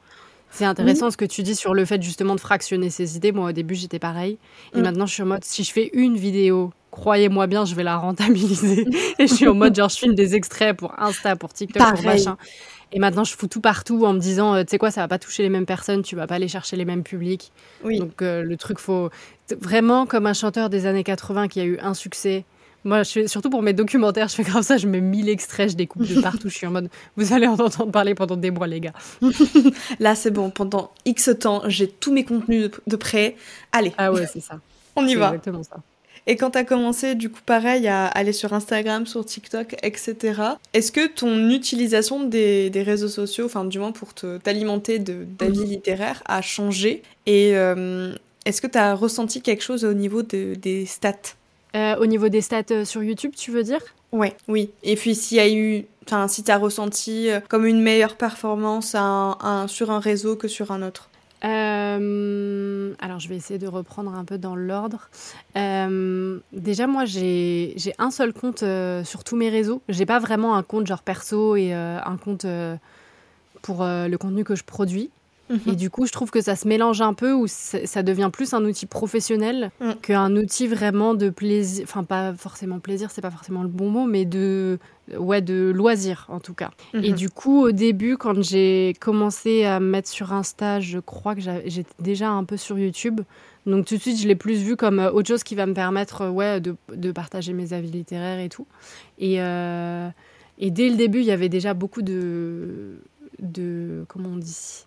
C'est 0.51 0.64
intéressant 0.64 1.11
ce 1.11 1.16
que 1.16 1.25
tu 1.25 1.42
dis 1.42 1.55
sur 1.55 1.75
le 1.75 1.85
fait 1.85 2.01
justement 2.01 2.35
de 2.35 2.40
fractionner 2.40 2.90
ses 2.90 3.16
idées. 3.16 3.33
Moi, 3.33 3.51
au 3.51 3.53
début, 3.53 3.75
j'étais 3.75 3.99
pareil. 3.99 4.38
Et 4.75 4.79
mm. 4.79 4.83
maintenant, 4.83 5.07
je 5.07 5.12
suis 5.12 5.22
en 5.22 5.27
mode, 5.27 5.44
si 5.44 5.64
je 5.64 5.72
fais 5.72 5.90
une 5.92 6.16
vidéo, 6.16 6.72
croyez-moi 6.96 7.46
bien, 7.46 7.66
je 7.66 7.74
vais 7.74 7.82
la 7.82 7.98
rentabiliser. 7.98 8.87
et 9.18 9.26
je 9.26 9.35
suis 9.35 9.46
en 9.46 9.54
mode, 9.54 9.74
genre, 9.74 9.90
je 9.90 9.98
filme 9.98 10.14
des 10.14 10.35
extraits 10.35 10.76
pour 10.76 10.98
Insta, 10.98 11.37
pour 11.37 11.52
TikTok, 11.52 11.94
pour 11.94 12.04
machin. 12.04 12.38
Et 12.92 12.98
maintenant, 12.98 13.24
je 13.24 13.37
fous 13.37 13.48
tout 13.48 13.61
partout 13.61 14.06
en 14.06 14.14
me 14.14 14.18
disant, 14.18 14.54
euh, 14.54 14.62
tu 14.62 14.70
sais 14.70 14.78
quoi, 14.78 14.90
ça 14.90 15.02
va 15.02 15.09
pas 15.09 15.18
toucher 15.18 15.42
les 15.42 15.50
mêmes 15.50 15.66
personnes, 15.66 16.02
tu 16.02 16.16
vas 16.16 16.26
pas 16.26 16.37
aller 16.37 16.48
chercher 16.48 16.76
les 16.76 16.87
mêmes 16.87 17.02
publics. 17.02 17.52
Oui. 17.85 17.98
Donc, 17.98 18.22
euh, 18.22 18.42
le 18.42 18.56
truc, 18.56 18.78
faut. 18.78 19.11
Vraiment, 19.61 20.06
comme 20.06 20.26
un 20.26 20.32
chanteur 20.32 20.70
des 20.70 20.87
années 20.87 21.04
80 21.04 21.48
qui 21.48 21.61
a 21.61 21.64
eu 21.64 21.78
un 21.80 21.94
succès 21.94 22.44
moi, 22.85 23.02
je 23.02 23.26
surtout 23.26 23.50
pour 23.50 23.62
mes 23.62 23.72
documentaires, 23.72 24.28
je 24.28 24.37
fais 24.37 24.44
comme 24.44 24.62
ça, 24.62 24.76
je 24.76 24.87
mets 24.87 25.00
mille 25.00 25.28
extraits, 25.28 25.70
je 25.70 25.76
découpe 25.76 26.06
de 26.06 26.20
partout. 26.22 26.48
je 26.48 26.54
suis 26.54 26.68
en 26.68 26.70
mode, 26.70 26.88
vous 27.16 27.32
allez 27.32 27.48
en 27.48 27.54
entendre 27.54 27.90
parler 27.90 28.14
pendant 28.14 28.37
des 28.37 28.52
mois, 28.52 28.68
les 28.68 28.78
gars. 28.78 28.92
Là, 29.98 30.14
c'est 30.14 30.30
bon, 30.30 30.50
pendant 30.50 30.92
X 31.04 31.30
temps, 31.40 31.62
j'ai 31.66 31.88
tous 31.88 32.12
mes 32.12 32.24
contenus 32.24 32.70
de, 32.87 32.96
près. 32.96 33.35
Allez. 33.72 33.92
Ah 33.98 34.12
ouais, 34.12 34.26
c'est 34.26 34.40
ça. 34.40 34.61
On 34.94 35.04
y 35.04 35.16
va. 35.16 35.30
exactement 35.30 35.64
ça. 35.64 35.78
Et 36.29 36.35
quand 36.37 36.51
tu 36.51 36.59
as 36.59 36.65
commencé, 36.65 37.15
du 37.15 37.31
coup, 37.31 37.41
pareil, 37.47 37.87
à 37.87 38.07
aller 38.07 38.33
sur 38.33 38.53
Instagram, 38.53 39.07
sur 39.07 39.25
TikTok, 39.25 39.77
etc., 39.83 40.43
est-ce 40.73 40.91
que 40.91 41.07
ton 41.07 41.51
utilisation 41.51 42.25
des, 42.25 42.71
réseaux 42.75 43.09
sociaux, 43.09 43.47
enfin, 43.47 43.65
du 43.65 43.79
moins 43.79 43.93
pour 43.93 44.12
t'alimenter 44.15 44.99
d'avis 44.99 45.61
mhm. 45.61 45.67
littéraires, 45.67 46.23
a 46.27 46.43
changé 46.43 47.03
Et 47.27 47.57
euh, 47.57 48.12
est-ce 48.45 48.61
que 48.61 48.67
tu 48.67 48.79
as 48.79 48.95
ressenti 48.95 49.41
quelque 49.41 49.62
chose 49.62 49.85
au 49.85 49.95
niveau 49.95 50.23
des 50.23 50.87
stats? 50.87 51.15
Euh, 51.77 51.97
au 51.97 52.07
niveau 52.07 52.29
des 52.29 52.41
stats 52.41 52.62
euh, 52.73 52.85
sur 52.85 53.03
YouTube, 53.05 53.33
tu 53.37 53.53
veux 53.53 53.62
dire? 53.62 53.81
Ouais, 54.11 54.35
oui. 54.49 54.71
Et 54.83 54.97
puis 54.97 55.15
s'il 55.15 55.37
y 55.37 55.41
a 55.41 55.49
eu, 55.49 55.85
enfin, 56.07 56.27
si 56.27 56.43
tu 56.43 56.51
as 56.51 56.59
ressenti 56.59 57.29
comme 57.49 57.67
une 57.67 57.83
meilleure 57.83 58.17
performance 58.17 58.97
sur 59.67 59.91
un 59.91 60.01
réseau 60.01 60.37
que 60.37 60.49
sur 60.49 60.71
un 60.73 60.83
autre? 60.83 61.11
Alors, 61.46 63.20
je 63.20 63.28
vais 63.28 63.37
essayer 63.37 63.59
de 63.59 63.66
reprendre 63.66 64.14
un 64.14 64.24
peu 64.24 64.38
dans 64.38 64.56
l'ordre. 64.56 65.09
déjà, 66.52 66.87
moi, 66.87 67.04
j'ai 67.04 67.94
un 67.98 68.11
seul 68.11 68.32
compte 68.32 68.64
sur 69.04 69.24
tous 69.24 69.37
mes 69.37 69.50
réseaux. 69.50 69.82
J'ai 69.88 70.06
pas 70.06 70.18
vraiment 70.18 70.56
un 70.56 70.62
compte 70.62 70.87
genre 70.87 71.02
perso 71.02 71.56
et 71.56 71.72
un 71.72 72.16
compte 72.22 72.46
pour 73.62 73.85
le 73.85 74.16
contenu 74.16 74.44
que 74.44 74.54
je 74.54 74.64
produis. 74.64 75.11
Et 75.66 75.76
du 75.76 75.90
coup, 75.90 76.06
je 76.06 76.12
trouve 76.12 76.30
que 76.30 76.40
ça 76.40 76.56
se 76.56 76.66
mélange 76.66 77.00
un 77.00 77.14
peu, 77.14 77.32
où 77.32 77.46
ça 77.46 78.02
devient 78.02 78.30
plus 78.32 78.54
un 78.54 78.64
outil 78.64 78.87
professionnel 78.87 79.70
mm. 79.80 79.92
qu'un 80.02 80.35
outil 80.37 80.66
vraiment 80.66 81.14
de 81.14 81.30
plaisir. 81.30 81.85
Enfin, 81.85 82.04
pas 82.04 82.35
forcément 82.35 82.80
plaisir, 82.80 83.11
c'est 83.11 83.20
pas 83.20 83.30
forcément 83.30 83.62
le 83.62 83.68
bon 83.68 83.90
mot, 83.90 84.06
mais 84.06 84.24
de, 84.24 84.78
ouais, 85.16 85.42
de 85.42 85.70
loisir 85.74 86.26
en 86.28 86.40
tout 86.40 86.54
cas. 86.54 86.70
Et 86.94 87.11
mhm. 87.11 87.16
du 87.16 87.30
coup, 87.30 87.62
au 87.62 87.72
début, 87.72 88.16
quand 88.16 88.42
j'ai 88.42 88.94
commencé 89.00 89.64
à 89.64 89.80
me 89.80 89.87
mettre 89.87 90.09
sur 90.09 90.32
Insta, 90.32 90.80
je 90.80 90.98
crois 90.98 91.35
que 91.35 91.40
j'étais 91.40 91.94
déjà 92.00 92.30
un 92.30 92.44
peu 92.44 92.56
sur 92.56 92.78
YouTube. 92.78 93.20
Donc 93.66 93.87
tout 93.87 93.96
de 93.96 94.00
suite, 94.00 94.20
je 94.20 94.28
l'ai 94.28 94.37
plus 94.37 94.59
vu 94.59 94.76
comme 94.76 95.00
euh, 95.00 95.11
autre 95.11 95.28
chose 95.28 95.42
qui 95.42 95.56
va 95.56 95.66
me 95.66 95.74
permettre 95.74 96.22
euh, 96.22 96.30
ouais, 96.30 96.61
de, 96.61 96.76
de 96.94 97.11
partager 97.11 97.52
mes 97.52 97.72
avis 97.72 97.90
littéraires 97.90 98.38
et 98.38 98.48
tout. 98.48 98.66
Et, 99.18 99.40
euh, 99.40 100.09
et 100.59 100.70
dès 100.70 100.88
le 100.88 100.94
début, 100.94 101.18
il 101.18 101.26
y 101.26 101.32
avait 101.32 101.48
déjà 101.48 101.74
beaucoup 101.74 102.02
de... 102.02 103.00
de 103.40 104.04
comment 104.09 104.30
on 104.35 104.37
dit 104.37 104.86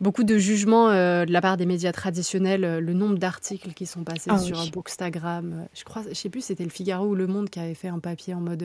beaucoup 0.00 0.24
de 0.24 0.38
jugements 0.38 0.88
euh, 0.88 1.24
de 1.24 1.32
la 1.32 1.40
part 1.40 1.56
des 1.56 1.66
médias 1.66 1.92
traditionnels, 1.92 2.64
euh, 2.64 2.80
le 2.80 2.94
nombre 2.94 3.18
d'articles 3.18 3.72
qui 3.72 3.86
sont 3.86 4.02
passés 4.02 4.30
ah 4.30 4.38
sur 4.38 4.70
Bookstagram. 4.70 5.52
Euh, 5.52 5.64
je 5.74 5.84
crois, 5.84 6.02
je 6.08 6.14
sais 6.14 6.30
plus, 6.30 6.40
c'était 6.40 6.64
le 6.64 6.70
Figaro 6.70 7.06
ou 7.06 7.14
le 7.14 7.26
Monde 7.26 7.50
qui 7.50 7.60
avait 7.60 7.74
fait 7.74 7.88
un 7.88 7.98
papier 7.98 8.34
en 8.34 8.40
mode 8.40 8.64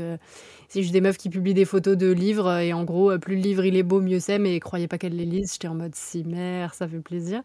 c'est 0.69 0.81
juste 0.81 0.93
des 0.93 1.01
meufs 1.01 1.17
qui 1.17 1.29
publient 1.29 1.53
des 1.53 1.65
photos 1.65 1.97
de 1.97 2.11
livres 2.11 2.59
et 2.59 2.73
en 2.73 2.83
gros, 2.83 3.17
plus 3.19 3.35
le 3.35 3.41
livre 3.41 3.65
il 3.65 3.75
est 3.75 3.83
beau, 3.83 4.01
mieux 4.01 4.19
c'est, 4.19 4.39
mais 4.39 4.59
croyez 4.59 4.87
pas 4.87 4.97
qu'elles 4.97 5.15
les 5.15 5.25
lisent. 5.25 5.53
J'étais 5.53 5.67
en 5.67 5.75
mode 5.75 5.95
si 5.95 6.23
mère, 6.23 6.73
ça 6.73 6.87
fait 6.87 6.99
plaisir. 6.99 7.41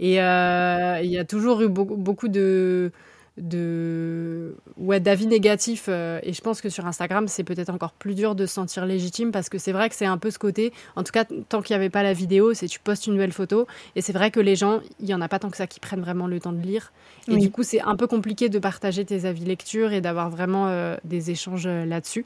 Et 0.00 0.14
il 0.14 1.10
y 1.10 1.18
a 1.18 1.24
toujours 1.24 1.62
eu 1.62 1.68
beaucoup 1.68 2.28
de 2.28 2.92
de 3.40 4.56
ouais 4.76 5.00
d'avis 5.00 5.26
négatifs 5.26 5.86
euh, 5.88 6.20
et 6.22 6.32
je 6.32 6.40
pense 6.40 6.60
que 6.60 6.68
sur 6.68 6.86
Instagram 6.86 7.28
c'est 7.28 7.44
peut-être 7.44 7.70
encore 7.70 7.92
plus 7.92 8.14
dur 8.14 8.34
de 8.34 8.46
se 8.46 8.54
sentir 8.54 8.86
légitime 8.86 9.30
parce 9.32 9.48
que 9.48 9.58
c'est 9.58 9.72
vrai 9.72 9.88
que 9.88 9.94
c'est 9.94 10.06
un 10.06 10.18
peu 10.18 10.30
ce 10.30 10.38
côté 10.38 10.72
en 10.96 11.02
tout 11.02 11.12
cas 11.12 11.24
tant 11.48 11.62
qu'il 11.62 11.74
n'y 11.74 11.80
avait 11.80 11.90
pas 11.90 12.02
la 12.02 12.12
vidéo 12.12 12.54
c'est 12.54 12.66
tu 12.66 12.80
postes 12.80 13.06
une 13.06 13.14
nouvelle 13.14 13.32
photo 13.32 13.66
et 13.96 14.02
c'est 14.02 14.12
vrai 14.12 14.30
que 14.30 14.40
les 14.40 14.56
gens 14.56 14.80
il 15.00 15.08
y 15.08 15.14
en 15.14 15.20
a 15.20 15.28
pas 15.28 15.38
tant 15.38 15.50
que 15.50 15.56
ça 15.56 15.66
qui 15.66 15.80
prennent 15.80 16.00
vraiment 16.00 16.26
le 16.26 16.40
temps 16.40 16.52
de 16.52 16.60
lire. 16.60 16.92
Et 17.28 17.36
du 17.36 17.50
coup 17.50 17.62
c'est 17.62 17.80
un 17.82 17.96
peu 17.96 18.06
compliqué 18.06 18.48
de 18.48 18.58
partager 18.58 19.04
tes 19.04 19.26
avis 19.26 19.44
lecture 19.44 19.92
et 19.92 20.00
d'avoir 20.00 20.30
vraiment 20.30 20.68
euh, 20.68 20.96
des 21.04 21.30
échanges 21.30 21.66
euh, 21.66 21.84
là-dessus. 21.84 22.24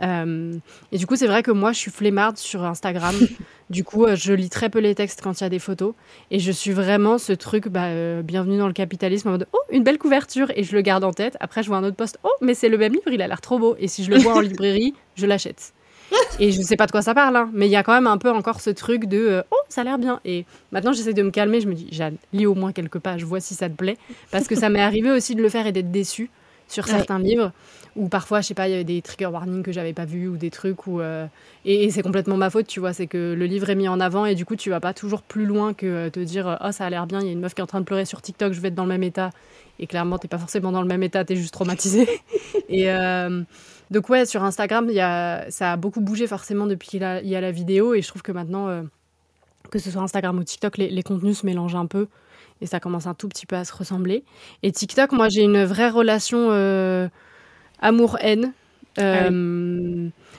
Et 0.00 0.98
du 0.98 1.06
coup 1.06 1.16
c'est 1.16 1.26
vrai 1.26 1.42
que 1.42 1.50
moi 1.50 1.72
je 1.72 1.78
suis 1.78 1.90
flemmarde 1.90 2.36
sur 2.36 2.64
Instagram. 2.64 3.14
Du 3.70 3.82
coup, 3.82 4.04
je 4.14 4.34
lis 4.34 4.50
très 4.50 4.68
peu 4.68 4.78
les 4.78 4.94
textes 4.94 5.22
quand 5.22 5.40
il 5.40 5.42
y 5.42 5.46
a 5.46 5.48
des 5.48 5.58
photos. 5.58 5.94
Et 6.30 6.38
je 6.38 6.52
suis 6.52 6.72
vraiment 6.72 7.16
ce 7.16 7.32
truc, 7.32 7.68
bah, 7.68 8.20
bienvenue 8.22 8.58
dans 8.58 8.66
le 8.66 8.74
capitalisme, 8.74 9.28
en 9.28 9.30
mode 9.32 9.48
Oh, 9.54 9.58
une 9.70 9.82
belle 9.82 9.96
couverture 9.96 10.50
Et 10.54 10.64
je 10.64 10.74
le 10.74 10.82
garde 10.82 11.04
en 11.04 11.12
tête. 11.12 11.36
Après, 11.40 11.62
je 11.62 11.68
vois 11.68 11.76
un 11.76 11.84
autre 11.84 11.96
poste 11.96 12.18
Oh, 12.24 12.32
mais 12.40 12.54
c'est 12.54 12.68
le 12.68 12.78
même 12.78 12.92
livre, 12.92 13.10
il 13.12 13.22
a 13.22 13.28
l'air 13.28 13.40
trop 13.40 13.58
beau. 13.58 13.76
Et 13.78 13.88
si 13.88 14.04
je 14.04 14.10
le 14.10 14.18
vois 14.18 14.34
en 14.34 14.40
librairie, 14.40 14.94
je 15.16 15.26
l'achète. 15.26 15.72
Et 16.38 16.52
je 16.52 16.58
ne 16.58 16.64
sais 16.64 16.76
pas 16.76 16.86
de 16.86 16.92
quoi 16.92 17.02
ça 17.02 17.14
parle, 17.14 17.36
hein, 17.36 17.50
mais 17.52 17.66
il 17.66 17.70
y 17.70 17.76
a 17.76 17.82
quand 17.82 17.94
même 17.94 18.06
un 18.06 18.18
peu 18.18 18.30
encore 18.30 18.60
ce 18.60 18.70
truc 18.70 19.06
de 19.06 19.18
euh, 19.18 19.42
Oh, 19.50 19.56
ça 19.68 19.80
a 19.80 19.84
l'air 19.84 19.98
bien. 19.98 20.20
Et 20.24 20.44
maintenant, 20.72 20.92
j'essaie 20.92 21.14
de 21.14 21.22
me 21.22 21.30
calmer. 21.30 21.60
Je 21.60 21.68
me 21.68 21.74
dis 21.74 21.88
Jeanne, 21.90 22.16
lis 22.32 22.46
au 22.46 22.54
moins 22.54 22.72
quelques 22.72 22.98
pages, 22.98 23.24
vois 23.24 23.40
si 23.40 23.54
ça 23.54 23.68
te 23.68 23.74
plaît. 23.74 23.96
Parce 24.30 24.46
que 24.46 24.54
ça 24.54 24.68
m'est 24.68 24.82
arrivé 24.82 25.10
aussi 25.10 25.34
de 25.34 25.42
le 25.42 25.48
faire 25.48 25.66
et 25.66 25.72
d'être 25.72 25.90
déçue 25.90 26.30
sur 26.68 26.86
certains 26.86 27.18
livres 27.18 27.52
ou 27.96 28.08
parfois 28.08 28.40
je 28.40 28.48
sais 28.48 28.54
pas 28.54 28.68
il 28.68 28.72
y 28.72 28.74
avait 28.74 28.84
des 28.84 29.02
trigger 29.02 29.26
warnings 29.26 29.62
que 29.62 29.72
j'avais 29.72 29.92
pas 29.92 30.04
vus 30.04 30.28
ou 30.28 30.36
des 30.36 30.50
trucs 30.50 30.86
où 30.86 31.00
euh, 31.00 31.26
et, 31.64 31.90
c'est 31.90 32.02
complètement 32.02 32.36
ma 32.36 32.50
faute 32.50 32.66
tu 32.66 32.80
vois 32.80 32.92
c'est 32.92 33.06
que 33.06 33.34
le 33.36 33.46
livre 33.46 33.70
est 33.70 33.74
mis 33.74 33.88
en 33.88 34.00
avant 34.00 34.26
et 34.26 34.34
du 34.34 34.44
coup 34.44 34.56
tu 34.56 34.70
vas 34.70 34.80
pas 34.80 34.94
toujours 34.94 35.22
plus 35.22 35.46
loin 35.46 35.74
que 35.74 35.86
euh, 35.86 36.10
te 36.10 36.20
dire 36.20 36.58
oh 36.64 36.72
ça 36.72 36.86
a 36.86 36.90
l'air 36.90 37.06
bien 37.06 37.20
il 37.20 37.26
y 37.26 37.28
a 37.28 37.32
une 37.32 37.40
meuf 37.40 37.54
qui 37.54 37.60
est 37.60 37.64
en 37.64 37.68
train 37.68 37.80
de 37.80 37.84
pleurer 37.84 38.04
sur 38.04 38.20
TikTok 38.22 38.52
je 38.52 38.60
vais 38.60 38.68
être 38.68 38.74
dans 38.74 38.84
le 38.84 38.88
même 38.88 39.02
état 39.02 39.30
et 39.78 39.86
clairement 39.86 40.18
t'es 40.18 40.28
pas 40.28 40.38
forcément 40.38 40.72
dans 40.72 40.82
le 40.82 40.88
même 40.88 41.02
état 41.02 41.24
t'es 41.24 41.36
juste 41.36 41.52
traumatisé 41.52 42.08
et 42.68 42.90
euh, 42.90 43.42
donc 43.90 44.08
ouais 44.08 44.26
sur 44.26 44.42
Instagram 44.42 44.88
y 44.90 45.00
a, 45.00 45.50
ça 45.50 45.72
a 45.72 45.76
beaucoup 45.76 46.00
bougé 46.00 46.26
forcément 46.26 46.66
depuis 46.66 46.88
qu'il 46.88 47.00
y 47.00 47.34
a 47.36 47.40
la 47.40 47.50
vidéo 47.50 47.94
et 47.94 48.02
je 48.02 48.08
trouve 48.08 48.22
que 48.22 48.32
maintenant 48.32 48.84
que 49.70 49.78
ce 49.78 49.90
soit 49.90 50.02
Instagram 50.02 50.38
ou 50.38 50.44
TikTok 50.44 50.78
les, 50.78 50.88
les 50.90 51.02
contenus 51.02 51.40
se 51.40 51.46
mélangent 51.46 51.76
un 51.76 51.86
peu 51.86 52.08
et 52.60 52.66
ça 52.66 52.80
commence 52.80 53.06
un 53.06 53.14
tout 53.14 53.28
petit 53.28 53.46
peu 53.46 53.56
à 53.56 53.64
se 53.64 53.74
ressembler. 53.74 54.24
Et 54.62 54.70
TikTok, 54.70 55.10
moi 55.12 55.28
j'ai 55.28 55.42
une 55.42 55.64
vraie 55.64 55.90
relation 55.90 56.50
amour-haine. 57.80 58.52
Ah 58.96 59.28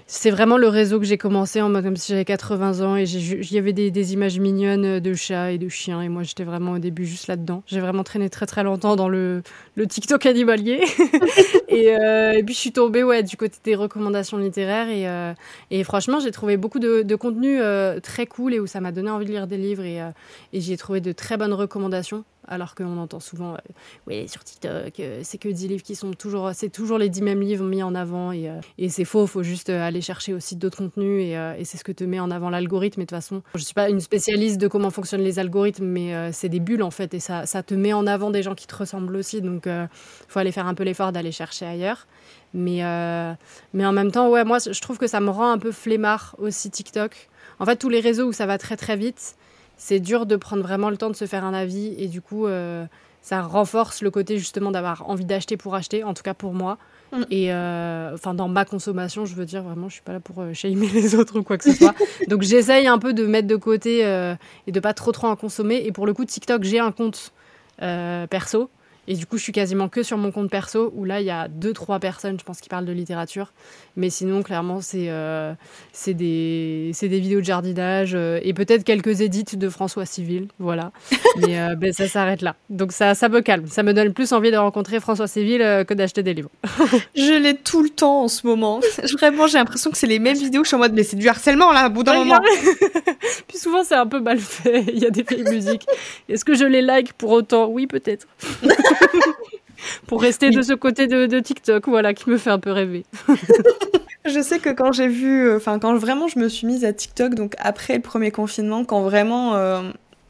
c'est 0.08 0.30
vraiment 0.30 0.58
le 0.58 0.68
réseau 0.68 1.00
que 1.00 1.06
j'ai 1.06 1.18
commencé 1.18 1.62
en 1.62 1.70
mode 1.70 1.84
comme 1.84 1.96
si 1.96 2.12
j'avais 2.12 2.26
80 2.26 2.82
ans 2.82 2.96
et 2.96 3.06
il 3.06 3.52
y 3.52 3.58
avait 3.58 3.74
des, 3.74 4.14
images 4.14 4.40
mignonnes 4.40 5.00
de 5.00 5.14
chats 5.16 5.52
et 5.52 5.58
de 5.58 5.68
chiens 5.68 6.00
et 6.02 6.10
moi 6.10 6.22
j'étais 6.22 6.44
vraiment 6.44 6.74
au 6.74 6.80
début 6.80 7.08
juste 7.08 7.26
là-dedans. 7.26 7.64
J'ai 7.66 7.80
vraiment 7.80 8.04
traîné 8.04 8.30
très 8.30 8.46
très 8.46 8.64
longtemps 8.64 8.96
dans 8.96 9.10
le, 9.10 9.42
le 9.74 9.88
TikTok 9.88 10.28
animalier 10.28 10.84
et, 11.70 11.96
euh, 11.98 12.34
et, 12.34 12.44
puis 12.44 12.54
je 12.54 12.60
suis 12.60 12.72
tombée 12.72 13.04
ouais 13.04 13.24
du 13.24 13.36
côté 13.36 13.58
des 13.64 13.74
recommandations 13.74 14.38
littéraires 14.38 14.90
et, 14.90 15.08
euh, 15.08 15.34
et 15.72 15.84
franchement 15.84 16.20
j'ai 16.20 16.32
trouvé 16.32 16.56
beaucoup 16.58 16.80
de, 16.80 17.16
contenu 17.16 17.60
euh, 17.60 18.00
très 18.00 18.28
cool 18.28 18.54
et 18.54 18.60
où 18.60 18.68
ça 18.68 18.82
m'a 18.82 18.92
donné 18.92 19.10
envie 19.10 19.26
de 19.26 19.32
lire 19.32 19.48
des 19.48 19.58
livres 19.58 19.84
et, 19.84 19.98
et 20.54 20.62
j'ai 20.62 20.78
trouvé 20.78 21.02
de 21.02 21.14
très 21.14 21.36
bonnes 21.38 21.54
recommandations 21.54 22.24
alors 22.48 22.76
qu'on 22.76 22.98
entend 22.98 23.20
souvent, 23.20 23.54
euh, 23.54 23.58
oui, 24.08 24.28
sur 24.28 24.44
TikTok, 24.44 25.00
euh, 25.00 25.22
c'est 25.24 25.38
que 25.38 25.50
10 25.50 25.68
livres 25.68 25.84
qui 25.84 25.96
sont 25.96 26.12
toujours, 26.14 26.52
c'est 26.54 26.70
toujours 26.70 26.98
les 26.98 27.10
10 27.10 27.22
mêmes 27.22 27.42
livres 27.42 27.66
mis 27.66 27.84
en 27.84 27.96
avant 27.96 28.32
et, 28.32 28.50
euh, 28.50 28.88
c'est 28.90 29.06
faux, 29.06 29.28
faut 29.28 29.44
juste 29.44 29.70
aller 29.70 30.02
chercher 30.02 30.34
aussi 30.34 30.56
d'autres 30.56 30.78
contenus 30.78 31.22
et, 31.22 31.64
c'est 31.66 31.78
ce 31.78 31.84
que 31.84 31.92
te 31.92 32.04
met 32.04 32.20
en 32.20 32.32
avant 32.32 32.50
l'algorithme. 32.50 33.02
Et 33.02 33.06
de 33.06 33.10
toute 33.10 33.18
façon, 33.18 33.42
je 33.56 33.64
suis 33.64 33.74
pas 33.74 33.90
une 33.90 34.00
spécialiste 34.00 34.60
de 34.60 34.68
comment 34.68 34.90
fonctionnent 34.90 35.24
les 35.24 35.40
algorithmes, 35.40 35.86
mais 35.86 36.32
c'est 36.32 36.50
des 36.50 36.60
bulles 36.60 36.84
en 36.84 36.92
fait 36.92 37.14
et 37.14 37.20
ça, 37.20 37.46
ça 37.46 37.64
te 37.64 37.74
met 37.74 37.94
en 37.94 38.08
avant 38.08 38.30
des 38.32 38.44
gens 38.44 38.56
qui 38.56 38.68
te 38.68 38.76
ressemblent 38.76 39.16
aussi, 39.16 39.42
donc 39.42 39.64
il 39.66 39.88
faut 40.28 40.40
aller 40.40 40.52
faire 40.52 40.68
un 40.68 40.74
peu 40.74 40.84
l'effort 40.84 41.12
d'aller 41.12 41.32
chercher 41.32 41.66
ailleurs. 41.66 42.08
Mais, 42.54 42.82
mais 43.74 43.86
en 43.86 43.92
même 43.92 44.12
temps, 44.12 44.30
ouais, 44.30 44.44
moi 44.44 44.60
je 44.60 44.80
trouve 44.82 44.98
que 44.98 45.08
ça 45.08 45.20
me 45.20 45.30
rend 45.30 45.52
un 45.52 45.58
peu 45.58 45.72
flemmard 45.72 46.36
aussi 46.38 46.70
TikTok. 46.70 47.30
En 47.60 47.66
fait, 47.66 47.78
tous 47.78 47.90
les 47.90 48.00
réseaux 48.00 48.28
où 48.28 48.34
ça 48.34 48.46
va 48.46 48.58
très 48.58 48.78
très 48.78 48.98
vite, 48.98 49.36
c'est 49.78 50.00
dur 50.00 50.26
de 50.26 50.36
prendre 50.36 50.64
vraiment 50.64 50.90
le 50.90 50.98
temps 50.98 51.10
de 51.10 51.16
se 51.16 51.26
faire 51.26 51.46
un 51.46 51.54
avis 51.54 51.96
et 51.98 52.08
du 52.08 52.22
coup 52.22 52.46
euh, 52.46 52.86
ça 53.22 53.42
renforce 53.42 54.02
le 54.02 54.12
côté 54.12 54.38
justement 54.38 54.72
d'avoir 54.72 55.10
envie 55.10 55.26
d'acheter 55.26 55.58
pour 55.58 55.76
acheter 55.76 56.04
en 56.04 56.14
tout 56.14 56.24
cas 56.24 56.34
pour 56.34 56.54
moi. 56.54 56.78
Mm. 57.12 57.22
et 57.30 57.54
euh, 57.54 58.16
enfin 58.16 58.34
dans 58.34 58.48
ma 58.48 58.66
consommation 58.66 59.26
je 59.26 59.36
veux 59.36 59.46
dire 59.46 59.62
vraiment 59.62 59.90
je 59.90 59.94
suis 59.94 60.02
pas 60.02 60.14
là 60.14 60.20
pour 60.20 60.42
euh, 60.42 60.54
shamer 60.54 60.88
les 60.94 61.14
autres 61.14 61.40
ou 61.40 61.44
quoi 61.44 61.58
que 61.58 61.64
ce 61.64 61.74
soit. 61.74 61.96
Donc 62.28 62.42
j'essaye 62.42 62.88
un 62.88 62.98
peu 62.98 63.14
de 63.14 63.26
mettre 63.26 63.48
de 63.48 63.56
côté 63.56 64.00
et 64.68 64.72
de 64.72 64.80
pas 64.80 64.94
trop 64.94 65.12
trop 65.12 65.28
en 65.28 65.36
consommer. 65.36 65.84
Et 65.86 65.92
pour 65.92 66.06
le 66.06 66.14
coup 66.14 66.26
TikTok 66.26 66.64
j'ai 66.64 66.80
un 66.80 66.92
compte 66.92 67.32
perso 67.78 68.70
et 69.08 69.16
du 69.16 69.26
coup, 69.26 69.38
je 69.38 69.44
suis 69.44 69.52
quasiment 69.52 69.88
que 69.88 70.04
sur 70.04 70.18
mon 70.18 70.32
compte 70.32 70.50
perso, 70.50 70.92
où 70.96 71.06
là, 71.06 71.22
il 71.22 71.28
y 71.28 71.32
a 71.32 71.48
deux, 71.48 71.74
trois 71.74 72.00
personnes, 72.00 72.40
je 72.40 72.44
pense, 72.44 72.60
qui 72.60 72.70
parlent 72.70 72.86
de 72.86 72.92
littérature. 72.92 73.54
Mais 73.96 74.10
sinon, 74.10 74.42
clairement, 74.42 74.82
c'est 74.82 75.10
euh, 75.10 75.54
des, 76.08 76.92
des 77.00 77.20
vidéos 77.20 77.40
de 77.40 77.46
jardinage 77.46 78.14
euh, 78.16 78.40
et 78.42 78.54
peut-être 78.54 78.84
quelques 78.84 79.22
édits 79.22 79.46
de 79.58 79.70
François 79.70 80.06
Civil. 80.06 80.48
Voilà. 80.60 80.92
Mais 81.38 81.60
euh, 81.60 81.76
ben, 81.76 81.94
ça 81.94 82.08
s'arrête 82.08 82.42
là. 82.42 82.56
Donc 82.70 82.92
ça, 82.92 83.14
ça 83.14 83.30
me 83.30 83.42
calme. 83.42 83.68
Ça 83.68 83.84
me 83.84 83.94
donne 83.94 84.14
plus 84.14 84.34
envie 84.34 84.52
de 84.52 84.58
rencontrer 84.58 85.00
François 85.00 85.28
Civil 85.28 85.60
que 85.88 85.94
d'acheter 85.94 86.24
des 86.24 86.34
livres. 86.34 86.50
je 87.16 87.40
l'ai 87.40 87.56
tout 87.56 87.84
le 87.84 87.90
temps 87.90 88.24
en 88.24 88.28
ce 88.28 88.46
moment. 88.48 88.80
Vraiment, 89.20 89.48
j'ai 89.48 89.58
l'impression 89.60 89.92
que 89.92 89.98
c'est 89.98 90.08
les 90.08 90.20
mêmes 90.20 90.38
vidéos. 90.38 90.64
Je 90.64 90.70
suis 90.70 90.76
en 90.76 90.80
mode, 90.80 90.94
mais 90.94 91.04
c'est 91.04 91.16
du 91.16 91.28
harcèlement, 91.30 91.72
là, 91.72 91.88
au 91.88 91.90
bout 91.90 92.04
d'un 92.04 92.16
moment. 92.16 92.40
Puis 93.48 93.58
souvent, 93.58 93.84
c'est 93.84 93.96
un 93.96 94.08
peu 94.08 94.20
mal 94.20 94.40
fait. 94.40 94.84
Il 94.88 95.00
y 95.00 95.06
a 95.06 95.10
des 95.10 95.24
vieilles 95.24 95.44
musiques. 95.44 95.86
Est-ce 96.28 96.44
que 96.44 96.56
je 96.56 96.66
les 96.66 96.82
like 96.82 97.14
pour 97.14 97.32
autant? 97.32 97.68
Oui, 97.68 97.88
peut-être. 97.88 98.28
pour 100.08 100.22
rester 100.22 100.50
de 100.50 100.62
ce 100.62 100.74
côté 100.74 101.08
de, 101.08 101.40
TikTok, 101.40 101.88
voilà, 101.88 102.14
qui 102.14 102.30
me 102.30 102.38
fait 102.38 102.50
un 102.50 102.60
peu 102.60 102.72
rêver. 102.72 103.06
je 104.26 104.42
sais 104.42 104.60
que 104.60 104.70
quand 104.70 104.92
j'ai 104.92 105.08
vu, 105.08 105.48
euh, 105.48 105.58
enfin, 105.58 105.80
quand 105.80 105.96
vraiment 105.96 106.28
je 106.28 106.40
me 106.40 106.50
suis 106.50 106.68
mise 106.68 106.86
à 106.86 106.94
TikTok, 106.94 107.36
donc 107.36 107.56
après 107.60 107.96
le 107.96 108.02
premier 108.02 108.32
confinement, 108.32 108.86
quand 108.86 109.02
vraiment 109.02 109.56
euh, 109.56 109.82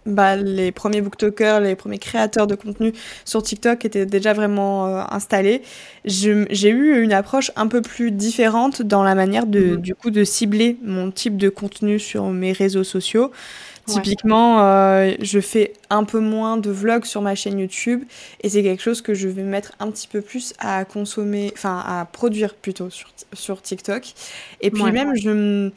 bah, 0.06 0.36
les 0.36 0.71
premiers 0.71 1.01
booktokers, 1.01 1.62
les 1.62 1.75
premiers 1.75 1.97
créateurs 1.97 2.47
de 2.47 2.56
contenu 2.56 2.93
sur 3.25 3.41
TikTok 3.41 3.86
étaient 3.86 4.06
déjà 4.06 4.34
vraiment 4.34 4.88
euh, 4.88 5.01
installés, 5.10 5.63
j'ai 6.06 6.69
eu 6.69 7.01
une 7.01 7.13
approche 7.13 7.51
un 7.56 7.67
peu 7.67 7.82
plus 7.82 8.12
différente 8.12 8.82
dans 8.82 9.04
la 9.04 9.15
manière 9.15 9.47
de, 9.47 9.60
mhm. 9.60 9.78
du 9.78 9.95
coup, 9.95 10.12
de 10.12 10.23
cibler 10.23 10.78
mon 10.84 11.12
type 11.12 11.38
de 11.38 11.49
contenu 11.49 11.99
sur 11.99 12.30
mes 12.30 12.51
réseaux 12.51 12.84
sociaux. 12.84 13.32
Typiquement, 13.87 14.61
euh, 14.61 15.13
je 15.21 15.39
fais 15.39 15.73
un 15.89 16.03
peu 16.03 16.19
moins 16.19 16.57
de 16.57 16.71
vlogs 16.71 17.05
sur 17.05 17.21
ma 17.21 17.35
chaîne 17.35 17.59
YouTube 17.59 18.03
et 18.41 18.49
c'est 18.49 18.63
quelque 18.63 18.81
chose 18.81 19.01
que 19.01 19.13
je 19.13 19.27
vais 19.27 19.43
mettre 19.43 19.73
un 19.79 19.91
petit 19.91 20.07
peu 20.07 20.21
plus 20.21 20.53
à 20.59 20.85
consommer, 20.85 21.51
enfin 21.55 21.83
à 21.85 22.05
produire 22.05 22.55
plutôt 22.55 22.89
sur, 22.89 23.09
sur 23.33 23.61
TikTok. 23.61 24.13
Et 24.61 24.71
puis 24.71 24.83
même, 24.83 25.15
je, 25.15 25.69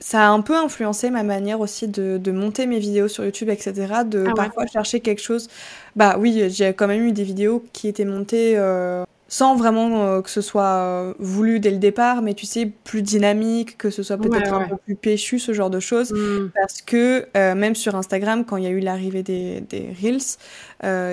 ça 0.00 0.28
a 0.28 0.30
un 0.30 0.40
peu 0.40 0.54
influencé 0.56 1.10
ma 1.10 1.22
manière 1.22 1.60
aussi 1.60 1.88
de, 1.88 2.18
de 2.18 2.30
monter 2.30 2.66
mes 2.66 2.78
vidéos 2.78 3.08
sur 3.08 3.24
YouTube, 3.24 3.48
etc. 3.48 3.72
De 4.06 4.26
ah 4.28 4.32
parfois 4.34 4.66
chercher 4.66 5.00
quelque 5.00 5.22
chose. 5.22 5.48
Bah 5.96 6.16
oui, 6.18 6.50
j'ai 6.50 6.74
quand 6.74 6.86
même 6.86 7.06
eu 7.06 7.12
des 7.12 7.24
vidéos 7.24 7.64
qui 7.72 7.88
étaient 7.88 8.04
montées. 8.04 8.54
Euh, 8.56 9.04
sans 9.34 9.56
vraiment 9.56 10.06
euh, 10.06 10.22
que 10.22 10.30
ce 10.30 10.40
soit 10.40 10.76
euh, 10.76 11.12
voulu 11.18 11.58
dès 11.58 11.72
le 11.72 11.78
départ, 11.78 12.22
mais 12.22 12.34
tu 12.34 12.46
sais, 12.46 12.66
plus 12.66 13.02
dynamique, 13.02 13.76
que 13.76 13.90
ce 13.90 14.04
soit 14.04 14.16
peut-être 14.16 14.52
un 14.52 14.68
peu 14.68 14.76
plus 14.76 14.94
péchu, 14.94 15.40
ce 15.40 15.52
genre 15.52 15.70
de 15.70 15.80
choses. 15.80 16.12
Mm. 16.12 16.52
Parce 16.54 16.82
que 16.82 17.26
euh, 17.36 17.56
même 17.56 17.74
sur 17.74 17.96
Instagram, 17.96 18.44
quand 18.44 18.58
il 18.58 18.62
y 18.62 18.68
a 18.68 18.70
eu 18.70 18.78
l'arrivée 18.78 19.24
des, 19.24 19.60
des 19.60 19.92
Reels, 20.00 20.36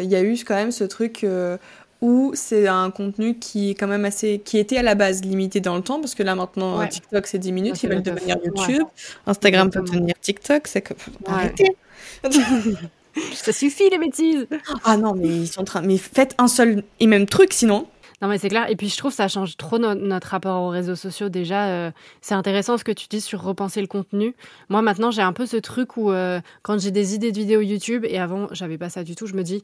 il 0.04 0.08
y 0.08 0.16
a 0.16 0.22
eu 0.22 0.34
quand 0.46 0.54
même 0.54 0.72
ce 0.72 0.84
truc 0.84 1.26
où 2.02 2.32
c'est 2.36 2.68
un 2.68 2.92
contenu 2.92 3.40
qui 3.40 3.72
est 3.72 3.74
quand 3.74 3.88
même 3.88 4.06
assez, 4.06 4.40
qui 4.46 4.60
était 4.60 4.78
à 4.78 4.84
la 4.84 4.94
base 4.94 5.24
limité 5.24 5.60
dans 5.60 5.76
le 5.76 5.82
temps, 5.82 6.00
parce 6.00 6.14
que 6.14 6.22
là 6.22 6.36
maintenant, 6.36 6.86
TikTok 6.86 7.26
c'est 7.26 7.40
10 7.40 7.52
minutes, 7.52 7.82
ils 7.82 7.90
veulent 7.90 8.04
devenir 8.04 8.38
YouTube. 8.46 8.84
Instagram 9.26 9.72
peut 9.72 9.82
devenir 9.82 10.14
TikTok, 10.22 10.68
c'est 10.68 10.84
que, 10.84 10.94
arrêtez. 11.26 11.76
Ça 13.34 13.52
suffit 13.52 13.90
les 13.90 13.98
bêtises. 13.98 14.48
Ah 14.86 14.96
non, 14.96 15.14
mais 15.16 15.28
ils 15.28 15.48
sont 15.48 15.62
en 15.62 15.66
train, 15.66 15.82
mais 15.82 15.98
faites 15.98 16.36
un 16.38 16.48
seul 16.48 16.84
et 17.00 17.08
même 17.08 17.26
truc 17.26 17.52
sinon. 17.52 17.88
Non, 18.22 18.28
mais 18.28 18.38
c'est 18.38 18.50
clair. 18.50 18.70
Et 18.70 18.76
puis, 18.76 18.88
je 18.88 18.98
trouve 18.98 19.12
que 19.12 19.18
ça 19.18 19.28
change 19.28 19.58
trop 19.58 19.80
notre 19.80 20.28
rapport 20.28 20.62
aux 20.62 20.70
réseaux 20.70 20.96
sociaux. 20.96 21.30
Déjà, 21.30 21.70
euh, 21.70 21.92
c'est 22.22 22.36
intéressant 22.36 22.78
ce 22.78 22.84
que 22.84 22.92
tu 22.92 23.08
dis 23.08 23.20
sur 23.20 23.42
repenser 23.42 23.82
le 23.82 23.88
contenu. 23.88 24.36
Moi, 24.70 24.82
maintenant, 24.84 25.10
j'ai 25.10 25.24
un 25.24 25.34
peu 25.34 25.48
ce 25.48 25.58
truc 25.58 25.98
où, 25.98 26.12
euh, 26.12 26.40
quand 26.62 26.80
j'ai 26.80 26.92
des 26.92 27.16
idées 27.16 27.32
de 27.32 27.38
vidéos 27.38 27.62
YouTube, 27.62 28.06
et 28.08 28.20
avant, 28.20 28.48
j'avais 28.52 28.78
pas 28.78 28.90
ça 28.90 29.04
du 29.04 29.16
tout, 29.16 29.26
je 29.26 29.34
me 29.34 29.42
dis, 29.42 29.64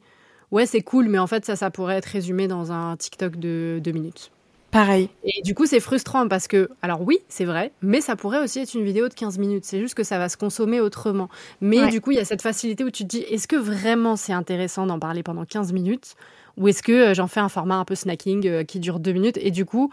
ouais, 0.52 0.66
c'est 0.66 0.82
cool, 0.82 1.08
mais 1.08 1.20
en 1.20 1.28
fait, 1.28 1.46
ça, 1.46 1.56
ça 1.56 1.70
pourrait 1.70 1.98
être 1.98 2.06
résumé 2.08 2.48
dans 2.48 2.72
un 2.72 2.98
TikTok 2.98 3.36
de 3.36 3.80
deux 3.84 3.92
minutes. 3.92 4.32
Pareil. 4.72 5.10
Et 5.24 5.42
du 5.44 5.56
coup, 5.56 5.66
c'est 5.66 5.80
frustrant 5.80 6.28
parce 6.28 6.48
que, 6.48 6.70
alors 6.82 7.02
oui, 7.02 7.20
c'est 7.30 7.46
vrai, 7.46 7.72
mais 7.82 8.02
ça 8.02 8.16
pourrait 8.16 8.44
aussi 8.44 8.60
être 8.60 8.74
une 8.74 8.84
vidéo 8.84 9.08
de 9.08 9.14
15 9.14 9.38
minutes. 9.38 9.66
C'est 9.66 9.80
juste 9.80 9.94
que 9.94 10.04
ça 10.04 10.18
va 10.18 10.28
se 10.30 10.36
consommer 10.36 10.82
autrement. 10.82 11.30
Mais 11.62 11.88
du 11.88 12.02
coup, 12.02 12.12
il 12.12 12.18
y 12.18 12.20
a 12.20 12.26
cette 12.26 12.42
facilité 12.42 12.84
où 12.84 12.92
tu 12.92 13.04
te 13.04 13.08
dis, 13.08 13.20
est-ce 13.20 13.48
que 13.48 13.56
vraiment 13.56 14.18
c'est 14.18 14.34
intéressant 14.34 14.86
d'en 14.86 15.00
parler 15.00 15.24
pendant 15.24 15.46
15 15.46 15.72
minutes 15.72 16.16
ou 16.58 16.68
est-ce 16.68 16.84
que 16.84 16.92
euh, 16.92 17.14
j'en 17.14 17.28
fais 17.28 17.40
un 17.40 17.50
format 17.50 17.76
un 17.76 17.86
peu 17.86 17.96
snacking 17.96 18.48
euh, 18.48 18.64
qui 18.64 18.80
dure 18.80 19.00
deux 19.00 19.14
minutes 19.14 19.38
Et 19.42 19.52
du 19.52 19.66
coup, 19.66 19.92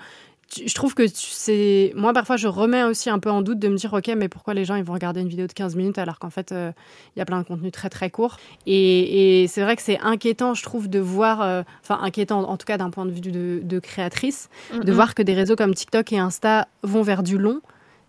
je 0.55 0.75
trouve 0.75 0.95
que 0.95 1.05
c'est 1.13 1.93
moi 1.97 2.13
parfois 2.13 2.37
je 2.37 2.47
remets 2.47 2.85
aussi 2.85 3.09
un 3.09 3.19
peu 3.19 3.31
en 3.31 3.41
doute 3.41 3.59
de 3.59 3.67
me 3.69 3.77
dire 3.77 3.93
ok 3.93 4.13
mais 4.17 4.29
pourquoi 4.29 4.53
les 4.53 4.65
gens 4.65 4.77
ils 4.77 4.85
vont 4.85 4.93
regarder 4.93 5.23
une 5.23 5.29
vidéo 5.29 5.47
de 5.47 5.53
15 5.53 5.75
minutes 5.75 5.99
alors 5.99 6.19
qu'en 6.19 6.29
fait 6.29 6.53
euh, 6.53 6.71
il 7.17 7.19
y 7.19 7.23
a 7.23 7.25
plein 7.25 7.41
de 7.41 7.47
contenu 7.47 7.73
très 7.73 7.89
très 7.89 8.11
court 8.11 8.37
et, 8.67 9.47
c'est 9.49 9.63
vrai 9.63 9.75
que 9.75 9.83
c'est 9.83 9.99
inquiétant 10.01 10.53
je 10.53 10.63
trouve 10.63 10.89
de 10.89 11.01
voir 11.01 11.65
enfin 11.83 11.99
inquiétant 12.03 12.43
en 12.43 12.57
tout 12.59 12.67
cas 12.67 12.77
d'un 12.77 12.91
point 12.91 13.07
de 13.07 13.11
vue 13.11 13.21
de, 13.21 13.79
créatrice 13.81 14.51
de 14.73 14.93
voir 14.93 15.15
que 15.15 15.23
des 15.23 15.33
réseaux 15.33 15.57
comme 15.57 15.75
TikTok 15.75 16.13
et 16.13 16.19
Insta 16.19 16.69
vont 16.83 17.03
vers 17.03 17.23
du 17.23 17.39
long 17.39 17.61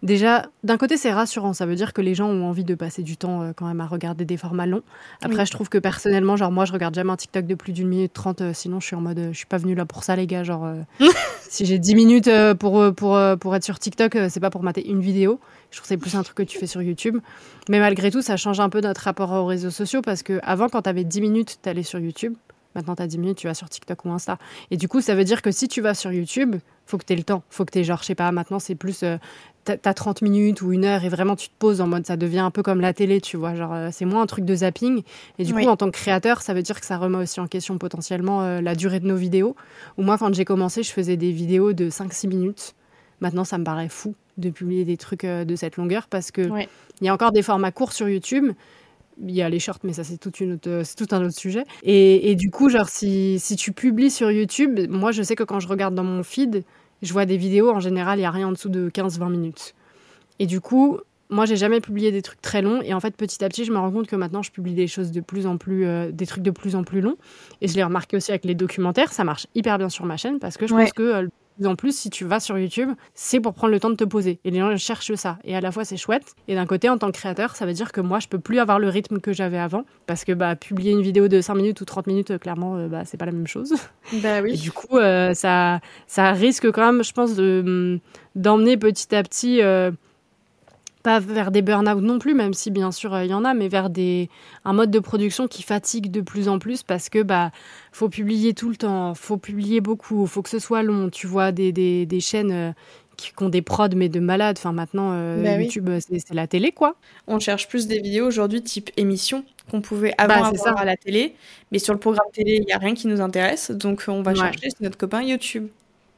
Déjà, 0.04 0.48
d'un 0.64 0.78
côté, 0.78 0.98
c'est 0.98 1.12
rassurant. 1.12 1.54
Ça 1.54 1.66
veut 1.66 1.76
dire 1.76 1.94
que 1.94 2.02
les 2.02 2.14
gens 2.14 2.28
ont 2.28 2.46
envie 2.46 2.64
de 2.64 2.76
passer 2.76 3.02
du 3.02 3.18
temps 3.18 3.42
euh, 3.42 3.54
quand 3.56 3.66
même 3.66 3.82
à 3.82 3.88
regarder 3.88 4.26
des 4.26 4.38
formats 4.38 4.66
longs. 4.66 4.84
Après, 5.22 5.46
je 5.46 5.52
trouve 5.52 5.70
que 5.70 5.78
personnellement, 5.78 6.36
genre, 6.36 6.52
moi, 6.52 6.66
je 6.66 6.74
regarde 6.74 6.94
jamais 6.94 7.12
un 7.12 7.16
TikTok 7.16 7.48
de 7.48 7.56
plus 7.56 7.74
d'une 7.74 7.88
minute 7.88 8.14
trente. 8.14 8.42
Euh, 8.42 8.54
sinon, 8.54 8.80
je 8.80 8.88
suis 8.88 8.96
en 8.96 9.02
mode, 9.02 9.18
euh, 9.18 9.32
je 9.32 9.38
suis 9.38 9.46
pas 9.46 9.58
venue 9.58 9.74
là 9.74 9.86
pour 9.86 10.04
ça, 10.04 10.16
les 10.16 10.28
gars. 10.28 10.44
Genre, 10.44 10.68
si 11.42 11.66
j'ai 11.66 11.80
dix 11.80 11.96
minutes 11.96 12.30
pour, 12.60 12.94
pour, 12.94 13.20
pour 13.40 13.56
être 13.56 13.64
sur 13.64 13.80
TikTok, 13.80 14.18
c'est 14.30 14.40
pas 14.40 14.50
pour 14.50 14.64
mater 14.64 14.88
une 14.88 15.00
vidéo. 15.00 15.40
Je 15.72 15.78
trouve 15.78 15.84
que 15.84 15.88
c'est 15.88 15.98
plus 15.98 16.16
un 16.16 16.24
truc 16.24 16.38
que 16.38 16.44
tu 16.44 16.60
fais 16.60 16.68
sur 16.68 16.82
YouTube. 16.82 17.18
Mais 17.70 17.80
malgré 17.80 18.12
tout, 18.12 18.22
ça 18.22 18.38
change 18.38 18.60
un 18.60 18.70
peu 18.70 18.82
notre 18.82 19.02
rapport 19.02 19.32
aux 19.32 19.46
réseaux 19.46 19.72
sociaux 19.72 20.02
parce 20.02 20.24
que 20.24 20.40
avant, 20.44 20.70
quand 20.70 20.84
tu 20.84 20.90
avais 20.90 21.04
10 21.04 21.22
minutes, 21.22 21.60
tu 21.62 21.70
allais 21.70 21.84
sur 21.84 22.00
YouTube. 22.00 22.36
Maintenant, 22.76 22.96
tu 22.96 23.02
as 23.02 23.08
10 23.08 23.18
minutes, 23.18 23.38
tu 23.38 23.48
vas 23.48 23.54
sur 23.54 23.70
TikTok 23.70 24.06
ou 24.06 24.12
Insta. 24.12 24.38
Et 24.70 24.78
du 24.78 24.88
coup, 24.88 25.02
ça 25.02 25.16
veut 25.16 25.24
dire 25.24 25.42
que 25.42 25.52
si 25.52 25.68
tu 25.68 25.82
vas 25.82 25.94
sur 25.94 26.12
YouTube, 26.12 26.58
faut 26.86 26.98
que 26.98 27.06
tu 27.06 27.14
aies 27.14 27.18
le 27.18 27.24
temps. 27.24 27.44
Faut 27.50 27.66
que 27.66 27.72
tu 27.72 27.80
aies, 27.80 27.84
genre, 27.84 28.00
je 28.02 28.06
sais 28.06 28.16
pas, 28.16 28.32
maintenant, 28.32 28.60
c'est 28.60 28.76
plus. 28.76 29.04
Euh, 29.04 29.18
t'as 29.64 29.96
30 29.96 30.22
minutes 30.22 30.62
ou 30.62 30.74
une 30.74 30.86
heure 30.86 31.04
et 31.04 31.10
vraiment 31.10 31.36
tu 31.36 31.48
te 31.48 31.54
poses 31.58 31.82
en 31.82 31.88
mode 31.88 32.06
ça 32.06 32.18
devient 32.18 32.38
un 32.40 32.52
peu 32.52 32.62
comme 32.62 32.82
la 32.82 32.94
télé, 32.94 33.20
tu 33.20 33.36
vois. 33.36 33.56
Genre, 33.56 33.74
euh, 33.74 33.90
c'est 33.92 34.06
moins 34.06 34.22
un 34.22 34.28
truc 34.28 34.46
de 34.46 34.54
zapping. 34.54 35.02
Et 35.40 35.44
du 35.44 35.54
coup, 35.54 35.66
en 35.66 35.76
tant 35.76 35.88
que 35.88 35.98
créateur, 35.98 36.44
ça 36.44 36.54
veut 36.54 36.62
dire 36.62 36.80
que 36.80 36.86
ça 36.86 36.98
remet 36.98 37.18
aussi 37.18 37.40
en 37.40 37.48
question 37.48 37.78
potentiellement 37.80 38.44
euh, 38.44 38.62
la 38.62 38.76
durée 38.76 39.00
de 39.00 39.08
nos 39.08 39.16
vidéos. 39.16 39.56
Ou 39.98 40.04
moi, 40.04 40.20
quand 40.20 40.32
j'ai 40.36 40.46
commencé, 40.46 40.84
je 40.84 40.92
faisais 40.92 41.18
des 41.18 41.32
vidéos 41.32 41.74
de 41.74 41.90
5-6 41.90 42.28
minutes. 42.28 42.76
Maintenant, 43.22 43.44
ça 43.44 43.58
me 43.58 43.64
paraît 43.64 43.90
fou 43.90 44.14
de 44.38 44.50
publier 44.50 44.84
des 44.86 44.98
trucs 44.98 45.26
de 45.26 45.56
cette 45.56 45.78
longueur 45.78 46.08
parce 46.08 46.30
que 46.30 46.50
il 47.00 47.08
y 47.08 47.10
a 47.10 47.14
encore 47.14 47.32
des 47.32 47.42
formats 47.42 47.72
courts 47.72 47.94
sur 47.94 48.10
YouTube 48.10 48.52
il 49.22 49.32
y 49.32 49.42
a 49.42 49.50
les 49.50 49.60
shorts, 49.60 49.80
mais 49.84 49.94
ça, 49.94 50.04
c'est 50.04 50.18
tout, 50.18 50.32
une 50.40 50.60
tout 50.60 51.08
un 51.12 51.26
autre 51.26 51.38
sujet. 51.38 51.64
Et, 51.84 52.36
du 52.36 52.50
coup, 52.50 52.70
genre, 52.70 52.90
si, 52.90 53.40
si, 53.40 53.56
tu 53.56 53.72
publies 53.72 54.12
sur 54.12 54.32
YouTube, 54.32 54.80
moi, 54.90 55.12
je 55.12 55.24
sais 55.24 55.36
que 55.36 55.44
quand 55.44 55.60
je 55.60 55.68
regarde 55.68 55.96
dans 55.96 56.04
mon 56.04 56.24
feed, 56.24 56.64
je 57.02 57.14
vois 57.14 57.26
des 57.26 57.38
vidéos, 57.38 57.70
en 57.72 57.80
général, 57.80 58.18
il 58.18 58.22
n'y 58.22 58.28
a 58.28 58.32
rien 58.32 58.48
en 58.48 58.52
dessous 58.52 58.70
de 58.70 58.90
15-20 58.90 59.30
minutes. 59.30 59.76
Et 60.40 60.46
du 60.46 60.60
coup, 60.60 61.00
moi, 61.30 61.46
j'ai 61.46 61.56
jamais 61.56 61.82
publié 61.82 62.12
des 62.12 62.22
trucs 62.22 62.42
très 62.42 62.62
longs. 62.62 62.82
Et 62.82 62.94
en 62.94 63.00
fait, 63.00 63.16
petit 63.16 63.44
à 63.44 63.50
petit, 63.50 63.66
je 63.66 63.72
me 63.72 63.78
rends 63.78 63.92
compte 63.92 64.08
que 64.08 64.16
maintenant, 64.16 64.42
je 64.42 64.52
publie 64.52 64.74
des 64.74 64.88
choses 64.88 65.12
de 65.12 65.22
plus 65.22 65.48
en 65.48 65.58
plus, 65.58 65.86
euh, 65.86 66.12
des 66.12 66.26
trucs 66.26 66.44
de 66.44 66.52
plus 66.52 66.76
en 66.76 66.84
plus 66.84 67.02
longs. 67.02 67.18
Et 67.62 67.68
je 67.68 67.76
l'ai 67.76 67.84
remarqué 67.84 68.18
aussi 68.18 68.32
avec 68.32 68.46
les 68.46 68.56
documentaires. 68.56 69.12
Ça 69.12 69.24
marche 69.24 69.48
hyper 69.56 69.78
bien 69.78 69.90
sur 69.90 70.06
ma 70.06 70.18
chaîne 70.18 70.40
parce 70.40 70.58
que 70.58 70.68
je 70.68 70.74
pense 70.74 70.94
que 70.94 71.04
euh, 71.04 71.28
plus 71.56 71.68
en 71.68 71.76
plus, 71.76 71.98
si 71.98 72.10
tu 72.10 72.26
vas 72.26 72.40
sur 72.40 72.58
YouTube, 72.58 72.90
c'est 73.14 73.40
pour 73.40 73.54
prendre 73.54 73.72
le 73.72 73.80
temps 73.80 73.90
de 73.90 73.96
te 73.96 74.04
poser. 74.04 74.40
Et 74.44 74.52
les 74.52 74.60
gens 74.60 74.76
cherchent 74.78 75.14
ça. 75.16 75.38
Et 75.44 75.56
à 75.56 75.62
la 75.62 75.72
fois, 75.72 75.86
c'est 75.86 75.98
chouette. 75.98 76.36
Et 76.48 76.56
d'un 76.56 76.66
côté, 76.66 76.90
en 76.90 76.98
tant 76.98 77.08
que 77.08 77.18
créateur, 77.18 77.56
ça 77.56 77.66
veut 77.66 77.74
dire 77.74 77.92
que 77.92 78.02
moi, 78.02 78.20
je 78.20 78.28
peux 78.28 78.40
plus 78.40 78.60
avoir 78.60 78.80
le 78.80 78.90
rythme 78.90 79.20
que 79.20 79.34
j'avais 79.34 79.58
avant. 79.58 79.86
Parce 80.06 80.26
que 80.26 80.32
bah, 80.32 80.56
publier 80.56 80.92
une 80.92 81.02
vidéo 81.02 81.28
de 81.28 81.42
5 81.42 81.56
minutes 81.56 81.82
ou 81.82 81.86
30 81.86 82.08
minutes, 82.08 82.38
clairement, 82.40 82.76
euh, 82.76 82.88
bah, 82.88 83.04
c'est 83.06 83.18
pas 83.18 83.26
la 83.26 83.32
même 83.32 83.48
chose. 83.48 83.74
Bah 84.22 84.42
oui. 84.44 84.54
Et 84.54 84.58
du 84.58 84.72
coup, 84.72 84.98
euh, 84.98 85.34
ça, 85.34 85.80
ça 86.06 86.32
risque 86.32 86.72
quand 86.72 86.86
même, 86.86 87.04
je 87.04 87.12
pense, 87.12 87.36
de, 87.36 88.00
d'emmener 88.36 88.78
petit 88.78 89.16
à 89.16 89.24
petit. 89.24 89.62
Euh, 89.64 89.92
pas 91.06 91.20
vers 91.20 91.52
des 91.52 91.62
burn-out 91.62 92.02
non 92.02 92.18
plus, 92.20 92.34
même 92.34 92.54
si 92.56 92.72
bien 92.72 92.92
sûr 92.92 93.16
il 93.22 93.30
y 93.30 93.34
en 93.34 93.46
a, 93.46 93.54
mais 93.54 93.68
vers 93.68 93.90
des, 93.92 94.28
un 94.66 94.74
mode 94.74 94.90
de 94.92 95.00
production 95.00 95.48
qui 95.48 95.62
fatigue 95.64 96.10
de 96.12 96.22
plus 96.22 96.50
en 96.50 96.58
plus 96.60 96.82
parce 96.84 97.10
que 97.10 97.22
bah 97.24 97.52
faut 97.92 98.10
publier 98.10 98.54
tout 98.56 98.70
le 98.70 98.76
temps, 98.76 99.14
faut 99.14 99.38
publier 99.38 99.82
beaucoup, 99.82 100.26
faut 100.26 100.42
que 100.42 100.50
ce 100.50 100.60
soit 100.60 100.82
long. 100.84 101.10
Tu 101.10 101.28
vois 101.28 101.52
des, 101.52 101.72
des, 101.72 102.06
des 102.08 102.20
chaînes 102.20 102.52
euh, 102.52 102.72
qui, 103.18 103.32
ont 103.40 103.50
des 103.50 103.62
prods 103.62 103.90
mais 103.96 104.10
de 104.10 104.20
malades. 104.20 104.58
Enfin 104.58 104.74
maintenant 104.74 105.12
euh, 105.14 105.44
Bah 105.44 105.56
oui. 105.58 105.66
YouTube 105.66 105.90
c'est 106.00 106.34
la 106.34 106.48
télé 106.48 106.72
quoi. 106.72 106.96
On 107.28 107.40
cherche 107.40 107.68
plus 107.70 107.86
des 107.88 108.00
vidéos 108.02 108.26
aujourd'hui 108.28 108.64
type 108.64 108.90
émission 108.98 109.46
qu'on 109.70 109.82
pouvait 109.82 110.14
avant 110.18 110.42
Bah, 110.42 110.48
avoir 110.48 110.58
ça. 110.58 110.72
à 110.78 110.86
la 110.86 110.98
télé, 110.98 111.36
mais 111.72 111.80
sur 111.80 111.94
le 111.94 112.00
programme 112.00 112.28
télé, 112.34 112.60
il 112.62 112.70
y 112.70 112.74
a 112.74 112.78
rien 112.80 112.94
qui 112.96 113.08
nous 113.08 113.22
intéresse, 113.22 113.72
donc 113.72 114.06
on 114.08 114.22
va 114.24 114.34
Ouais. 114.34 114.38
chercher 114.38 114.70
notre 114.82 114.98
copain 114.98 115.22
YouTube. 115.22 115.68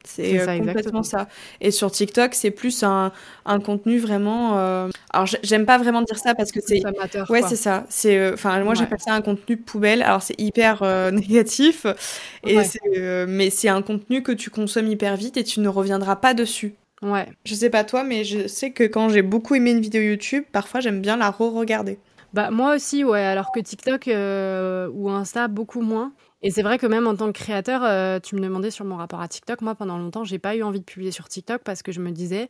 C'est 0.04 0.38
euh, 0.40 0.46
complètement 0.46 0.70
exactement. 0.72 1.02
ça. 1.02 1.28
Et 1.60 1.70
sur 1.70 1.90
TikTok, 1.90 2.34
c'est 2.34 2.50
plus 2.50 2.82
un, 2.82 3.12
un 3.44 3.60
contenu 3.60 3.98
vraiment. 3.98 4.58
euh, 4.58 4.88
Alors, 5.10 5.26
j'ai- 5.26 5.38
j'aime 5.42 5.66
pas 5.66 5.78
vraiment 5.78 6.02
dire 6.02 6.18
ça 6.18 6.34
parce 6.34 6.50
que 6.52 6.60
c'est. 6.66 6.82
Ouais, 7.28 7.42
c'est 7.42 7.56
ça. 7.56 7.84
C'est, 7.90 8.16
euh, 8.18 8.32
enfin, 8.34 8.58
moi 8.60 8.70
Ouais. 8.72 8.76
j'appelle 8.76 9.00
ça 9.00 9.12
un 9.12 9.20
contenu 9.22 9.56
poubelle. 9.56 10.02
Alors 10.02 10.22
c'est 10.22 10.40
hyper 10.40 10.82
euh, 10.82 11.10
négatif, 11.10 11.86
et 12.46 12.56
Ouais. 12.56 13.26
mais 13.26 13.50
c'est 13.50 13.68
un 13.68 13.82
contenu 13.82 14.22
que 14.22 14.32
tu 14.32 14.50
consommes 14.50 14.86
hyper 14.88 15.16
vite 15.16 15.36
et 15.36 15.44
tu 15.44 15.60
ne 15.60 15.68
reviendras 15.68 16.16
pas 16.16 16.34
dessus. 16.34 16.74
Ouais. 17.02 17.26
Je 17.44 17.54
sais 17.54 17.70
pas 17.70 17.84
toi, 17.84 18.02
mais 18.04 18.24
je 18.24 18.48
sais 18.48 18.70
que 18.72 18.84
quand 18.84 19.08
j'ai 19.08 19.22
beaucoup 19.22 19.54
aimé 19.54 19.70
une 19.70 19.80
vidéo 19.80 20.02
YouTube, 20.02 20.44
parfois 20.52 20.80
j'aime 20.80 21.00
bien 21.00 21.16
la 21.16 21.30
re-regarder. 21.30 21.98
Bah 22.34 22.50
moi 22.50 22.74
aussi, 22.76 23.04
ouais. 23.04 23.20
Alors 23.24 23.52
que 23.52 23.60
TikTok 23.60 24.06
ou 24.94 25.10
Insta, 25.10 25.48
beaucoup 25.48 25.80
moins. 25.80 26.12
Et 26.42 26.50
c'est 26.52 26.62
vrai 26.62 26.78
que 26.78 26.86
même 26.86 27.06
en 27.08 27.16
tant 27.16 27.26
que 27.32 27.38
créateur, 27.38 27.82
euh, 27.82 28.20
tu 28.20 28.36
me 28.36 28.40
demandais 28.40 28.70
sur 28.70 28.84
mon 28.84 28.96
rapport 28.96 29.20
à 29.20 29.26
TikTok. 29.26 29.60
Moi, 29.60 29.74
pendant 29.74 29.98
longtemps, 29.98 30.22
j'ai 30.22 30.38
pas 30.38 30.54
eu 30.54 30.62
envie 30.62 30.78
de 30.78 30.84
publier 30.84 31.10
sur 31.10 31.28
TikTok 31.28 31.62
parce 31.64 31.82
que 31.82 31.90
je 31.90 32.00
me 32.00 32.12
disais, 32.12 32.48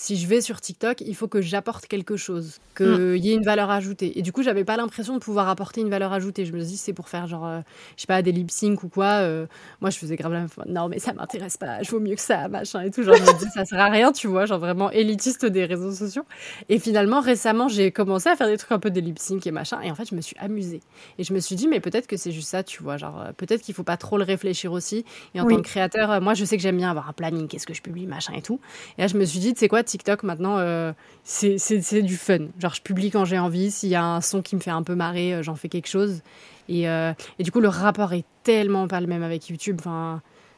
si 0.00 0.16
je 0.16 0.28
vais 0.28 0.40
sur 0.40 0.60
TikTok, 0.60 1.00
il 1.00 1.16
faut 1.16 1.26
que 1.26 1.40
j'apporte 1.40 1.86
quelque 1.88 2.16
chose, 2.16 2.58
qu'il 2.76 3.16
y 3.16 3.32
ait 3.32 3.34
une 3.34 3.42
valeur 3.42 3.68
ajoutée. 3.68 4.16
Et 4.16 4.22
du 4.22 4.30
coup, 4.30 4.44
j'avais 4.44 4.62
pas 4.62 4.76
l'impression 4.76 5.12
de 5.14 5.18
pouvoir 5.18 5.48
apporter 5.48 5.80
une 5.80 5.90
valeur 5.90 6.12
ajoutée. 6.12 6.44
Je 6.46 6.52
me 6.52 6.60
dis, 6.60 6.76
c'est 6.76 6.92
pour 6.92 7.08
faire 7.08 7.26
genre, 7.26 7.44
euh, 7.44 7.60
je 7.96 8.02
sais 8.02 8.06
pas, 8.06 8.22
des 8.22 8.30
lip 8.30 8.48
sync 8.52 8.84
ou 8.84 8.88
quoi. 8.88 9.22
euh, 9.24 9.46
moi, 9.80 9.90
je 9.90 9.98
faisais 9.98 10.14
grave 10.14 10.32
la 10.32 10.38
même 10.38 10.48
fois. 10.48 10.62
Non, 10.68 10.88
mais 10.88 11.00
ça 11.00 11.12
m'intéresse 11.14 11.56
pas. 11.56 11.82
Je 11.82 11.90
vaux 11.90 11.98
mieux 11.98 12.14
que 12.14 12.20
ça, 12.20 12.46
machin 12.46 12.82
et 12.82 12.92
tout. 12.92 13.02
Genre, 13.02 13.16
je 13.16 13.22
me 13.24 13.38
dis, 13.40 13.50
ça 13.52 13.64
sert 13.64 13.80
à 13.80 13.88
rien, 13.90 14.12
tu 14.12 14.28
vois, 14.28 14.46
genre 14.46 14.60
vraiment 14.60 14.88
élitiste 14.92 15.44
des 15.44 15.64
réseaux 15.64 15.90
sociaux. 15.90 16.24
Et 16.68 16.78
finalement, 16.78 17.20
récemment, 17.20 17.66
j'ai 17.66 17.90
commencé 17.90 18.28
à 18.28 18.36
faire 18.36 18.46
des 18.46 18.56
trucs 18.56 18.70
un 18.70 18.78
peu 18.78 18.92
des 18.92 19.00
lip 19.00 19.18
sync 19.18 19.48
et 19.48 19.50
machin. 19.50 19.80
Et 19.82 19.90
en 19.90 19.96
fait, 19.96 20.08
je 20.08 20.14
me 20.14 20.20
suis 20.20 20.36
amusée. 20.38 20.78
Et 21.18 21.24
je 21.24 21.32
me 21.34 21.40
suis 21.40 21.56
dit, 21.56 21.66
mais 21.66 21.80
peut-être 21.80 22.06
que 22.06 22.16
c'est 22.16 22.30
juste 22.30 22.50
ça, 22.50 22.62
tu 22.62 22.84
vois. 22.84 22.98
Genre, 22.98 23.20
euh, 23.20 23.32
peut-être 23.36 23.62
qu'il 23.62 23.74
faut 23.74 23.82
pas 23.82 23.96
trop 23.96 24.16
le 24.16 24.22
réfléchir 24.24 24.70
aussi. 24.70 25.04
Et 25.34 25.40
en 25.40 25.44
Oui. 25.44 25.56
tant 25.56 25.62
que 25.62 25.66
créateur, 25.66 26.12
euh, 26.12 26.20
moi, 26.20 26.34
je 26.34 26.44
sais 26.44 26.56
que 26.56 26.62
j'aime 26.62 26.76
bien 26.76 26.88
avoir 26.90 27.08
un 27.08 27.12
planning, 27.12 27.48
qu'est-ce 27.48 27.66
que 27.66 27.74
je 27.74 27.82
publie, 27.82 28.06
machin 28.06 28.34
et 28.36 28.42
tout. 28.42 28.60
Et 28.96 29.00
là, 29.02 29.08
je 29.08 29.16
me 29.16 29.24
suis 29.24 29.40
dit, 29.40 29.52
tu 29.54 29.58
sais 29.58 29.66
quoi, 29.66 29.82
TikTok, 29.88 30.22
maintenant, 30.22 30.58
euh, 30.58 30.92
c'est 31.24 32.02
du 32.02 32.16
fun. 32.16 32.38
Genre, 32.58 32.74
je 32.74 32.82
publie 32.82 33.10
quand 33.10 33.24
j'ai 33.24 33.38
envie. 33.38 33.70
S'il 33.70 33.88
y 33.88 33.94
a 33.94 34.04
un 34.04 34.20
son 34.20 34.42
qui 34.42 34.54
me 34.54 34.60
fait 34.60 34.70
un 34.70 34.82
peu 34.82 34.94
marrer, 34.94 35.34
euh, 35.34 35.42
j'en 35.42 35.56
fais 35.56 35.68
quelque 35.68 35.88
chose. 35.88 36.22
Et, 36.68 36.88
euh, 36.88 37.12
et 37.38 37.42
du 37.42 37.50
coup, 37.50 37.60
le 37.60 37.68
rapport 37.68 38.12
est 38.12 38.24
tellement 38.44 38.86
pas 38.86 39.00
le 39.00 39.06
même 39.06 39.22
avec 39.22 39.48
YouTube. 39.48 39.80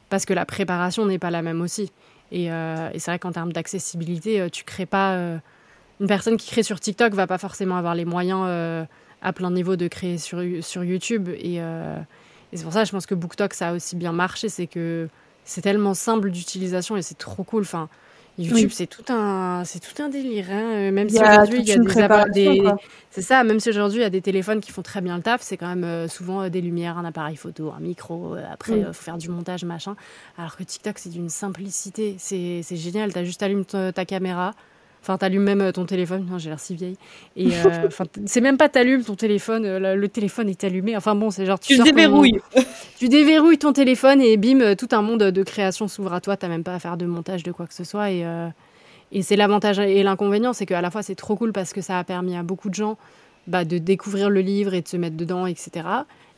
Parce 0.09 0.25
que 0.25 0.33
la 0.33 0.45
préparation 0.45 1.05
n'est 1.05 1.19
pas 1.19 1.31
la 1.31 1.41
même 1.41 1.61
aussi. 1.61 1.91
Et, 2.31 2.49
c'est 2.93 3.11
vrai 3.11 3.19
qu'en 3.19 3.31
termes 3.31 3.53
d'accessibilité, 3.53 4.49
tu 4.51 4.63
crées 4.63 4.85
pas. 4.85 5.15
une 5.99 6.07
personne 6.07 6.37
qui 6.37 6.49
crée 6.51 6.63
sur 6.63 6.79
TikTok 6.79 7.13
va 7.13 7.27
pas 7.27 7.37
forcément 7.37 7.77
avoir 7.77 7.95
les 7.95 8.05
moyens 8.05 8.87
à 9.21 9.33
plein 9.33 9.51
niveau 9.51 9.77
de 9.77 9.87
créer 9.87 10.17
sur, 10.17 10.43
YouTube. 10.83 11.29
Et, 11.29 11.55
et 11.55 12.57
c'est 12.57 12.63
pour 12.63 12.73
ça, 12.73 12.83
je 12.83 12.91
pense 12.91 13.05
que 13.05 13.15
BookTok, 13.15 13.53
ça 13.53 13.69
a 13.69 13.73
aussi 13.73 13.95
bien 13.95 14.11
marché. 14.11 14.49
C'est 14.49 14.67
que 14.67 15.07
c'est 15.45 15.61
tellement 15.61 15.93
simple 15.93 16.31
d'utilisation 16.31 16.97
et 16.97 17.01
c'est 17.01 17.17
trop 17.17 17.43
cool. 17.43 17.63
Enfin, 17.63 17.89
YouTube, 18.37 18.55
Oui. 18.55 18.69
c'est 18.71 18.87
tout 18.87 19.03
un, 19.09 19.63
c'est 19.65 19.79
tout 19.79 20.01
un 20.01 20.09
délire. 20.09 20.47
hein. 20.51 20.71
Euh, 20.73 20.91
Même 20.91 21.09
si 21.09 21.17
aujourd'hui, 21.17 21.59
il 21.59 21.67
y 21.67 21.71
a 21.73 22.25
des, 22.29 22.61
c'est 23.11 23.21
ça. 23.21 23.43
Même 23.43 23.59
si 23.59 23.69
aujourd'hui, 23.69 23.99
il 23.99 24.03
y 24.03 24.05
a 24.05 24.09
des 24.09 24.21
téléphones 24.21 24.61
qui 24.61 24.71
font 24.71 24.81
très 24.81 25.01
bien 25.01 25.17
le 25.17 25.21
taf, 25.23 25.41
c'est 25.41 25.57
quand 25.57 25.67
même 25.67 25.83
euh, 25.83 26.07
souvent 26.07 26.41
euh, 26.43 26.49
des 26.49 26.61
lumières, 26.61 26.97
un 26.97 27.05
appareil 27.05 27.35
photo, 27.35 27.71
un 27.75 27.79
micro. 27.81 28.35
après, 28.51 28.73
il 28.73 28.79
Oui. 28.79 28.85
faut 28.85 28.93
faire 29.03 29.17
du 29.17 29.29
montage, 29.29 29.63
machin. 29.65 29.95
Alors 30.37 30.55
que 30.55 30.63
TikTok, 30.63 30.97
c'est 30.97 31.09
d'une 31.09 31.29
simplicité. 31.29 32.15
C'est 32.19 32.61
c'est 32.63 32.77
génial. 32.77 33.13
T'as 33.13 33.23
juste 33.23 33.43
allumé 33.43 33.65
ta 33.65 34.05
caméra. 34.05 34.53
Enfin, 35.01 35.17
t'allumes 35.17 35.43
même 35.43 35.61
euh, 35.61 35.71
ton 35.71 35.85
téléphone. 35.85 36.29
J'ai 36.37 36.49
l'air 36.49 36.59
si 36.59 36.75
vieille. 36.75 36.97
Et 37.35 37.47
euh, 37.47 37.85
enfin, 37.87 38.03
c'est 38.25 38.41
même 38.41 38.57
pas 38.57 38.69
t'allumes 38.69 39.03
ton 39.03 39.15
téléphone. 39.15 39.65
euh, 39.65 39.95
le, 39.95 40.07
téléphone 40.09 40.47
est 40.49 40.63
allumé. 40.63 40.95
Enfin 40.95 41.15
bon, 41.15 41.31
c'est 41.31 41.45
genre 41.45 41.59
tu, 41.59 41.69
Tu 41.69 41.73
le 41.73 41.77
sors 41.79 41.87
ton- 41.87 41.95
déverrouilles. 41.95 42.39
tu 42.99 43.09
déverrouilles 43.09 43.57
ton 43.57 43.73
téléphone 43.73 44.21
et 44.21 44.37
bim, 44.37 44.75
tout 44.75 44.89
un 44.91 45.01
monde 45.01 45.23
de 45.23 45.43
création 45.43 45.87
s'ouvre 45.87 46.13
à 46.13 46.21
toi. 46.21 46.37
T'as 46.37 46.47
même 46.49 46.63
pas 46.63 46.75
à 46.75 46.79
faire 46.79 46.97
de 46.97 47.05
montage 47.05 47.41
de 47.43 47.51
quoi 47.51 47.65
que 47.65 47.73
ce 47.73 47.83
soit. 47.83 48.11
Et, 48.11 48.23
euh, 48.25 48.47
et 49.11 49.23
c'est 49.23 49.35
l'avantage 49.35 49.79
et 49.79 50.03
l'inconvénient, 50.03 50.53
c'est 50.53 50.65
qu'à 50.65 50.81
la 50.81 50.91
fois 50.91 51.01
c'est 51.03 51.15
trop 51.15 51.35
cool 51.35 51.51
parce 51.51 51.73
que 51.73 51.81
ça 51.81 51.97
a 51.99 52.03
permis 52.03 52.35
à 52.37 52.43
beaucoup 52.43 52.69
de 52.69 52.75
gens 52.75 52.97
bah, 53.47 53.65
de 53.65 53.77
découvrir 53.79 54.29
le 54.29 54.39
livre 54.41 54.73
et 54.75 54.81
de 54.81 54.87
se 54.87 54.97
mettre 54.97 55.17
dedans, 55.17 55.47
etc. 55.47 55.71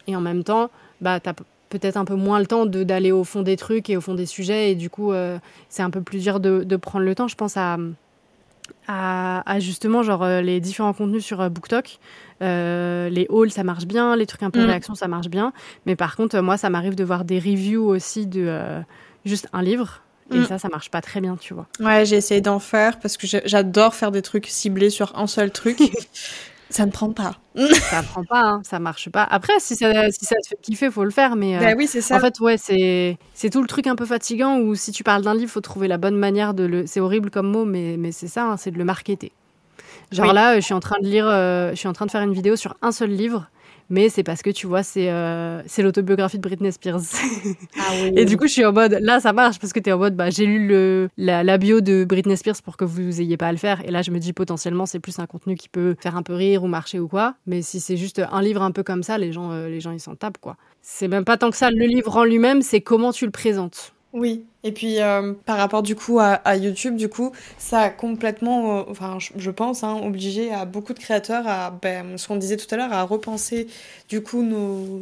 Et 0.07 0.16
en 0.16 0.22
même 0.22 0.43
temps, 0.43 0.70
bah, 1.01 1.20
t'as 1.20 1.34
peut-être 1.70 1.97
un 1.97 2.05
peu 2.05 2.16
moins 2.16 2.39
le 2.39 2.45
temps 2.45 2.66
d'aller 2.66 3.11
au 3.11 3.24
fond 3.24 3.41
des 3.41 3.57
trucs 3.57 3.89
et 3.89 3.97
au 3.97 4.01
fond 4.01 4.14
des 4.14 4.26
sujets. 4.26 4.72
Et 4.72 4.76
du 4.76 4.89
coup, 4.89 5.11
euh, 5.11 5.38
c'est 5.70 5.84
un 5.84 5.89
peu 5.89 6.01
plus 6.01 6.24
dur 6.24 6.39
de, 6.39 6.64
de 6.64 6.76
prendre 6.78 7.05
le 7.05 7.14
temps. 7.14 7.28
Je 7.28 7.36
pense 7.36 7.57
à, 7.57 7.78
à, 8.88 9.43
à 9.51 9.59
justement 9.59 10.03
genre, 10.03 10.24
euh, 10.24 10.41
les 10.41 10.59
différents 10.59 10.93
contenus 10.93 11.24
sur 11.26 11.41
euh, 11.41 11.49
BookTok. 11.49 11.99
Euh, 12.41 13.09
les 13.09 13.26
hauls, 13.30 13.51
ça 13.51 13.64
marche 13.64 13.86
bien. 13.86 14.16
Les 14.16 14.26
trucs 14.26 14.43
un 14.43 14.49
peu 14.51 14.61
Mm. 14.61 14.66
réaction, 14.66 14.95
ça 14.95 15.07
marche 15.07 15.28
bien. 15.28 15.53
Mais 15.86 15.95
par 15.95 16.16
contre, 16.16 16.39
moi, 16.39 16.57
ça 16.57 16.70
m'arrive 16.70 16.95
de 16.95 17.03
voir 17.03 17.24
des 17.26 17.39
reviews 17.39 17.86
aussi 17.88 18.28
de 18.28 18.84
juste 19.26 19.47
un 19.53 19.61
livre. 19.61 20.01
Et 20.32 20.39
Mm. 20.39 20.45
ça, 20.45 20.57
ça 20.57 20.70
marche 20.70 20.89
pas 20.89 21.01
très 21.01 21.20
bien, 21.22 21.36
tu 21.36 21.53
vois. 21.53 21.68
Ouais, 21.80 22.05
j'ai 22.05 22.16
essayé 22.16 22.39
d'en 22.41 22.59
faire 22.59 22.99
parce 22.99 23.18
que 23.18 23.28
j'adore 23.45 23.93
faire 23.93 24.11
des 24.11 24.22
trucs 24.22 24.47
ciblés 24.47 24.89
sur 24.89 25.18
un 25.18 25.28
seul 25.28 25.51
truc. 25.51 25.78
ça 26.74 26.86
ne 26.86 26.91
prend 26.91 27.11
pas. 27.11 27.36
Ça 27.89 28.01
prend 28.01 28.24
pas, 28.24 28.41
hein, 28.41 28.61
ça 28.63 28.80
marche 28.80 29.09
pas. 29.09 29.24
Après, 29.24 29.53
si 29.59 29.76
ça, 29.76 30.09
si 30.11 30.26
ça 30.26 30.36
te 30.43 30.47
fait 30.49 30.57
kiffer, 30.61 30.89
faut 30.89 31.03
le 31.03 31.11
faire. 31.11 31.36
Mais 31.36 31.55
euh, 31.55 31.59
Bah 31.59 31.74
oui, 31.78 31.86
c'est 31.88 32.01
ça. 32.01 32.15
en 32.17 32.19
fait, 32.19 32.39
ouais, 32.39 32.57
c'est 32.57 33.17
c'est 33.36 33.51
tout 33.51 33.61
le 33.61 33.67
truc 33.67 33.86
un 33.86 33.95
peu 33.95 34.05
fatigant 34.07 34.57
où 34.59 34.74
si 34.74 34.91
tu 34.91 35.03
parles 35.03 35.21
d'un 35.24 35.36
livre, 35.36 35.51
faut 35.51 35.61
trouver 35.61 35.88
la 35.88 35.97
bonne 35.99 36.15
manière 36.17 36.53
de 36.55 36.63
le. 36.63 36.88
C'est 36.88 36.99
horrible 36.99 37.30
comme 37.30 37.47
mot, 37.51 37.63
mais, 37.65 37.95
mais 37.97 38.11
c'est 38.11 38.28
ça, 38.28 38.45
hein, 38.45 38.57
c'est 38.57 38.71
de 38.71 38.78
le 38.80 38.86
marketer. 38.86 39.32
Genre 40.11 40.28
Oui. 40.30 40.34
là, 40.34 40.55
je 40.59 40.61
suis 40.65 40.74
en 40.74 40.80
train 40.80 40.97
de 40.99 41.07
lire, 41.07 41.28
euh, 41.28 41.71
je 41.71 41.76
suis 41.76 41.88
en 41.88 41.93
train 41.93 42.05
de 42.07 42.11
faire 42.11 42.21
une 42.24 42.34
vidéo 42.34 42.55
sur 42.55 42.76
un 42.82 42.91
seul 42.91 43.09
livre. 43.11 43.47
Mais 43.90 44.10
c'est 44.10 44.24
parce 44.24 44.42
que 44.42 44.50
tu 44.50 44.68
vois, 44.68 44.84
c'est 44.84 45.10
euh, 45.10 45.62
l'autobiographie 45.80 46.38
de 46.38 46.42
Britney 46.42 46.72
Spears. 46.72 47.02
Ah 47.78 47.92
oui. 47.94 48.14
Et 48.16 48.26
du 48.26 48.38
coup, 48.38 48.48
je 48.48 48.54
suis 48.54 48.66
en 48.66 48.72
mode, 48.72 48.98
là, 49.02 49.20
ça 49.20 49.34
marche 49.34 49.60
parce 49.60 49.74
que 49.74 49.80
t'es 49.80 49.92
en 49.92 49.98
mode, 49.98 50.16
bah, 50.16 50.30
j'ai 50.30 50.46
lu 50.46 50.68
le, 50.68 51.10
la, 51.18 51.44
la 51.44 51.58
bio 51.58 51.82
de 51.82 52.06
Britney 52.06 52.38
Spears 52.38 52.62
pour 52.64 52.78
que 52.78 52.86
vous 52.86 53.20
ayez 53.20 53.36
pas 53.36 53.48
à 53.48 53.52
le 53.52 53.58
faire. 53.58 53.82
Et 53.86 53.92
là, 53.92 54.02
je 54.02 54.12
me 54.12 54.20
dis, 54.20 54.32
potentiellement, 54.32 54.86
c'est 54.86 55.00
plus 55.00 55.20
un 55.20 55.26
contenu 55.26 55.56
qui 55.56 55.70
peut 55.70 55.96
faire 56.00 56.16
un 56.16 56.24
peu 56.24 56.34
rire 56.34 56.64
ou 56.64 56.68
marcher 56.68 57.00
ou 57.00 57.08
quoi. 57.08 57.36
Mais 57.46 57.62
si 57.62 57.80
c'est 57.80 57.98
juste 57.98 58.22
un 58.32 58.42
livre 58.42 58.62
un 58.62 58.72
peu 58.72 58.84
comme 58.84 59.04
ça, 59.04 59.18
les 59.18 59.32
gens, 59.32 59.52
euh, 59.52 59.68
les 59.68 59.82
gens, 59.82 59.92
ils 59.92 60.00
s'en 60.00 60.16
tapent, 60.16 60.38
quoi. 60.40 60.56
C'est 60.82 61.08
même 61.08 61.26
pas 61.26 61.38
tant 61.38 61.50
que 61.50 61.58
ça 61.58 61.72
le 61.72 61.86
livre 61.86 62.16
en 62.18 62.24
lui-même, 62.24 62.62
c'est 62.62 62.82
comment 62.82 63.12
tu 63.12 63.26
le 63.26 63.32
présentes. 63.32 63.94
Oui, 64.14 64.45
et 64.64 64.72
puis 64.72 65.01
euh, 65.01 65.34
par 65.45 65.57
rapport 65.57 65.82
du 65.82 65.95
coup 65.95 66.20
à, 66.20 66.34
à 66.34 66.55
YouTube, 66.55 66.95
du 66.95 67.09
coup, 67.09 67.32
ça 67.57 67.80
a 67.82 67.89
complètement, 67.89 68.80
euh, 68.82 68.84
enfin, 68.88 69.18
je, 69.20 69.32
je 69.38 69.49
pense, 69.49 69.84
hein, 69.84 69.99
obligé 70.03 70.53
à 70.53 70.66
beaucoup 70.66 70.93
de 70.93 70.99
créateurs 70.99 71.47
à, 71.47 71.72
ben, 71.82 72.16
ce 72.20 72.28
qu'on 72.28 72.36
disait 72.36 72.57
tout 72.57 72.68
à 72.76 72.78
l'heure, 72.78 72.93
à 72.93 73.01
repenser 73.03 73.66
du 74.09 74.22
coup 74.22 74.43
nos, 74.43 75.01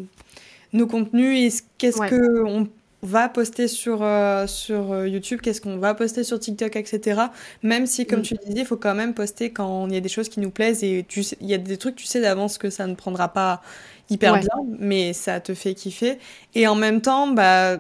nos 0.74 0.88
contenus 0.88 1.40
et 1.42 1.50
ce- 1.52 1.64
qu'est-ce 1.78 2.02
Ouais. 2.02 2.10
que 2.10 2.44
on 2.46 2.68
va 3.04 3.30
poster 3.30 3.68
sur, 3.68 4.04
euh, 4.04 4.48
sur 4.48 5.06
YouTube, 5.08 5.42
qu'est-ce 5.42 5.62
qu'on 5.62 5.78
va 5.78 5.96
poster 5.96 6.24
sur 6.24 6.40
TikTok, 6.40 6.76
etc. 6.76 7.32
Même 7.64 7.88
si, 7.88 8.08
comme 8.08 8.20
Mm. 8.20 8.24
tu 8.24 8.36
disais, 8.46 8.62
il 8.62 8.66
faut 8.66 8.78
quand 8.78 8.96
même 8.96 9.14
poster 9.16 9.52
quand 9.52 9.88
il 9.88 9.94
y 9.96 9.98
a 9.98 10.02
des 10.02 10.10
choses 10.10 10.30
qui 10.30 10.40
nous 10.42 10.52
plaisent 10.52 10.84
et 10.84 11.06
tu 11.08 11.22
il 11.42 11.48
y 11.48 11.54
a 11.54 11.58
des 11.60 11.78
trucs, 11.78 11.96
tu 11.96 12.06
sais 12.08 12.22
d'avance 12.22 12.58
que 12.58 12.70
ça 12.70 12.88
ne 12.88 12.96
prendra 12.96 13.30
pas 13.30 13.62
hyper 14.10 14.36
Ouais. 14.36 14.40
bien, 14.40 14.50
mais 14.80 15.14
ça 15.14 15.40
te 15.40 15.54
fait 15.54 15.74
kiffer. 15.76 16.20
Et 16.56 16.68
en 16.68 16.76
même 16.76 17.02
temps, 17.02 17.28
bah, 17.28 17.80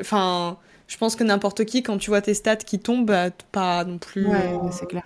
enfin, 0.00 0.56
je 0.88 0.96
pense 0.96 1.16
que 1.16 1.24
n'importe 1.24 1.64
qui, 1.64 1.82
quand 1.82 1.98
tu 1.98 2.10
vois 2.10 2.20
tes 2.20 2.34
stats 2.34 2.56
qui 2.56 2.78
tombent, 2.78 3.06
bah, 3.06 3.30
pas 3.52 3.84
non 3.84 3.98
plus. 3.98 4.26
euh, 4.28 4.56
c'est 4.72 4.86
clair. 4.86 5.04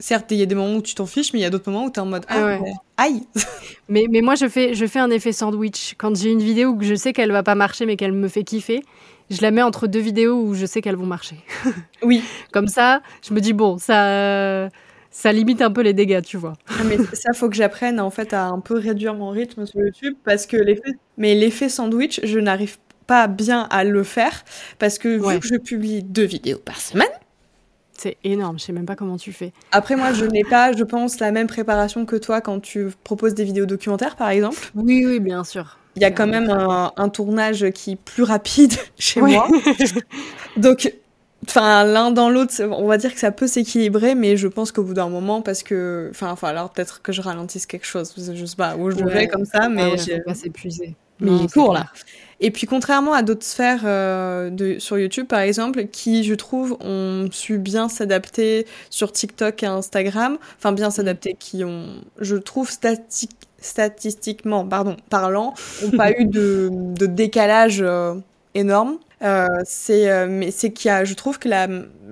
Certes, 0.00 0.26
il 0.32 0.38
y 0.38 0.42
a 0.42 0.46
des 0.46 0.54
moments 0.56 0.74
où 0.76 0.82
tu 0.82 0.94
t'en 0.94 1.06
fiches, 1.06 1.32
mais 1.32 1.38
il 1.38 1.42
y 1.42 1.46
a 1.46 1.50
d'autres 1.50 1.70
moments 1.70 1.86
où 1.86 1.90
t'es 1.90 2.00
en 2.00 2.06
mode 2.06 2.24
Ah 2.28 2.34
ah, 2.38 2.44
ouais. 2.46 2.58
ouais. 2.58 2.72
aïe. 2.96 3.22
Mais, 3.88 4.06
mais 4.10 4.22
moi, 4.22 4.34
je 4.34 4.48
fais, 4.48 4.74
je 4.74 4.86
fais 4.86 4.98
un 4.98 5.10
effet 5.10 5.30
sandwich. 5.32 5.94
Quand 5.98 6.16
j'ai 6.16 6.30
une 6.30 6.42
vidéo 6.42 6.74
que 6.74 6.84
je 6.84 6.94
sais 6.94 7.12
qu'elle 7.12 7.30
va 7.32 7.42
pas 7.42 7.54
marcher, 7.54 7.84
mais 7.86 7.96
qu'elle 7.96 8.12
me 8.12 8.28
fait 8.28 8.42
kiffer, 8.44 8.82
je 9.30 9.40
la 9.42 9.50
mets 9.50 9.62
entre 9.62 9.86
deux 9.86 10.00
vidéos 10.00 10.40
où 10.40 10.54
je 10.54 10.64
sais 10.66 10.80
qu'elles 10.80 10.96
vont 10.96 11.06
marcher. 11.06 11.36
Oui, 12.02 12.22
Comme 12.52 12.66
ça, 12.66 13.02
je 13.26 13.32
me 13.34 13.40
dis, 13.40 13.52
bon, 13.52 13.76
ça, 13.78 14.68
ça 15.10 15.32
limite 15.32 15.60
un 15.62 15.70
peu 15.70 15.82
les 15.82 15.92
dégâts, 15.92 16.22
tu 16.22 16.36
vois. 16.38 16.54
Ah, 16.68 16.82
mais 16.84 16.96
ça, 17.12 17.32
faut 17.34 17.48
que 17.48 17.56
j'apprenne 17.56 18.00
en 18.00 18.10
fait 18.10 18.32
à 18.32 18.46
un 18.46 18.60
peu 18.60 18.78
réduire 18.78 19.14
mon 19.14 19.30
rythme 19.30 19.64
sur 19.66 19.80
YouTube 19.80 20.14
parce 20.24 20.46
que 20.46 20.56
l'effet, 20.56 20.92
mais 21.18 21.34
l'effet 21.34 21.68
sandwich, 21.68 22.20
je 22.24 22.38
n'arrive 22.40 22.78
pas 23.06 23.26
bien 23.26 23.66
à 23.70 23.84
le 23.84 24.02
faire 24.02 24.44
parce 24.78 24.98
que 24.98 25.08
vu 25.08 25.40
que 25.40 25.46
je 25.46 25.56
publie 25.56 26.02
deux 26.02 26.24
vidéos 26.24 26.58
par 26.58 26.80
semaine, 26.80 27.08
c'est 27.96 28.16
énorme, 28.24 28.58
je 28.58 28.64
sais 28.64 28.72
même 28.72 28.86
pas 28.86 28.96
comment 28.96 29.16
tu 29.16 29.32
fais. 29.32 29.52
Après, 29.72 29.96
moi, 29.96 30.12
je 30.12 30.24
n'ai 30.24 30.44
pas, 30.44 30.72
je 30.72 30.82
pense, 30.84 31.20
la 31.20 31.30
même 31.30 31.46
préparation 31.46 32.04
que 32.04 32.16
toi 32.16 32.40
quand 32.40 32.60
tu 32.60 32.88
proposes 33.04 33.34
des 33.34 33.44
vidéos 33.44 33.66
documentaires, 33.66 34.16
par 34.16 34.30
exemple. 34.30 34.58
Oui, 34.74 35.04
oui, 35.06 35.20
bien 35.20 35.44
sûr. 35.44 35.78
Il 35.96 36.02
y 36.02 36.04
a 36.04 36.10
quand 36.10 36.26
même 36.26 36.50
un, 36.50 37.08
tournage 37.08 37.70
qui 37.70 37.92
est 37.92 37.96
plus 37.96 38.24
rapide 38.24 38.74
chez 38.98 39.20
moi. 39.20 39.46
Donc, 40.56 40.92
enfin, 41.46 41.84
l'un 41.84 42.10
dans 42.10 42.30
l'autre, 42.30 42.52
on 42.64 42.86
va 42.86 42.98
dire 42.98 43.14
que 43.14 43.20
ça 43.20 43.30
peut 43.30 43.46
s'équilibrer, 43.46 44.16
mais 44.16 44.36
je 44.36 44.48
pense 44.48 44.72
qu'au 44.72 44.82
bout 44.82 44.94
d'un 44.94 45.08
moment, 45.08 45.40
parce 45.40 45.62
que, 45.62 46.08
enfin, 46.10 46.32
enfin, 46.32 46.48
alors 46.48 46.70
peut-être 46.70 47.00
que 47.00 47.12
je 47.12 47.22
ralentisse 47.22 47.66
quelque 47.66 47.86
chose, 47.86 48.12
je 48.34 48.44
sais 48.44 48.56
pas 48.56 48.76
où 48.76 48.90
je 48.90 49.04
vais 49.04 49.28
comme 49.28 49.44
ça, 49.44 49.68
mais 49.68 49.84
ah 49.84 49.90
ouais, 49.90 50.20
pas 50.20 50.34
s'épuiser. 50.34 50.96
Mais 51.20 51.30
il 51.36 51.50
court 51.50 51.72
là. 51.72 51.86
Et 52.44 52.50
puis 52.50 52.66
contrairement 52.66 53.14
à 53.14 53.22
d'autres 53.22 53.46
sphères 53.46 53.84
euh, 53.86 54.50
de, 54.50 54.78
sur 54.78 54.98
YouTube 54.98 55.26
par 55.26 55.40
exemple, 55.40 55.86
qui 55.86 56.24
je 56.24 56.34
trouve 56.34 56.76
ont 56.80 57.26
su 57.32 57.56
bien 57.56 57.88
s'adapter 57.88 58.66
sur 58.90 59.12
TikTok 59.12 59.62
et 59.62 59.66
Instagram, 59.66 60.36
enfin 60.58 60.72
bien 60.72 60.90
s'adapter, 60.90 61.36
qui 61.40 61.64
ont, 61.64 61.86
je 62.20 62.36
trouve 62.36 62.70
statistiquement, 63.58 64.66
pardon, 64.66 64.96
parlant, 65.08 65.54
ont 65.86 65.96
pas 65.96 66.10
eu 66.18 66.26
de, 66.26 66.68
de 66.70 67.06
décalage 67.06 67.78
euh, 67.80 68.12
énorme. 68.54 68.98
Euh, 69.24 69.46
c'est 69.64 70.10
euh, 70.10 70.26
mais 70.28 70.50
c'est 70.50 70.70
qu'il 70.70 70.88
y 70.88 70.92
a 70.92 71.04
je 71.04 71.14
trouve 71.14 71.38
que 71.38 71.48
la 71.48 71.66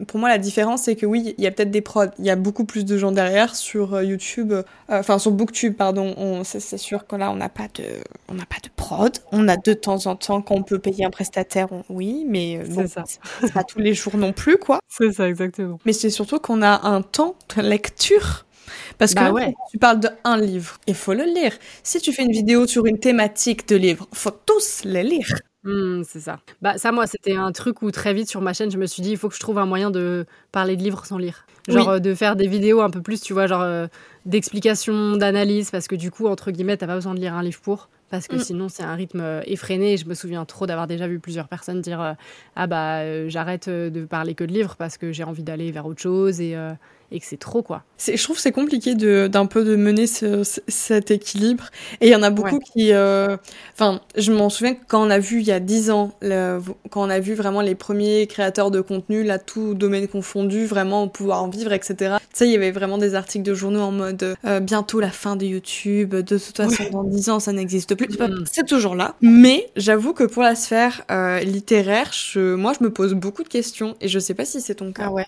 pour 0.08 0.18
moi 0.18 0.30
la 0.30 0.38
différence 0.38 0.84
c'est 0.84 0.96
que 0.96 1.04
oui 1.04 1.34
il 1.36 1.44
y 1.44 1.46
a 1.46 1.50
peut-être 1.50 1.70
des 1.70 1.82
prods 1.82 2.06
il 2.18 2.24
y 2.24 2.30
a 2.30 2.36
beaucoup 2.36 2.64
plus 2.64 2.86
de 2.86 2.96
gens 2.96 3.12
derrière 3.12 3.54
sur 3.54 3.94
euh, 3.94 4.04
YouTube 4.04 4.54
enfin 4.88 5.18
sur 5.18 5.30
BookTube 5.30 5.76
pardon 5.76 6.14
on 6.16 6.42
c'est 6.42 6.78
sûr 6.78 7.06
que 7.06 7.16
là 7.16 7.30
on 7.30 7.36
n'a 7.36 7.50
pas 7.50 7.68
de 7.74 7.84
on 8.28 8.34
n'a 8.34 8.46
pas 8.46 8.56
de 8.62 8.70
prod 8.74 9.12
on 9.30 9.46
a 9.48 9.58
de 9.58 9.74
temps 9.74 10.06
en 10.06 10.16
temps 10.16 10.40
qu'on 10.40 10.62
peut 10.62 10.78
payer 10.78 11.04
un 11.04 11.10
prestataire 11.10 11.68
oui 11.90 12.24
mais 12.26 12.62
bon, 12.66 12.86
c'est 12.86 13.52
pas 13.52 13.64
tous 13.64 13.80
les 13.80 13.92
jours 13.92 14.16
non 14.16 14.32
plus 14.32 14.56
quoi 14.56 14.78
c'est 14.88 15.12
ça 15.12 15.28
exactement 15.28 15.78
mais 15.84 15.92
c'est 15.92 16.10
surtout 16.10 16.38
qu'on 16.38 16.62
a 16.62 16.88
un 16.88 17.02
temps 17.02 17.36
de 17.54 17.60
lecture 17.60 18.46
parce 18.96 19.12
que 19.12 19.20
bah 19.20 19.32
ouais. 19.32 19.54
tu 19.70 19.78
parles 19.78 20.00
d'un 20.00 20.36
livre, 20.38 20.78
il 20.86 20.94
faut 20.94 21.12
le 21.12 21.24
lire. 21.24 21.52
Si 21.82 22.00
tu 22.00 22.12
fais 22.12 22.22
une 22.22 22.32
vidéo 22.32 22.66
sur 22.66 22.86
une 22.86 22.98
thématique 22.98 23.68
de 23.68 23.76
livre, 23.76 24.08
faut 24.12 24.30
tous 24.30 24.82
les 24.84 25.02
lire. 25.02 25.34
Mmh, 25.64 26.02
c'est 26.04 26.20
ça. 26.20 26.40
Bah 26.60 26.76
ça 26.76 26.90
moi 26.90 27.06
c'était 27.06 27.36
un 27.36 27.52
truc 27.52 27.82
où 27.82 27.90
très 27.92 28.12
vite 28.14 28.28
sur 28.28 28.40
ma 28.40 28.52
chaîne 28.52 28.70
je 28.70 28.78
me 28.78 28.86
suis 28.86 29.00
dit 29.00 29.10
il 29.10 29.16
faut 29.16 29.28
que 29.28 29.34
je 29.36 29.40
trouve 29.40 29.58
un 29.58 29.66
moyen 29.66 29.90
de 29.92 30.26
parler 30.50 30.76
de 30.76 30.82
livres 30.82 31.06
sans 31.06 31.18
lire. 31.18 31.46
Genre 31.68 31.88
euh, 31.88 31.98
de 32.00 32.14
faire 32.14 32.34
des 32.34 32.48
vidéos 32.48 32.80
un 32.80 32.90
peu 32.90 33.00
plus 33.00 33.20
tu 33.20 33.32
vois 33.32 33.46
genre 33.46 33.62
euh, 33.62 33.86
d'explication, 34.26 35.16
d'analyse 35.16 35.70
parce 35.70 35.86
que 35.86 35.94
du 35.94 36.10
coup 36.10 36.26
entre 36.26 36.50
guillemets 36.50 36.76
t'as 36.76 36.88
pas 36.88 36.96
besoin 36.96 37.14
de 37.14 37.20
lire 37.20 37.34
un 37.34 37.44
livre 37.44 37.60
pour 37.60 37.90
parce 38.10 38.26
que 38.26 38.34
mmh. 38.36 38.40
sinon 38.40 38.68
c'est 38.68 38.82
un 38.82 38.94
rythme 38.96 39.20
euh, 39.20 39.40
effréné 39.46 39.92
et 39.92 39.96
je 39.96 40.06
me 40.06 40.14
souviens 40.14 40.44
trop 40.44 40.66
d'avoir 40.66 40.88
déjà 40.88 41.06
vu 41.06 41.20
plusieurs 41.20 41.46
personnes 41.46 41.80
dire 41.80 42.16
ah 42.56 42.66
bah 42.66 43.28
j'arrête 43.28 43.68
de 43.68 44.04
parler 44.04 44.34
que 44.34 44.42
de 44.42 44.52
livres 44.52 44.74
parce 44.76 44.98
que 44.98 45.12
j'ai 45.12 45.22
envie 45.22 45.44
d'aller 45.44 45.70
vers 45.70 45.86
autre 45.86 46.02
chose 46.02 46.40
et 46.40 46.56
et 47.12 47.20
que 47.20 47.26
c'est 47.26 47.38
trop 47.38 47.62
quoi. 47.62 47.84
Je 47.98 48.22
trouve 48.22 48.38
c'est 48.38 48.52
compliqué 48.52 48.94
d'un 48.94 49.46
peu 49.46 49.64
de 49.64 49.76
mener 49.76 50.06
cet 50.06 51.10
équilibre 51.10 51.70
et 52.00 52.08
il 52.08 52.10
y 52.10 52.16
en 52.16 52.22
a 52.22 52.30
beaucoup 52.30 52.58
qui, 52.58 52.92
euh, 52.92 53.36
enfin, 53.74 54.00
je 54.16 54.32
m'en 54.32 54.48
souviens 54.48 54.74
quand 54.88 55.06
on 55.06 55.10
a 55.10 55.18
vu 55.18 55.40
il 55.40 55.46
y 55.46 55.52
a 55.52 55.60
dix 55.60 55.90
ans, 55.90 56.12
quand 56.22 57.06
on 57.06 57.10
a 57.10 57.20
vu 57.20 57.34
vraiment 57.34 57.60
les 57.60 57.74
premiers 57.74 58.26
créateurs 58.26 58.70
de 58.70 58.80
contenu, 58.80 59.22
là 59.22 59.38
tout 59.38 59.74
domaine 59.74 60.08
confondu, 60.08 60.66
vraiment 60.66 61.06
pouvoir 61.08 61.44
en 61.44 61.48
vivre, 61.48 61.72
etc. 61.72 62.16
Tu 62.20 62.26
sais, 62.32 62.48
il 62.48 62.52
y 62.52 62.56
avait 62.56 62.70
vraiment 62.70 62.98
des 62.98 63.14
articles 63.14 63.44
de 63.44 63.54
journaux 63.54 63.82
en 63.82 63.92
mode 63.92 64.36
euh, 64.44 64.60
bientôt 64.60 64.98
la 64.98 65.10
fin 65.10 65.36
de 65.36 65.44
YouTube, 65.44 66.14
de 66.14 66.38
toute 66.38 66.56
façon 66.56 66.84
dans 66.90 67.04
dix 67.04 67.28
ans 67.30 67.40
ça 67.40 67.52
n'existe 67.52 67.94
plus. 67.94 68.08
Mm. 68.18 68.44
C'est 68.50 68.66
toujours 68.66 68.94
là, 68.94 69.14
mais 69.20 69.70
j'avoue 69.76 70.14
que 70.14 70.24
pour 70.24 70.42
la 70.42 70.54
sphère 70.54 71.02
euh, 71.10 71.40
littéraire, 71.40 72.10
je, 72.12 72.54
moi 72.54 72.72
je 72.78 72.82
me 72.82 72.90
pose 72.90 73.14
beaucoup 73.14 73.42
de 73.42 73.48
questions 73.48 73.96
et 74.00 74.08
je 74.08 74.18
sais 74.18 74.34
pas 74.34 74.44
si 74.44 74.60
c'est 74.60 74.76
ton 74.76 74.92
cas. 74.92 75.04
Ah 75.06 75.12
ouais. 75.12 75.26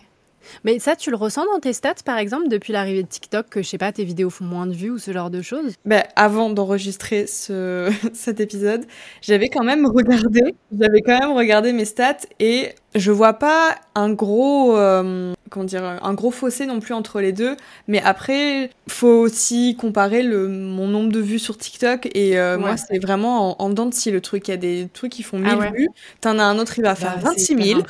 Mais 0.64 0.78
ça, 0.78 0.97
tu 0.97 1.11
le 1.11 1.16
ressens 1.16 1.45
dans 1.53 1.61
tes 1.61 1.72
stats, 1.72 1.95
par 2.05 2.18
exemple, 2.18 2.49
depuis 2.49 2.72
l'arrivée 2.72 3.03
de 3.03 3.09
TikTok, 3.09 3.49
que 3.49 3.62
je 3.62 3.68
sais 3.68 3.78
pas, 3.78 3.92
tes 3.92 4.05
vidéos 4.05 4.30
font 4.30 4.45
moins 4.45 4.66
de 4.66 4.74
vues 4.74 4.90
ou 4.90 4.99
ce 4.99 5.12
genre 5.12 5.30
de 5.30 5.42
choses? 5.42 5.74
Ben, 5.84 6.05
Avant 6.16 6.51
d'enregistrer 6.51 7.26
ce... 7.26 7.90
cet 8.12 8.40
épisode, 8.40 8.84
j'avais 9.20 9.49
quand 9.49 9.64
même 9.64 9.86
regardé, 9.86 10.55
j'avais 10.78 11.01
quand 11.01 11.18
même 11.18 11.32
regardé 11.32 11.72
mes 11.72 11.84
stats 11.84 12.26
et 12.40 12.70
je 12.95 13.11
vois 13.11 13.34
pas 13.34 13.76
un 13.95 14.12
gros 14.12 14.76
euh, 14.76 15.32
comment 15.55 15.64
dire 15.64 15.84
un 15.84 16.14
gros 16.14 16.30
fossé 16.30 16.66
non 16.66 16.80
plus 16.80 16.94
entre 16.94 17.20
les 17.20 17.32
deux. 17.32 17.57
Mais 17.88 18.00
après 18.02 18.70
faut 18.88 19.07
aussi 19.07 19.76
comparer 19.76 20.22
le 20.22 20.48
mon 20.48 20.86
nombre 20.86 21.11
de 21.11 21.20
vues 21.20 21.38
sur 21.38 21.57
TikTok 21.57 22.09
et 22.14 22.38
euh, 22.38 22.59
moi 22.59 22.76
c'est 22.76 22.98
vraiment 22.98 23.59
en, 23.61 23.64
en 23.64 23.70
dents 23.70 23.86
de 23.86 23.94
scie 23.94 24.11
le 24.11 24.20
truc. 24.20 24.48
Il 24.48 24.50
y 24.52 24.55
a 24.55 24.59
des 24.59 24.88
trucs 24.92 25.12
qui 25.12 25.22
font 25.22 25.38
1000 25.38 25.48
ah 25.61 25.70
vues. 25.70 25.88
T'en 26.20 26.38
as 26.38 26.44
un 26.44 26.59
autre 26.59 26.78
il 26.78 26.82
va 26.82 26.94
faire 26.94 27.18
26 27.18 27.62
000 27.62 27.80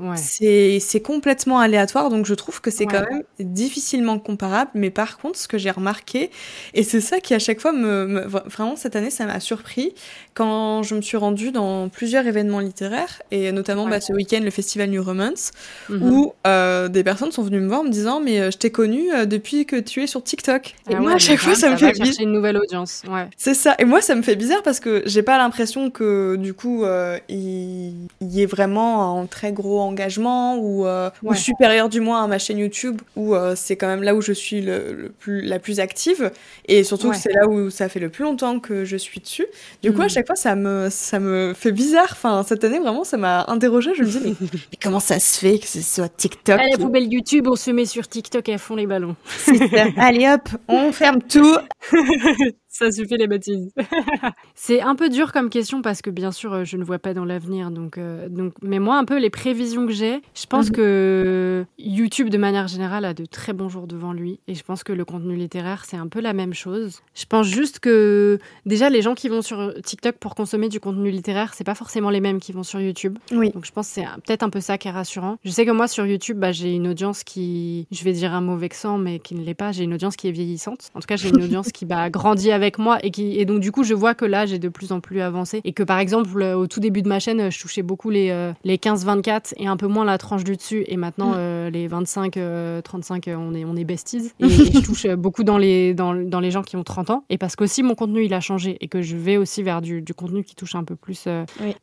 ouais. 0.00 0.80
c'est 0.80 1.00
complètement 1.00 1.58
aléatoire. 1.58 2.10
Donc 2.10 2.26
je 2.26 2.34
trouve 2.34 2.60
que 2.60 2.70
c'est 2.70 2.86
quand 2.86 3.04
même 3.08 3.22
difficilement 3.40 4.18
comparable. 4.18 4.70
Mais 4.74 4.90
par 4.90 5.18
contre 5.18 5.38
ce 5.38 5.48
que 5.48 5.58
j'ai 5.58 5.70
remarqué 5.70 6.30
et 6.74 6.82
c'est 6.82 7.00
ça 7.00 7.20
qui 7.20 7.34
à 7.34 7.38
chaque 7.38 7.60
fois 7.60 7.72
me, 7.72 8.26
vraiment 8.26 8.76
cette 8.76 8.96
année 8.96 9.10
ça 9.10 9.26
m'a 9.26 9.40
surpris. 9.40 9.94
Quand 10.34 10.82
je 10.82 10.94
me 10.94 11.00
suis 11.00 11.16
rendue 11.16 11.50
dans 11.50 11.88
plusieurs 11.88 12.26
événements 12.26 12.60
littéraires 12.60 13.22
et 13.30 13.50
notamment 13.52 13.88
bah, 13.88 14.00
ce 14.00 14.12
week 14.12 14.28
le 14.36 14.50
festival 14.50 14.90
New 14.90 15.02
Romance, 15.02 15.52
mhm. 15.88 16.02
où 16.02 16.32
euh, 16.46 16.87
des 16.88 17.04
personnes 17.04 17.32
sont 17.32 17.42
venues 17.42 17.60
me 17.60 17.68
voir 17.68 17.80
en 17.80 17.84
me 17.84 17.90
disant 17.90 18.20
mais 18.20 18.40
euh, 18.40 18.50
je 18.50 18.58
t'ai 18.58 18.70
connu 18.70 19.12
euh, 19.12 19.26
depuis 19.26 19.66
que 19.66 19.76
tu 19.76 20.02
es 20.02 20.06
sur 20.06 20.22
TikTok. 20.22 20.74
Et 20.90 20.94
ah 20.94 21.00
moi 21.00 21.12
à 21.12 21.18
chaque 21.18 21.38
fois 21.38 21.54
ça, 21.54 21.70
me 21.70 21.76
fait 21.76 21.92
bizarre. 21.92 22.14
une 22.20 22.32
nouvelle 22.32 22.56
audience. 22.56 23.02
Ouais. 23.08 23.26
C'est 23.36 23.54
ça. 23.54 23.74
Et 23.78 23.84
moi 23.84 24.00
ça 24.00 24.14
me 24.14 24.22
fait 24.22 24.36
bizarre 24.36 24.62
parce 24.62 24.80
que 24.80 25.02
j'ai 25.06 25.22
pas 25.22 25.38
l'impression 25.38 25.90
que 25.90 26.36
du 26.36 26.54
coup 26.54 26.84
il 27.28 28.08
y 28.20 28.42
ait 28.42 28.46
vraiment 28.46 29.20
un 29.20 29.26
très 29.26 29.52
gros 29.52 29.80
engagement 29.80 30.56
ou, 30.58 30.86
ou 31.22 31.34
supérieur 31.34 31.88
du 31.88 32.00
moins 32.00 32.24
à 32.24 32.26
ma 32.26 32.38
chaîne 32.38 32.58
YouTube 32.58 33.00
où 33.16 33.34
c'est 33.54 33.76
quand 33.76 33.88
même 33.88 34.02
là 34.02 34.14
où 34.14 34.20
je 34.20 34.32
suis 34.32 34.60
le, 34.60 35.12
plus 35.18 35.42
la 35.42 35.58
plus 35.58 35.80
active 35.80 36.30
et 36.66 36.84
surtout 36.84 37.12
c'est 37.12 37.32
là 37.32 37.48
où 37.48 37.70
ça 37.70 37.88
fait 37.88 38.00
le 38.00 38.08
plus 38.08 38.24
longtemps 38.24 38.60
que 38.60 38.84
je 38.84 38.96
suis 38.96 39.20
dessus. 39.20 39.46
Du 39.82 39.92
coup 39.92 40.02
à 40.02 40.04
mhm. 40.04 40.10
chaque 40.10 40.26
fois 40.26 40.36
ça 40.36 40.54
me 40.54 40.88
ça 40.90 41.18
me 41.18 41.54
fait 41.54 41.72
bizarre. 41.72 42.08
Enfin 42.12 42.44
cette 42.46 42.64
année 42.64 42.78
vraiment 42.78 43.04
ça 43.04 43.16
m'a 43.16 43.44
interrogée. 43.48 43.92
Je 43.94 44.02
me 44.02 44.08
dis 44.08 44.20
mais, 44.40 44.78
comment 44.82 45.00
ça 45.00 45.18
se 45.18 45.38
fait 45.38 45.58
que 45.58 45.66
ce 45.66 45.80
soit 45.80 46.08
TikTok 46.08 46.60
À 46.68 46.72
la 46.72 46.84
poubelle 46.84 47.10
YouTube, 47.10 47.46
on 47.48 47.56
se 47.56 47.70
met 47.70 47.86
sur 47.86 48.06
TikTok 48.06 48.46
et 48.50 48.54
à 48.54 48.58
fond 48.58 48.76
les 48.76 48.86
ballons. 48.86 49.16
Allez 49.96 50.28
hop, 50.28 50.50
on 50.68 50.92
ferme 50.92 51.22
tout. 51.22 51.56
Ça 52.70 52.92
suffit 52.92 53.16
les 53.16 53.26
bêtises. 53.26 53.72
c'est 54.54 54.82
un 54.82 54.94
peu 54.94 55.08
dur 55.08 55.32
comme 55.32 55.48
question 55.48 55.80
parce 55.80 56.02
que 56.02 56.10
bien 56.10 56.30
sûr, 56.32 56.66
je 56.66 56.76
ne 56.76 56.84
vois 56.84 56.98
pas 56.98 57.14
dans 57.14 57.24
l'avenir. 57.24 57.70
Donc, 57.70 57.96
euh, 57.96 58.28
donc, 58.28 58.52
mais 58.62 58.78
moi, 58.78 58.98
un 58.98 59.06
peu 59.06 59.18
les 59.18 59.30
prévisions 59.30 59.86
que 59.86 59.92
j'ai, 59.92 60.20
je 60.34 60.46
pense 60.46 60.66
mhm. 60.66 60.72
que 60.72 61.64
YouTube, 61.78 62.28
de 62.28 62.36
manière 62.36 62.68
générale, 62.68 63.06
a 63.06 63.14
de 63.14 63.24
très 63.24 63.54
bons 63.54 63.70
jours 63.70 63.86
devant 63.86 64.12
lui. 64.12 64.38
Et 64.48 64.54
je 64.54 64.62
pense 64.62 64.84
que 64.84 64.92
le 64.92 65.04
contenu 65.06 65.34
littéraire, 65.34 65.86
c'est 65.86 65.96
un 65.96 66.08
peu 66.08 66.20
la 66.20 66.34
même 66.34 66.52
chose. 66.52 67.00
Je 67.14 67.24
pense 67.24 67.46
juste 67.46 67.80
que 67.80 68.38
déjà, 68.66 68.90
les 68.90 69.00
gens 69.00 69.14
qui 69.14 69.30
vont 69.30 69.40
sur 69.40 69.72
TikTok 69.82 70.16
pour 70.16 70.34
consommer 70.34 70.68
du 70.68 70.78
contenu 70.78 71.10
littéraire, 71.10 71.54
c'est 71.54 71.64
pas 71.64 71.74
forcément 71.74 72.10
les 72.10 72.20
mêmes 72.20 72.38
qui 72.38 72.52
vont 72.52 72.64
sur 72.64 72.80
YouTube. 72.80 73.18
Oui. 73.32 73.50
Donc, 73.50 73.64
je 73.64 73.72
pense 73.72 73.88
que 73.88 73.94
c'est 73.94 74.06
peut-être 74.26 74.42
un 74.42 74.50
peu 74.50 74.60
ça 74.60 74.76
qui 74.76 74.88
est 74.88 74.92
rassurant. 74.92 75.38
Je 75.42 75.50
sais 75.50 75.64
que 75.64 75.70
moi, 75.70 75.88
sur 75.88 76.04
YouTube, 76.04 76.38
bah, 76.38 76.52
j'ai 76.52 76.74
une 76.74 76.88
audience 76.88 77.24
qui, 77.24 77.86
je 77.90 78.04
vais 78.04 78.12
dire 78.12 78.34
un 78.34 78.42
mot 78.42 78.56
vexant, 78.56 78.98
mais 78.98 79.20
qui 79.20 79.34
ne 79.34 79.42
l'est 79.42 79.54
pas. 79.54 79.72
J'ai 79.72 79.84
une 79.84 79.94
audience 79.94 80.16
qui 80.16 80.28
est 80.28 80.32
vieillissante. 80.32 80.90
En 80.94 81.00
tout 81.00 81.06
cas, 81.06 81.16
j'ai 81.16 81.30
une 81.30 81.42
audience 81.42 81.72
qui 81.72 81.86
bah, 81.86 82.10
grandit 82.10 82.52
avec 82.58 82.78
moi 82.78 82.98
et 83.04 83.12
qui 83.12 83.38
et 83.38 83.44
donc 83.44 83.60
du 83.60 83.70
coup 83.70 83.84
je 83.84 83.94
vois 83.94 84.14
que 84.14 84.24
là 84.24 84.44
j'ai 84.44 84.58
de 84.58 84.68
plus 84.68 84.90
en 84.90 84.98
plus 84.98 85.20
avancé 85.20 85.60
et 85.62 85.72
que 85.72 85.84
par 85.84 86.00
exemple 86.00 86.42
au 86.42 86.66
tout 86.66 86.80
début 86.80 87.02
de 87.02 87.08
ma 87.08 87.20
chaîne 87.20 87.52
je 87.52 87.60
touchais 87.60 87.82
beaucoup 87.82 88.10
les 88.10 88.30
euh, 88.30 88.52
les 88.64 88.78
15-24 88.78 89.54
et 89.58 89.68
un 89.68 89.76
peu 89.76 89.86
moins 89.86 90.04
la 90.04 90.18
tranche 90.18 90.42
du 90.42 90.56
dessus 90.56 90.84
et 90.88 90.96
maintenant 90.96 91.30
mm. 91.30 91.36
euh, 91.36 91.70
les 91.70 91.86
25 91.86 92.36
35 92.82 93.28
euh, 93.28 93.36
on 93.36 93.54
est 93.54 93.64
on 93.64 93.76
est 93.76 93.84
besties 93.84 94.32
et, 94.40 94.48
je 94.48 94.80
touche 94.80 95.06
beaucoup 95.06 95.44
dans 95.44 95.56
les 95.56 95.94
dans, 95.94 96.14
dans, 96.14 96.40
les 96.40 96.50
gens 96.50 96.62
qui 96.62 96.74
ont 96.74 96.82
30 96.82 97.10
ans 97.10 97.24
et 97.30 97.38
parce 97.38 97.54
qu'aussi 97.54 97.84
mon 97.84 97.94
contenu 97.94 98.24
il 98.24 98.34
a 98.34 98.40
changé 98.40 98.76
et 98.80 98.88
que 98.88 99.00
je 99.00 99.16
vais 99.16 99.36
aussi 99.36 99.62
vers 99.62 99.80
du, 99.80 100.02
du 100.02 100.14
contenu 100.14 100.42
qui 100.42 100.56
touche 100.56 100.74
un 100.74 100.84
peu 100.84 100.96
plus 100.96 101.28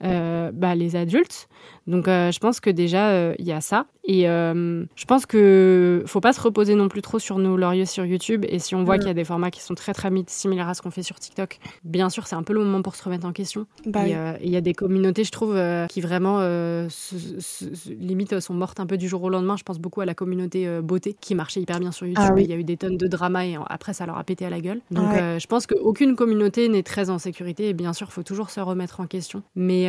bah, 0.01 0.75
les 0.75 0.95
adultes. 0.97 1.47
Donc 1.87 2.07
je 2.07 2.39
pense 2.39 2.59
que 2.59 2.69
déjà 2.69 3.33
il 3.39 3.45
y 3.45 3.53
a 3.53 3.61
ça 3.61 3.85
et 4.07 4.23
je 4.25 5.05
pense 5.05 5.25
que 5.25 6.03
faut 6.05 6.21
pas 6.21 6.33
se 6.33 6.41
reposer 6.41 6.75
non 6.75 6.87
plus 6.87 7.01
trop 7.01 7.19
sur 7.19 7.37
nos 7.37 7.57
lauriers 7.57 7.85
sur 7.85 8.05
YouTube 8.05 8.45
et 8.47 8.59
si 8.59 8.75
on 8.75 8.83
voit 8.83 8.95
mm. 8.95 8.99
qu'il 8.99 9.07
y 9.07 9.11
a 9.11 9.15
des 9.15 9.23
formats 9.23 9.51
qui 9.51 9.61
sont 9.61 9.75
très 9.75 9.93
très 9.93 10.09
similaires 10.27 10.69
à 10.69 10.73
ce 10.73 10.81
qu'on 10.81 10.91
fait 10.91 11.03
sur 11.03 11.19
TikTok. 11.19 11.59
Bien 11.83 12.09
sûr, 12.09 12.27
c'est 12.27 12.35
un 12.35 12.43
peu 12.43 12.53
le 12.53 12.59
moment 12.63 12.81
pour 12.81 12.95
se 12.95 13.03
remettre 13.03 13.25
en 13.25 13.31
question. 13.31 13.67
Bah 13.85 14.01
euh, 14.05 14.37
il 14.41 14.49
y 14.49 14.55
a 14.55 14.61
des 14.61 14.73
communautés, 14.73 15.23
je 15.23 15.31
trouve, 15.31 15.55
euh, 15.55 15.87
qui 15.87 16.01
vraiment, 16.01 16.37
euh, 16.39 16.87
limite, 17.99 18.39
sont 18.39 18.53
mortes 18.53 18.79
un 18.79 18.85
peu 18.85 18.97
du 18.97 19.07
jour 19.07 19.23
au 19.23 19.29
lendemain. 19.29 19.57
Je 19.57 19.63
pense 19.63 19.79
beaucoup 19.79 20.01
à 20.01 20.05
la 20.05 20.13
communauté 20.13 20.81
beauté, 20.81 21.15
qui 21.19 21.35
marchait 21.35 21.61
hyper 21.61 21.79
bien 21.79 21.91
sur 21.91 22.05
YouTube. 22.05 22.25
Ah 22.27 22.39
il 22.39 22.49
y 22.49 22.53
a 22.53 22.55
eu 22.55 22.63
des 22.63 22.77
tonnes 22.77 22.97
de 22.97 23.07
drama 23.07 23.45
et 23.45 23.57
après, 23.67 23.93
ça 23.93 24.05
leur 24.05 24.17
a 24.17 24.23
pété 24.23 24.45
à 24.45 24.49
la 24.49 24.59
gueule. 24.59 24.81
Donc, 24.91 25.13
je 25.13 25.47
pense 25.47 25.67
qu'aucune 25.67 26.15
communauté 26.15 26.69
n'est 26.69 26.83
très 26.83 27.09
en 27.09 27.19
sécurité. 27.19 27.69
Et 27.69 27.73
bien 27.73 27.93
sûr, 27.93 28.07
il 28.09 28.13
faut 28.13 28.23
toujours 28.23 28.49
se 28.49 28.59
remettre 28.59 28.99
en 28.99 29.07
question. 29.07 29.43
Mais, 29.55 29.87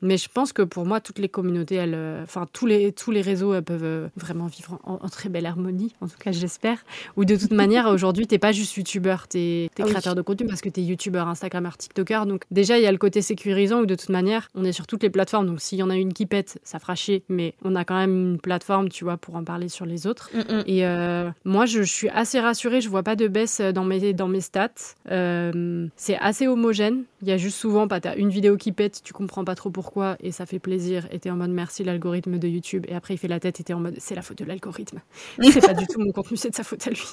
mais 0.00 0.16
je 0.16 0.28
pense 0.28 0.52
que 0.52 0.62
pour 0.62 0.86
moi, 0.86 1.00
toutes 1.00 1.18
les 1.18 1.28
communautés, 1.28 1.80
enfin, 2.22 2.46
tous 2.52 2.66
les, 2.66 2.92
tous 2.92 3.10
les 3.10 3.22
réseaux 3.22 3.51
peuvent 3.60 4.10
vraiment 4.16 4.46
vivre 4.46 4.78
en, 4.84 5.08
très 5.08 5.28
belle 5.28 5.46
harmonie. 5.46 5.94
En 6.00 6.08
tout 6.08 6.16
cas, 6.18 6.32
j'espère. 6.32 6.84
Ou 7.16 7.24
de 7.24 7.36
toute 7.36 7.52
manière, 7.52 7.86
aujourd'hui, 7.88 8.26
t'es 8.26 8.38
pas 8.38 8.52
juste 8.52 8.76
YouTubeur, 8.76 9.28
t'es 9.28 9.64
es 9.64 9.70
créateur 9.74 9.90
créateur 9.90 10.14
de 10.14 10.22
contenu 10.22 10.48
parce 10.48 10.60
que 10.60 10.68
tu 10.68 10.80
es 10.80 10.84
youtubeur, 10.84 11.28
instagrammeur, 11.28 11.76
tiktoker. 11.76 12.26
Donc 12.26 12.44
déjà, 12.50 12.78
il 12.78 12.82
y 12.82 12.86
a 12.86 12.92
le 12.92 12.98
côté 12.98 13.22
sécurisant 13.22 13.80
où 13.80 13.86
de 13.86 13.94
toute 13.94 14.08
manière, 14.08 14.48
on 14.54 14.64
est 14.64 14.72
sur 14.72 14.86
toutes 14.86 15.02
les 15.02 15.10
plateformes. 15.10 15.46
Donc 15.46 15.60
s'il 15.60 15.78
y 15.78 15.82
en 15.82 15.90
a 15.90 15.96
une 15.96 16.12
qui 16.12 16.26
pète, 16.26 16.58
ça 16.62 16.78
fera 16.78 16.94
chier. 16.94 17.24
Mais 17.28 17.54
on 17.64 17.74
a 17.74 17.84
quand 17.84 17.96
même 17.96 18.32
une 18.32 18.38
plateforme, 18.38 18.88
tu 18.88 19.04
vois, 19.04 19.16
pour 19.16 19.36
en 19.36 19.44
parler 19.44 19.68
sur 19.68 19.86
les 19.86 20.06
autres. 20.06 20.30
Mm, 20.34 20.38
mm. 20.38 20.62
Et 20.66 20.86
euh, 20.86 21.30
moi, 21.44 21.66
je, 21.66 21.82
suis 21.82 22.08
assez 22.08 22.40
rassurée. 22.40 22.80
Je 22.80 22.88
vois 22.88 23.02
pas 23.02 23.16
de 23.16 23.28
baisse 23.28 23.60
dans 23.60 23.84
mes, 23.84 24.12
dans 24.12 24.28
mes 24.28 24.40
stats. 24.40 24.70
Euh, 25.10 25.86
c'est 25.96 26.16
assez 26.18 26.46
homogène. 26.46 27.04
Il 27.22 27.28
y 27.28 27.32
a 27.32 27.36
juste 27.36 27.58
souvent, 27.58 27.88
pas, 27.88 28.00
as 28.04 28.16
une 28.16 28.30
vidéo 28.30 28.56
qui 28.56 28.72
pète, 28.72 29.00
tu 29.04 29.12
comprends 29.12 29.44
pas 29.44 29.54
trop 29.54 29.70
pourquoi 29.70 30.16
et 30.20 30.32
ça 30.32 30.46
fait 30.46 30.58
plaisir. 30.58 31.06
Et 31.12 31.20
es 31.24 31.30
en 31.30 31.36
mode 31.36 31.50
merci 31.50 31.84
l'algorithme 31.84 32.38
de 32.38 32.48
YouTube. 32.48 32.84
Et 32.88 32.94
après, 32.94 33.14
il 33.14 33.18
fait 33.18 33.28
la 33.28 33.40
tête 33.42 33.62
t'es 33.64 33.72
en 33.72 33.80
mode 33.80 33.96
c'est 33.98 34.14
la 34.14 34.22
faute 34.22 34.38
de 34.38 34.44
l'algorithme. 34.44 35.00
c'est 35.42 35.60
pas 35.60 35.74
du 35.74 35.86
tout 35.86 36.00
mon 36.00 36.12
contenu, 36.12 36.36
c'est 36.36 36.50
de 36.50 36.54
sa 36.54 36.64
faute 36.64 36.86
à 36.86 36.90
lui. 36.90 37.04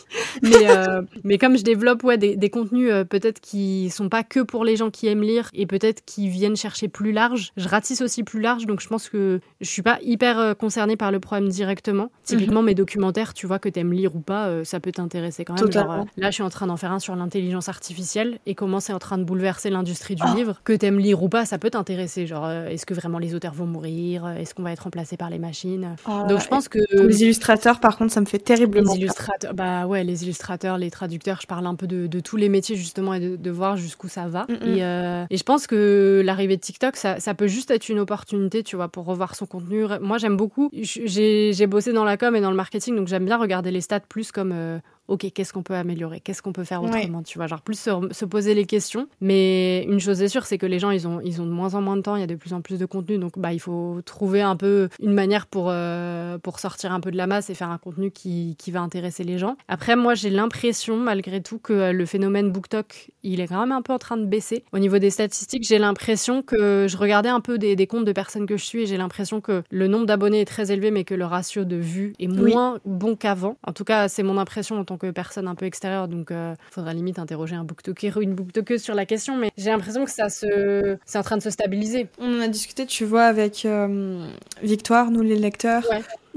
Mais, 0.42 0.70
euh, 0.70 1.02
mais 1.24 1.38
comme 1.38 1.58
je 1.58 1.64
développe 1.64 2.04
ouais, 2.04 2.18
des, 2.18 2.36
des 2.36 2.50
contenus 2.50 2.92
peut-être 3.10 3.40
qui 3.40 3.90
sont 3.90 4.10
pas 4.10 4.24
que 4.24 4.40
pour 4.40 4.64
les 4.64 4.76
gens 4.76 4.90
qui 4.90 5.08
aiment 5.08 5.22
lire 5.22 5.50
et 5.54 5.66
peut-être 5.66 6.04
qui 6.06 6.30
viennent 6.30 6.56
chercher 6.56 6.88
plus 6.88 7.12
large, 7.12 7.52
je 7.58 7.68
ratisse 7.68 8.02
aussi 8.02 8.24
plus 8.24 8.40
large. 8.40 8.66
Donc 8.66 8.80
je 8.82 8.88
pense 8.88 9.10
que 9.10 9.40
je 9.62 9.70
suis 9.70 9.82
pas 9.82 10.00
hyper 10.02 10.56
concernée 10.58 10.96
par 10.96 11.12
le 11.12 11.20
problème 11.20 11.50
directement. 11.50 12.12
Typiquement, 12.24 12.62
mhm. 12.62 12.68
mes 12.68 12.76
documentaires, 12.76 13.34
tu 13.34 13.48
vois, 13.48 13.60
que 13.60 13.70
tu 13.70 13.80
aimes 13.80 13.94
lire 13.94 14.16
ou 14.16 14.20
pas, 14.20 14.48
euh, 14.48 14.64
ça 14.64 14.80
peut 14.80 14.92
t'intéresser 14.92 15.46
quand 15.46 15.60
même. 15.60 15.72
Genre, 15.72 15.92
euh, 15.92 16.04
là, 16.18 16.30
je 16.30 16.36
suis 16.36 16.44
en 16.44 16.50
train 16.50 16.68
d'en 16.68 16.78
faire 16.78 16.92
un 16.92 17.00
sur 17.00 17.16
l'intelligence 17.16 17.70
artificielle 17.70 18.40
et 18.46 18.56
comment 18.56 18.80
c'est 18.80 18.94
en 18.94 19.00
train 19.00 19.18
de 19.18 19.24
bouleverser 19.24 19.70
l'industrie 19.70 20.16
du 20.16 20.24
oh. 20.26 20.36
livre. 20.36 20.62
Que 20.64 20.74
tu 20.74 20.86
aimes 20.86 21.00
lire 21.00 21.22
ou 21.24 21.30
pas, 21.30 21.46
ça 21.46 21.58
peut 21.58 21.70
t'intéresser. 21.70 22.28
Genre, 22.28 22.46
euh, 22.46 22.68
est-ce 22.68 22.86
que 22.86 22.94
vraiment 22.94 23.20
les 23.20 23.36
auteurs 23.36 23.54
vont 23.54 23.66
mourir? 23.66 24.28
Est-ce 24.28 24.54
qu'on 24.54 24.64
va 24.64 24.72
être 24.72 24.84
remplacé 24.84 25.18
par 25.18 25.30
les 25.30 25.40
machines? 25.40 25.96
Oh 26.08 26.19
Donc, 26.28 26.42
je 26.42 26.48
pense 26.48 26.68
que. 26.68 26.80
Les 27.08 27.24
illustrateurs, 27.24 27.80
par 27.80 27.98
contre, 27.98 28.12
ça 28.12 28.22
me 28.22 28.26
fait 28.26 28.40
terriblement. 28.40 28.94
Les 28.94 29.00
illustrateurs, 29.00 29.54
bah 29.54 29.86
ouais, 29.88 30.04
les 30.04 30.24
illustrateurs, 30.24 30.78
les 30.78 30.92
traducteurs, 30.92 31.40
je 31.42 31.48
parle 31.48 31.66
un 31.68 31.76
peu 31.76 31.88
de, 31.88 32.20
tous 32.20 32.38
les 32.38 32.50
métiers, 32.50 32.76
justement, 32.76 33.14
et 33.14 33.20
de, 33.20 33.52
voir 33.52 33.78
jusqu'où 33.78 34.08
ça 34.08 34.28
va. 34.28 34.46
Mm, 34.50 34.54
mm. 34.54 34.68
Et, 34.68 35.26
et, 35.32 35.38
je 35.38 35.44
pense 35.44 35.68
que 35.68 36.22
l'arrivée 36.24 36.56
de 36.56 36.62
TikTok, 36.62 36.96
ça, 36.96 37.20
ça 37.20 37.34
peut 37.34 37.48
juste 37.48 37.72
être 37.72 37.90
une 37.90 38.00
opportunité, 38.00 38.64
tu 38.64 38.76
vois, 38.76 38.88
pour 38.88 39.06
revoir 39.06 39.36
son 39.36 39.46
contenu. 39.46 39.86
Moi, 40.02 40.18
j'aime 40.18 40.38
beaucoup. 40.38 40.70
J'ai 40.74 41.68
bossé 41.68 41.94
dans 41.94 42.04
la 42.04 42.18
com 42.18 42.36
et 42.36 42.42
dans 42.42 42.52
le 42.52 42.56
marketing, 42.56 42.96
donc 42.96 43.08
j'aime 43.08 43.26
bien 43.26 43.38
regarder 43.38 43.72
les 43.72 43.82
stats 43.82 44.00
plus 44.00 44.32
comme 44.32 44.52
euh, 44.54 44.80
ok, 45.10 45.32
qu'est-ce 45.34 45.52
qu'on 45.52 45.64
peut 45.64 45.76
améliorer, 45.76 46.20
qu'est-ce 46.20 46.42
qu'on 46.42 46.54
peut 46.54 46.64
faire 46.64 46.84
autrement, 46.84 47.24
tu 47.24 47.38
vois, 47.38 47.48
genre 47.48 47.62
plus 47.62 47.80
se, 47.80 48.26
poser 48.26 48.54
les 48.54 48.66
questions. 48.66 49.08
Mais 49.22 49.84
une 49.84 50.00
chose 50.00 50.22
est 50.22 50.28
sûre, 50.28 50.46
c'est 50.46 50.58
que 50.58 50.66
les 50.66 50.80
gens, 50.80 50.92
ils 50.92 51.08
ont, 51.08 51.20
ils 51.22 51.42
ont 51.42 51.46
de 51.46 51.52
moins 51.52 51.74
en 51.74 51.82
moins 51.82 51.98
de 51.98 52.02
temps, 52.02 52.16
il 52.16 52.22
y 52.22 52.24
a 52.24 52.28
de 52.28 52.36
plus 52.36 52.54
en 52.54 52.62
plus 52.62 52.80
de 52.80 52.86
contenu, 52.86 53.18
donc 53.18 53.38
bah, 53.38 53.52
il 53.52 53.60
faut 53.60 54.02
trouver 54.06 54.42
un 54.42 54.56
peu 54.56 54.90
une 55.02 55.14
manière 55.14 55.48
pour, 55.48 55.68
euh, 55.70 56.38
pour 56.38 56.60
sortir 56.60 56.92
un 56.92 57.00
peu 57.00 57.12
de 57.12 57.18
la 57.18 57.28
masse 57.28 57.50
et 57.50 57.56
faire 57.56 57.72
un 57.72 57.78
contenu 57.80 58.12
qui, 58.12 58.56
qui 58.60 58.72
va 58.72 58.82
intéresser 58.82 59.24
les 59.24 59.38
gens. 59.40 59.58
Après, 59.68 59.96
moi, 59.96 60.14
j'ai 60.14 60.30
l'impression, 60.30 60.98
malgré 60.98 61.42
tout, 61.42 61.58
que 61.58 61.92
le 61.92 62.06
phénomène 62.06 62.52
BookTok, 62.52 63.12
il 63.24 63.40
est 63.40 63.48
quand 63.48 63.60
même 63.60 63.72
un 63.72 63.82
peu 63.82 63.94
en 63.94 64.00
train 64.00 64.18
de 64.18 64.26
baisser. 64.26 64.64
Au 64.74 64.80
niveau 64.80 65.00
des 65.00 65.10
statistiques, 65.10 65.64
j'ai 65.68 65.80
l'impression 65.80 66.44
que 66.44 66.86
je 66.88 66.98
regardais 66.98 67.30
un 67.30 67.42
peu 67.42 67.58
des, 67.58 67.76
des 67.76 67.88
comptes 67.88 68.06
de 68.06 68.12
personnes 68.12 68.46
que 68.46 68.58
je 68.58 68.64
suis 68.64 68.84
et 68.84 68.86
j'ai 68.86 68.98
l'impression 68.98 69.42
que 69.42 69.64
le 69.72 69.88
nombre 69.88 70.06
d'abonnés 70.06 70.42
est 70.42 70.46
très 70.46 70.72
élevé, 70.72 70.92
mais 70.92 71.04
que 71.04 71.16
le 71.16 71.26
ratio 71.26 71.66
de 71.66 71.76
vues 71.76 72.14
est 72.20 72.28
moins 72.28 72.80
bon 72.86 73.16
qu'avant. 73.16 73.58
En 73.64 73.74
tout 73.74 73.84
cas, 73.84 74.08
c'est 74.08 74.24
mon 74.24 74.38
impression 74.38 74.78
en 74.78 74.86
tant 74.86 74.99
que 75.00 75.10
personne 75.10 75.48
un 75.48 75.56
peu 75.56 75.66
extérieure, 75.66 76.08
donc 76.08 76.28
il 76.30 76.36
euh, 76.36 76.54
faudra 76.70 76.94
limite 76.94 77.18
interroger 77.18 77.56
un 77.56 77.64
booktoker 77.64 78.18
ou 78.18 78.22
une 78.22 78.36
booktokeuse 78.36 78.82
sur 78.84 78.94
la 78.94 79.06
question, 79.06 79.36
mais 79.36 79.52
j'ai 79.58 79.72
l'impression 79.72 80.06
que 80.06 80.12
ça 80.12 80.30
se... 80.30 80.98
c'est 81.06 81.18
en 81.18 81.24
train 81.24 81.38
de 81.38 81.42
se 81.42 81.50
stabiliser. 81.50 82.08
On 82.20 82.38
en 82.38 82.42
a 82.42 82.48
discuté, 82.48 82.86
tu 82.86 83.06
vois, 83.06 83.24
avec 83.24 83.66
euh, 83.66 84.28
Victoire, 84.62 85.10
nous 85.10 85.24
les 85.24 85.38
lecteurs 85.38 85.84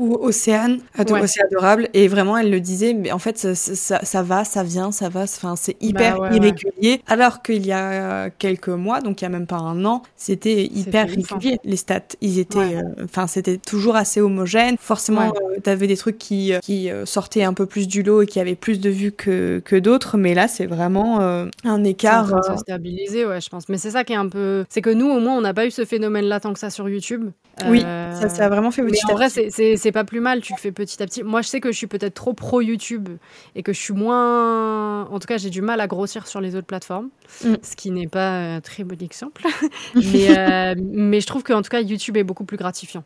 ou 0.02 0.18
Océane, 0.20 0.80
Océane 0.98 1.46
adorable, 1.46 1.88
et 1.94 2.08
vraiment 2.08 2.36
elle 2.36 2.50
le 2.50 2.58
disait, 2.58 2.92
mais 2.92 3.12
en 3.12 3.20
fait 3.20 3.38
ça, 3.38 4.00
ça, 4.04 4.22
va, 4.22 4.44
ça 4.44 4.64
vient, 4.64 4.90
ça 4.90 5.08
va, 5.08 5.22
enfin 5.22 5.54
c'est 5.54 5.76
hyper 5.80 6.18
bah 6.18 6.30
irrégulier, 6.32 7.00
alors 7.06 7.42
qu'il 7.42 7.64
y 7.64 7.70
a 7.70 8.28
quelques 8.30 8.68
mois, 8.68 9.00
donc 9.00 9.20
il 9.20 9.24
y 9.24 9.26
a 9.26 9.30
même 9.30 9.46
pas 9.46 9.58
un 9.58 9.84
an, 9.84 10.02
c'était 10.16 10.64
hyper 10.64 11.08
régulier. 11.08 11.58
les 11.62 11.76
stats, 11.76 12.00
ils 12.20 12.40
étaient, 12.40 12.58
euh, 12.58 13.04
enfin 13.04 13.28
c'était 13.28 13.58
toujours 13.58 13.94
assez 13.94 14.20
homogène, 14.20 14.76
forcément 14.80 15.32
euh, 15.32 15.58
tu 15.62 15.70
avais 15.70 15.86
des 15.86 15.96
trucs 15.96 16.18
qui, 16.18 16.52
euh, 16.52 16.58
qui 16.58 16.90
sortaient 17.04 17.44
un 17.44 17.54
peu 17.54 17.66
plus 17.66 17.86
du 17.86 18.02
lot 18.02 18.22
et 18.22 18.26
qui 18.26 18.40
avaient 18.40 18.56
plus 18.56 18.80
de 18.80 18.90
vues 18.90 19.12
que, 19.12 19.62
que 19.64 19.76
d'autres, 19.76 20.18
mais 20.18 20.34
là 20.34 20.48
c'est 20.48 20.66
vraiment 20.66 21.20
un 21.20 21.84
écart. 21.84 22.28
Se 22.44 22.56
stabiliser, 22.56 23.24
ouais 23.24 23.40
je 23.40 23.48
pense, 23.48 23.68
mais 23.68 23.78
c'est 23.78 23.90
ça 23.92 24.02
qui 24.02 24.14
est 24.14 24.16
un 24.16 24.28
peu, 24.28 24.64
c'est 24.68 24.82
que 24.82 24.90
nous 24.90 25.08
au 25.08 25.20
moins 25.20 25.36
on 25.36 25.42
n'a 25.42 25.54
pas 25.54 25.66
eu 25.66 25.70
ce 25.70 25.84
phénomène-là 25.84 26.40
tant 26.40 26.52
que 26.52 26.58
ça 26.58 26.70
sur 26.70 26.88
YouTube. 26.88 27.30
Oui, 27.68 27.82
ça, 27.82 28.28
ça 28.28 28.46
a 28.46 28.48
vraiment 28.48 28.70
fait 28.70 28.82
mais 28.82 28.98
en 29.08 29.14
vrai 29.14 29.28
c'est 29.28 29.91
c'est 29.92 30.00
pas 30.00 30.04
plus 30.04 30.20
mal, 30.20 30.40
tu 30.40 30.54
le 30.54 30.58
fais 30.58 30.72
petit 30.72 31.02
à 31.02 31.06
petit. 31.06 31.22
Moi, 31.22 31.42
je 31.42 31.48
sais 31.48 31.60
que 31.60 31.70
je 31.70 31.76
suis 31.76 31.86
peut-être 31.86 32.14
trop 32.14 32.32
pro 32.32 32.62
YouTube 32.62 33.10
et 33.54 33.62
que 33.62 33.74
je 33.74 33.78
suis 33.78 33.92
moins. 33.92 35.04
En 35.04 35.18
tout 35.18 35.26
cas, 35.26 35.36
j'ai 35.36 35.50
du 35.50 35.60
mal 35.60 35.82
à 35.82 35.86
grossir 35.86 36.26
sur 36.26 36.40
les 36.40 36.56
autres 36.56 36.66
plateformes, 36.66 37.10
mm. 37.44 37.54
ce 37.62 37.76
qui 37.76 37.90
n'est 37.90 38.08
pas 38.08 38.54
un 38.54 38.60
très 38.62 38.84
bon 38.84 39.00
exemple. 39.02 39.42
mais, 39.94 40.38
euh, 40.38 40.74
mais 40.78 41.20
je 41.20 41.26
trouve 41.26 41.42
qu'en 41.42 41.60
tout 41.60 41.68
cas, 41.68 41.82
YouTube 41.82 42.16
est 42.16 42.24
beaucoup 42.24 42.44
plus 42.44 42.56
gratifiant. 42.56 43.04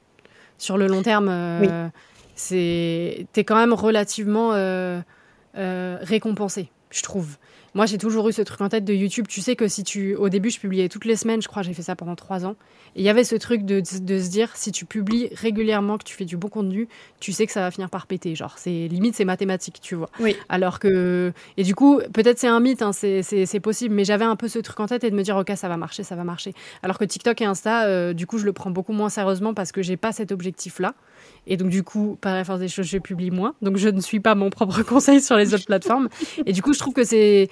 Sur 0.58 0.78
le 0.78 0.86
long 0.86 1.02
terme, 1.02 1.28
euh, 1.28 1.88
c'est 2.36 3.26
t'es 3.32 3.42
quand 3.42 3.56
même 3.56 3.72
relativement 3.72 4.52
euh, 4.54 5.00
récompensé, 5.54 6.70
je 6.90 7.02
trouve. 7.02 7.36
Moi, 7.76 7.84
j'ai 7.84 7.98
toujours 7.98 8.26
eu 8.30 8.32
ce 8.32 8.40
truc 8.40 8.58
en 8.62 8.70
tête 8.70 8.86
de 8.86 8.94
YouTube. 8.94 9.26
Tu 9.28 9.42
sais 9.42 9.54
que 9.54 9.68
si 9.68 9.84
tu. 9.84 10.16
Au 10.16 10.30
début, 10.30 10.48
je 10.48 10.58
publiais 10.58 10.88
toutes 10.88 11.04
les 11.04 11.14
semaines, 11.14 11.42
je 11.42 11.46
crois, 11.46 11.60
j'ai 11.60 11.74
fait 11.74 11.82
ça 11.82 11.94
pendant 11.94 12.16
trois 12.16 12.46
ans. 12.46 12.56
Et 12.94 13.00
il 13.00 13.04
y 13.04 13.10
avait 13.10 13.22
ce 13.22 13.36
truc 13.36 13.66
de, 13.66 13.80
de, 13.80 14.18
se 14.18 14.30
dire, 14.30 14.56
si 14.56 14.72
tu 14.72 14.86
publies 14.86 15.28
régulièrement, 15.34 15.98
que 15.98 16.04
tu 16.04 16.16
fais 16.16 16.24
du 16.24 16.38
bon 16.38 16.48
contenu, 16.48 16.88
tu 17.20 17.32
sais 17.32 17.44
que 17.44 17.52
ça 17.52 17.60
va 17.60 17.70
finir 17.70 17.90
par 17.90 18.06
péter. 18.06 18.34
Genre, 18.34 18.54
c'est 18.56 18.88
limite, 18.88 19.14
c'est 19.14 19.26
mathématique, 19.26 19.80
tu 19.82 19.94
vois. 19.94 20.08
Oui. 20.20 20.34
Alors 20.48 20.78
que. 20.78 21.34
Et 21.58 21.64
du 21.64 21.74
coup, 21.74 22.00
peut-être 22.14 22.38
c'est 22.38 22.48
un 22.48 22.60
mythe, 22.60 22.80
hein, 22.80 22.92
c'est 22.94 23.60
possible, 23.60 23.94
mais 23.94 24.06
j'avais 24.06 24.24
un 24.24 24.36
peu 24.36 24.48
ce 24.48 24.58
truc 24.58 24.80
en 24.80 24.86
tête 24.86 25.04
et 25.04 25.10
de 25.10 25.14
me 25.14 25.22
dire, 25.22 25.36
ok, 25.36 25.52
ça 25.54 25.68
va 25.68 25.76
marcher, 25.76 26.02
ça 26.02 26.16
va 26.16 26.24
marcher. 26.24 26.54
Alors 26.82 26.96
que 26.96 27.04
TikTok 27.04 27.42
et 27.42 27.44
Insta, 27.44 27.84
euh, 27.84 28.14
du 28.14 28.26
coup, 28.26 28.38
je 28.38 28.46
le 28.46 28.54
prends 28.54 28.70
beaucoup 28.70 28.94
moins 28.94 29.10
sérieusement 29.10 29.52
parce 29.52 29.70
que 29.70 29.82
j'ai 29.82 29.98
pas 29.98 30.12
cet 30.12 30.32
objectif-là. 30.32 30.94
Et 31.46 31.56
donc, 31.56 31.68
du 31.68 31.82
coup, 31.82 32.18
par 32.20 32.34
la 32.34 32.44
force 32.44 32.60
des 32.60 32.68
choses, 32.68 32.86
je 32.86 32.98
publie 32.98 33.30
moins. 33.30 33.54
Donc, 33.62 33.76
je 33.76 33.88
ne 33.88 34.00
suis 34.00 34.20
pas 34.20 34.34
mon 34.34 34.50
propre 34.50 34.82
conseil 34.84 35.20
sur 35.20 35.36
les 35.36 35.54
autres 35.54 35.66
plateformes. 35.66 36.08
Et 36.44 36.52
du 36.52 36.62
coup, 36.62 36.72
je 36.72 36.78
trouve 36.78 36.94
que 36.94 37.04
c'est 37.04 37.48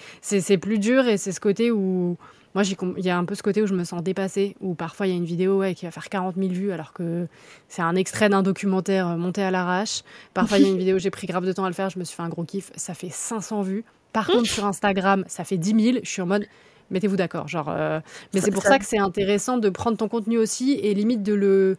plus 0.59 0.79
dur 0.79 1.07
et 1.07 1.17
c'est 1.17 1.33
ce 1.33 1.41
côté 1.41 1.71
où. 1.71 2.17
Moi, 2.55 2.63
il 2.99 3.05
y 3.05 3.11
a 3.11 3.19
un 3.19 3.25
peu 3.25 3.35
ce 3.35 3.43
côté 3.43 3.63
où 3.63 3.67
je 3.67 3.75
me 3.75 3.83
sens 3.83 4.01
dépassée, 4.01 4.55
où 4.61 4.77
parfois 4.77 5.09
il 5.09 5.11
y 5.11 5.13
a 5.13 5.17
une 5.17 5.25
vidéo 5.25 5.59
ouais, 5.59 5.75
qui 5.75 5.87
va 5.87 5.91
faire 5.91 6.09
40 6.09 6.37
000 6.37 6.53
vues 6.53 6.71
alors 6.71 6.93
que 6.93 7.27
c'est 7.67 7.83
un 7.83 7.97
extrait 7.97 8.29
d'un 8.29 8.45
documentaire 8.45 9.09
euh, 9.09 9.17
monté 9.17 9.43
à 9.43 9.51
l'arrache. 9.51 10.03
Parfois, 10.35 10.59
il 10.59 10.63
y 10.65 10.69
a 10.69 10.71
une 10.71 10.79
vidéo, 10.79 11.01
j'ai 11.01 11.11
pris 11.11 11.27
grave 11.27 11.45
de 11.45 11.51
temps 11.51 11.65
à 11.65 11.69
le 11.69 11.75
faire, 11.75 11.91
je 11.91 11.99
me 11.99 12.05
suis 12.05 12.15
fait 12.15 12.23
un 12.23 12.29
gros 12.29 12.45
kiff, 12.45 12.71
ça 12.77 12.95
fait 12.95 13.11
500 13.11 13.63
vues. 13.63 13.85
Par 14.13 14.29
contre, 14.29 14.47
sur 14.47 14.65
Instagram, 14.65 15.25
ça 15.27 15.43
fait 15.43 15.59
10 15.59 15.85
000. 15.85 15.99
Je 16.05 16.09
suis 16.09 16.23
en 16.23 16.27
mode, 16.27 16.47
mettez-vous 16.93 17.17
d'accord. 17.17 17.49
Genre, 17.49 17.69
euh, 17.69 17.99
Mais 18.33 18.41
c'est 18.41 18.53
pour 18.53 18.63
ça 18.63 18.79
que 18.79 18.85
c'est 18.85 18.99
intéressant 18.99 19.59
de 19.59 19.69
prendre 19.69 19.97
ton 19.97 20.07
contenu 20.07 20.39
aussi 20.39 20.79
et 20.81 20.95
limite 20.95 21.25
de 21.25 21.35
le 21.35 21.77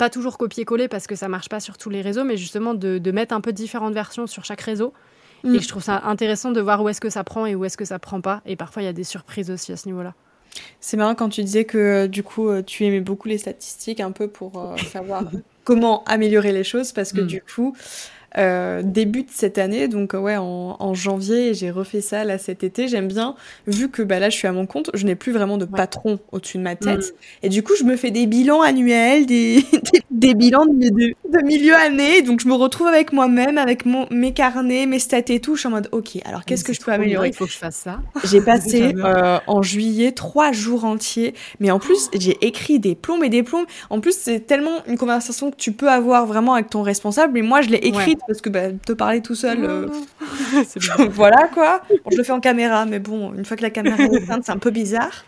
pas 0.00 0.08
toujours 0.08 0.38
copier-coller 0.38 0.88
parce 0.88 1.06
que 1.06 1.14
ça 1.14 1.28
marche 1.28 1.50
pas 1.50 1.60
sur 1.60 1.76
tous 1.76 1.90
les 1.90 2.00
réseaux, 2.00 2.24
mais 2.24 2.38
justement 2.38 2.72
de, 2.72 3.10
mettre 3.10 3.34
un 3.34 3.42
peu 3.42 3.52
différentes 3.52 3.92
versions 3.92 4.26
sur 4.26 4.46
chaque 4.46 4.62
réseau. 4.62 4.94
Mm. 5.44 5.54
Et 5.54 5.60
je 5.60 5.68
trouve 5.68 5.82
ça 5.82 6.00
intéressant 6.04 6.52
de 6.52 6.60
voir 6.62 6.82
où 6.82 6.88
est-ce 6.88 7.02
que 7.02 7.10
ça 7.10 7.22
prend 7.22 7.44
et 7.44 7.54
où 7.54 7.66
est-ce 7.66 7.76
que 7.76 7.84
ça 7.84 7.98
prend 7.98 8.22
pas. 8.22 8.40
Et 8.46 8.56
parfois, 8.56 8.80
il 8.82 8.86
y 8.86 8.88
a 8.88 8.94
des 8.94 9.04
surprises 9.04 9.50
aussi 9.50 9.72
à 9.72 9.76
ce 9.76 9.86
niveau-là. 9.88 10.14
C'est 10.80 10.96
marrant 10.96 11.14
quand 11.14 11.28
tu 11.28 11.44
disais 11.44 11.64
que 11.64 11.76
euh, 11.76 12.08
du 12.08 12.22
coup, 12.22 12.48
euh, 12.48 12.62
tu 12.62 12.86
aimais 12.86 13.00
beaucoup 13.00 13.28
les 13.28 13.36
statistiques 13.36 14.00
un 14.00 14.10
peu 14.10 14.26
pour 14.26 14.58
euh, 14.58 14.76
savoir 14.90 15.24
comment 15.64 16.02
améliorer 16.04 16.52
les 16.52 16.64
choses 16.64 16.92
parce 16.92 17.12
que 17.12 17.20
mm. 17.20 17.26
du 17.26 17.42
coup, 17.42 17.76
euh, 18.38 18.82
début 18.84 19.22
de 19.22 19.30
cette 19.30 19.58
année, 19.58 19.88
donc 19.88 20.12
ouais, 20.12 20.36
en, 20.36 20.76
en 20.78 20.94
janvier, 20.94 21.54
j'ai 21.54 21.70
refait 21.70 22.00
ça 22.00 22.24
là 22.24 22.38
cet 22.38 22.62
été. 22.62 22.86
J'aime 22.86 23.08
bien, 23.08 23.34
vu 23.66 23.88
que 23.88 24.02
bah, 24.02 24.18
là 24.18 24.30
je 24.30 24.36
suis 24.36 24.46
à 24.46 24.52
mon 24.52 24.66
compte, 24.66 24.90
je 24.94 25.04
n'ai 25.04 25.16
plus 25.16 25.32
vraiment 25.32 25.58
de 25.58 25.64
patron 25.64 26.20
au-dessus 26.32 26.58
de 26.58 26.62
ma 26.62 26.76
tête. 26.76 27.00
Mm. 27.00 27.46
Et 27.46 27.48
du 27.48 27.62
coup, 27.62 27.72
je 27.78 27.84
me 27.84 27.96
fais 27.96 28.10
des 28.10 28.26
bilans 28.26 28.62
annuels, 28.62 29.26
des, 29.26 29.64
des, 29.92 29.99
bilans 30.10 30.66
de, 30.66 31.44
milieu 31.44 31.74
année. 31.74 32.22
Donc 32.22 32.40
je 32.40 32.48
me 32.48 32.54
retrouve 32.54 32.88
avec 32.88 33.12
moi-même, 33.12 33.58
avec 33.58 33.86
mon, 33.86 34.06
mes 34.10 34.32
carnets, 34.32 34.86
mes 34.86 34.98
stats 34.98 35.18
et 35.28 35.40
tout. 35.40 35.54
Je 35.54 35.60
suis 35.60 35.68
en 35.68 35.72
mode, 35.72 35.88
ok, 35.92 36.18
alors 36.24 36.44
qu'est-ce 36.44 36.64
que 36.64 36.72
je 36.72 36.80
peux 36.80 36.92
améliorer? 36.92 37.28
Il 37.28 37.34
faut 37.34 37.46
que 37.46 37.52
je 37.52 37.58
fasse 37.58 37.76
ça. 37.76 38.00
J'ai 38.24 38.40
passé 38.44 38.94
euh, 38.96 39.38
en 39.46 39.62
juillet 39.62 40.12
trois 40.12 40.52
jours 40.52 40.84
entiers, 40.84 41.34
mais 41.60 41.70
en 41.70 41.78
plus, 41.78 42.10
j'ai 42.18 42.36
écrit 42.44 42.78
des 42.78 42.94
plombes 42.94 43.22
et 43.24 43.28
des 43.28 43.42
plombes. 43.42 43.66
En 43.88 44.00
plus, 44.00 44.16
c'est 44.16 44.40
tellement 44.40 44.84
une 44.86 44.98
conversation 44.98 45.50
que 45.50 45.56
tu 45.56 45.72
peux 45.72 45.90
avoir 45.90 46.26
vraiment 46.26 46.54
avec 46.54 46.70
ton 46.70 46.82
responsable. 46.82 47.38
Et 47.38 47.42
moi, 47.42 47.62
je 47.62 47.70
l'ai 47.70 47.78
écrite 47.78 48.20
parce 48.26 48.40
que 48.40 48.48
bah, 48.48 48.72
te 48.84 48.92
parler 48.92 49.22
tout 49.22 49.34
seul, 49.34 49.64
euh, 49.64 49.86
voilà 51.10 51.48
quoi. 51.54 51.82
je 52.10 52.16
le 52.16 52.22
fais 52.24 52.32
en 52.32 52.40
caméra, 52.40 52.84
mais 52.86 52.98
bon, 52.98 53.32
une 53.34 53.44
fois 53.44 53.56
que 53.56 53.62
la 53.62 53.70
caméra 53.70 54.02
est 54.02 54.22
éteinte, 54.22 54.44
c'est 54.44 54.52
un 54.52 54.58
peu 54.58 54.70
bizarre. 54.70 55.24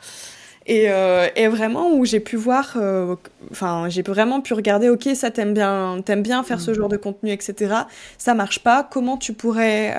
Et, 0.66 0.90
euh, 0.90 1.28
et, 1.34 1.48
vraiment 1.48 1.92
où 1.92 2.04
j'ai 2.04 2.20
pu 2.20 2.36
voir, 2.36 2.74
euh, 2.76 3.16
enfin 3.50 3.88
j'ai 3.88 4.02
vraiment 4.02 4.40
pu 4.40 4.54
regarder, 4.54 4.88
ok 4.88 5.08
ça 5.14 5.30
t'aime 5.30 5.54
bien, 5.54 6.00
t'aimes 6.04 6.22
bien 6.22 6.42
faire 6.44 6.60
ce 6.60 6.70
mm. 6.70 6.74
genre 6.74 6.88
de 6.88 6.96
contenu, 6.96 7.30
etc. 7.30 7.74
Ça 8.16 8.34
marche 8.34 8.60
pas. 8.60 8.86
Comment 8.88 9.16
tu 9.16 9.32
pourrais 9.32 9.94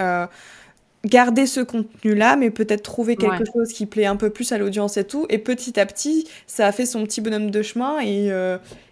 garder 1.05 1.47
ce 1.47 1.59
contenu-là, 1.59 2.37
mais 2.37 2.49
peut-être 2.49 2.81
trouver 2.81 3.17
quelque 3.17 3.43
chose 3.51 3.73
qui 3.73 3.85
plaît 3.85 4.05
un 4.05 4.15
peu 4.15 4.29
plus 4.29 4.53
à 4.53 4.57
l'audience 4.57 4.95
et 4.95 5.03
tout. 5.03 5.25
Et 5.29 5.37
petit 5.37 5.77
à 5.77 5.85
petit, 5.85 6.29
ça 6.47 6.67
a 6.67 6.71
fait 6.71 6.85
son 6.85 7.03
petit 7.03 7.19
bonhomme 7.19 7.51
de 7.51 7.61
chemin 7.61 7.99
et, 7.99 8.31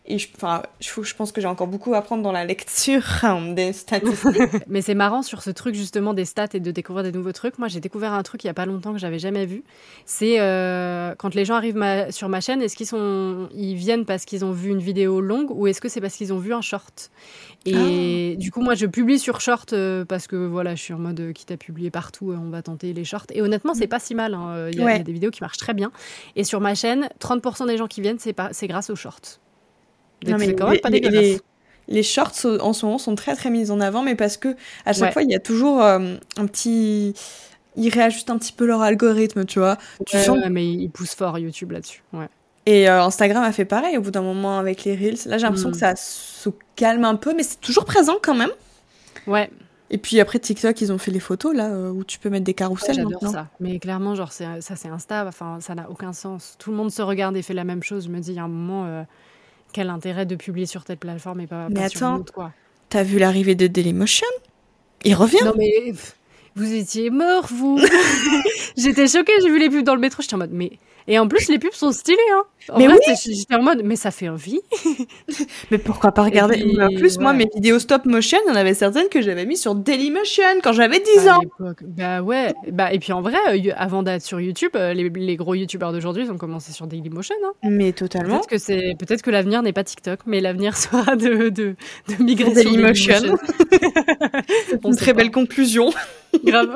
Et 0.08 0.18
je, 0.18 0.28
enfin, 0.36 0.64
je, 0.80 0.90
je 1.04 1.16
pense 1.16 1.32
que 1.32 1.42
j'ai 1.42 1.48
encore 1.48 1.68
beaucoup 1.68 1.94
à 1.94 2.00
apprendre 2.00 2.24
dans 2.24 2.32
la 2.32 2.44
lecture 2.44 3.04
hein, 3.22 3.54
des 3.54 3.72
statistiques. 3.72 4.42
Mais 4.68 4.82
c'est 4.82 4.96
marrant 4.96 5.22
sur 5.22 5.44
ce 5.44 5.52
truc 5.52 5.76
justement 5.76 6.16
des 6.16 6.26
stats 6.26 6.48
et 6.54 6.60
de 6.60 6.72
découvrir 6.72 7.04
des 7.04 7.12
nouveaux 7.12 7.34
trucs. 7.34 7.60
Moi, 7.60 7.68
j'ai 7.68 7.80
découvert 7.80 8.12
un 8.14 8.24
truc 8.24 8.44
il 8.44 8.48
y 8.48 8.50
a 8.50 8.56
pas 8.56 8.66
longtemps 8.66 8.94
que 8.94 9.00
j'avais 9.00 9.20
jamais 9.20 9.46
vu. 9.46 9.64
C'est 10.06 10.40
euh, 10.40 11.14
quand 11.20 11.36
les 11.36 11.46
gens 11.46 11.54
arrivent 11.54 11.76
ma, 11.76 12.12
sur 12.12 12.30
ma 12.30 12.42
chaîne, 12.42 12.64
est-ce 12.64 12.76
qu'ils 12.76 12.88
sont, 12.88 13.48
ils 13.54 13.76
viennent 13.76 14.06
parce 14.06 14.26
qu'ils 14.26 14.44
ont 14.44 14.52
vu 14.52 14.72
une 14.72 14.80
vidéo 14.80 15.22
longue 15.22 15.52
ou 15.52 15.68
est-ce 15.68 15.80
que 15.80 15.88
c'est 15.88 16.02
parce 16.02 16.16
qu'ils 16.16 16.34
ont 16.34 16.40
vu 16.40 16.52
un 16.52 16.62
short? 16.62 17.12
Et 17.68 18.34
ah. 18.36 18.40
du 18.40 18.52
coup, 18.52 18.62
moi, 18.62 18.74
je 18.74 18.88
publie 18.88 19.20
sur 19.20 19.40
short 19.40 19.72
euh, 19.74 20.04
parce 20.04 20.26
que 20.26 20.36
voilà, 20.36 20.74
je 20.74 20.82
suis 20.82 20.96
en 20.96 21.00
mode 21.00 21.20
euh, 21.20 21.32
quitte 21.32 21.52
à 21.52 21.58
publier 21.58 21.92
partout, 21.92 22.34
on 22.36 22.50
va 22.50 22.64
tenter 22.64 22.92
les 22.94 23.06
shorts. 23.06 23.28
Et 23.34 23.44
honnêtement, 23.44 23.76
c'est 23.76 23.86
mm. 23.86 23.90
pas 23.90 24.00
si 24.00 24.16
mal. 24.16 24.34
Hein. 24.34 24.70
Il, 24.74 24.80
y 24.80 24.84
a, 24.84 24.98
des 24.98 25.14
vidéos 25.14 25.30
qui 25.30 25.42
marchent 25.42 25.60
très 25.60 25.76
bien. 25.76 25.92
Et 26.36 26.44
sur 26.44 26.60
ma 26.60 26.74
chaîne, 26.74 27.08
30% 27.20 27.68
des 27.68 27.78
gens 27.78 27.88
qui 27.88 28.02
viennent, 28.02 28.18
c'est 28.20 28.68
grâce 28.68 28.90
aux 28.90 28.96
shorts 28.96 29.40
les, 30.24 32.04
shorts 32.04 32.46
en 32.62 32.74
ce 32.74 32.86
moment 32.86 32.98
sont 32.98 33.16
très 33.16 33.36
très 33.36 33.50
mis 33.50 33.72
en 33.72 33.80
avant, 33.82 34.04
mais 34.04 34.16
parce 34.16 34.38
que 34.38 34.56
à 34.86 34.94
chaque 34.94 35.14
fois 35.14 35.24
il 35.24 35.32
y 35.32 35.36
a 35.36 35.40
toujours 35.40 35.82
euh, 35.82 36.16
un 36.38 36.46
petit, 36.46 37.14
ils 37.76 37.90
réajustent 37.90 38.30
un 38.30 38.38
petit 38.38 38.54
peu 38.54 38.66
leur 38.66 38.82
algorithme, 38.82 39.46
tu 39.46 39.60
vois. 39.60 39.78
Tu 40.06 40.18
sens... 40.18 40.38
mais 40.50 40.66
ils 40.66 40.90
poussent 40.90 41.16
fort 41.16 41.38
YouTube 41.40 41.72
là-dessus. 41.72 42.04
Ouais. 42.14 42.28
Et 42.66 42.90
euh, 42.90 43.04
Instagram 43.04 43.44
a 43.44 43.52
fait 43.52 43.66
pareil 43.66 43.98
au 43.98 44.02
bout 44.02 44.12
d'un 44.12 44.22
moment 44.22 44.60
avec 44.60 44.84
les 44.84 44.96
reels. 44.96 45.18
Là 45.26 45.38
j'ai 45.38 45.44
l'impression 45.44 45.72
que 45.72 45.78
ça 45.78 45.96
se 45.96 46.50
calme 46.76 47.06
un 47.06 47.16
peu, 47.16 47.34
mais 47.36 47.44
c'est 47.44 47.60
toujours 47.60 47.86
présent 47.86 48.18
quand 48.22 48.36
même. 48.36 48.52
Ouais. 49.28 49.50
Et 49.94 49.98
puis 49.98 50.22
après 50.22 50.40
TikTok, 50.40 50.80
ils 50.80 50.92
ont 50.94 50.98
fait 50.98 51.12
les 51.12 51.20
photos 51.20 51.54
là 51.54 51.68
euh, 51.68 51.90
où 51.90 52.06
tu 52.06 52.18
peux 52.18 52.30
mettre 52.30 52.46
des 52.46 52.54
carousels. 52.54 52.96
J'adore 52.96 53.28
ça. 53.28 53.48
Mais 53.60 53.78
clairement, 53.78 54.16
genre 54.16 54.32
ça 54.32 54.62
c'est 54.62 54.88
Insta. 54.88 55.26
Enfin, 55.28 55.58
ça 55.60 55.76
n'a 55.76 55.90
aucun 55.90 56.14
sens. 56.14 56.56
Tout 56.60 56.72
le 56.72 56.78
monde 56.78 56.92
se 56.92 57.02
regarde 57.02 57.36
et 57.36 57.42
fait 57.42 57.54
la 57.54 57.66
même 57.66 57.84
chose. 57.84 58.06
Je 58.06 58.10
me 58.10 58.20
dis, 58.20 58.32
il 58.32 58.36
y 58.36 58.40
a 58.40 58.44
un 58.44 58.48
moment, 58.48 59.06
quel 59.72 59.90
intérêt 59.90 60.26
de 60.26 60.36
publier 60.36 60.66
sur 60.66 60.84
telle 60.84 60.98
plateforme 60.98 61.42
et 61.42 61.48
pas, 61.48 61.70
mais 61.70 61.84
attends, 61.84 61.98
sur 61.98 62.08
une 62.08 62.22
autre, 62.22 62.34
quoi. 62.34 62.52
T'as 62.90 63.04
vu 63.04 63.20
l'arrivée 63.20 63.56
de 63.56 63.68
Dailymotion? 63.68 64.28
Il 65.04 65.16
revient? 65.16 65.44
Non 65.44 65.54
mais 65.58 65.94
vous 66.56 66.74
étiez 66.74 67.10
mort, 67.10 67.48
vous. 67.50 67.80
J'étais 68.78 69.08
choquée, 69.08 69.34
j'ai 69.42 69.50
vu 69.50 69.60
les 69.60 69.70
pubs 69.70 69.86
dans 69.86 69.96
le 69.96 70.02
métro, 70.02 70.22
j'étais 70.22 70.36
en 70.36 70.40
mode, 70.40 70.52
mais 70.52 70.74
et 71.08 71.20
en 71.20 71.28
plus, 71.28 71.50
les 71.50 71.60
pubs 71.60 71.74
sont 71.74 71.92
stylées. 71.92 72.18
Hein. 72.34 72.44
mais 72.78 72.88
oui. 72.88 72.96
J'étais 73.26 73.56
en 73.56 73.62
mode, 73.62 73.82
mais 73.84 73.96
ça 73.96 74.12
fait 74.12 74.30
envie. 74.30 74.60
mais 75.72 75.78
pourquoi 75.78 76.12
pas 76.12 76.24
regarder 76.24 76.64
En 76.80 76.94
plus, 76.96 77.18
moi, 77.20 77.34
mes 77.34 77.48
vidéos 77.54 77.80
stop 77.80 78.06
motion, 78.06 78.38
il 78.46 78.50
y 78.50 78.52
en 78.52 78.56
avait 78.56 78.74
certaines 78.74 79.10
que 79.10 79.22
j'avais 79.22 79.46
mis 79.46 79.58
sur 79.58 79.76
Dailymotion 79.76 80.62
quand 80.64 80.74
j'avais 80.74 81.00
10 81.00 81.30
ans. 81.30 81.42
Bah 81.82 82.22
ouais. 82.22 82.54
Bah, 82.72 82.94
et 82.94 83.00
puis 83.00 83.14
en 83.14 83.22
vrai, 83.22 83.38
euh, 83.50 83.72
avant 83.76 84.04
d'être 84.04 84.22
sur 84.22 84.40
YouTube, 84.40 84.72
euh, 84.76 84.94
les, 84.94 85.36
gros 85.36 85.56
youtubeurs 85.56 85.92
d'aujourd'hui, 85.92 86.26
ils 86.26 86.32
ont 86.32 86.38
commencé 86.38 86.72
sur 86.72 86.88
Dailymotion. 86.88 87.36
Hein. 87.44 87.54
Mais 87.64 87.92
totalement. 87.94 88.38
Peut-être 88.40 88.50
que, 88.50 88.58
c'est... 88.58 88.96
Peut-être 89.00 89.22
que 89.22 89.32
l'avenir 89.32 89.62
n'est 89.64 89.74
pas 89.74 89.84
TikTok, 89.84 90.22
mais 90.26 90.40
l'avenir 90.40 90.78
sera 90.78 91.16
de, 91.16 91.50
de, 91.50 91.76
de 92.10 92.24
migrer 92.24 92.52
Dailymotion. 92.52 93.14
Dailymotion. 93.14 93.38
c'est 94.70 94.86
une 94.86 94.96
très 94.96 95.14
belle 95.14 95.32
conclusion. 95.32 95.92
Grave. 96.44 96.74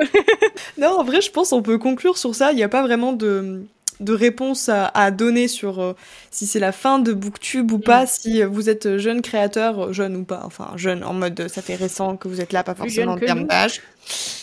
non, 0.77 0.99
en 0.99 1.03
vrai, 1.03 1.21
je 1.21 1.31
pense 1.31 1.51
qu'on 1.51 1.61
peut 1.61 1.77
conclure 1.77 2.17
sur 2.17 2.35
ça. 2.35 2.51
Il 2.51 2.55
n'y 2.55 2.63
a 2.63 2.69
pas 2.69 2.81
vraiment 2.81 3.13
de 3.13 3.65
de 3.99 4.13
réponse 4.13 4.69
à, 4.69 5.11
donner 5.11 5.47
sur 5.47 5.79
euh, 5.79 5.93
si 6.35 6.47
c'est 6.47 6.59
la 6.59 6.73
fin 6.73 6.99
de 6.99 7.13
Booktube 7.13 7.71
ou 7.71 7.79
pas, 7.79 8.03
mm. 8.03 8.07
si 8.07 8.43
vous 8.43 8.69
êtes 8.69 8.97
jeune 8.97 9.21
créateur, 9.21 9.93
jeune 9.93 10.17
ou 10.17 10.23
pas, 10.25 10.41
enfin 10.43 10.73
jeune 10.75 11.03
en 11.05 11.13
mode 11.13 11.47
ça 11.47 11.61
fait 11.61 11.75
récent 11.75 12.17
que 12.17 12.27
vous 12.27 12.41
êtes 12.41 12.51
là, 12.51 12.63
pas 12.63 12.75
forcément 12.75 13.13
en 13.13 13.17
termes 13.17 13.47
d'âge. 13.47 13.81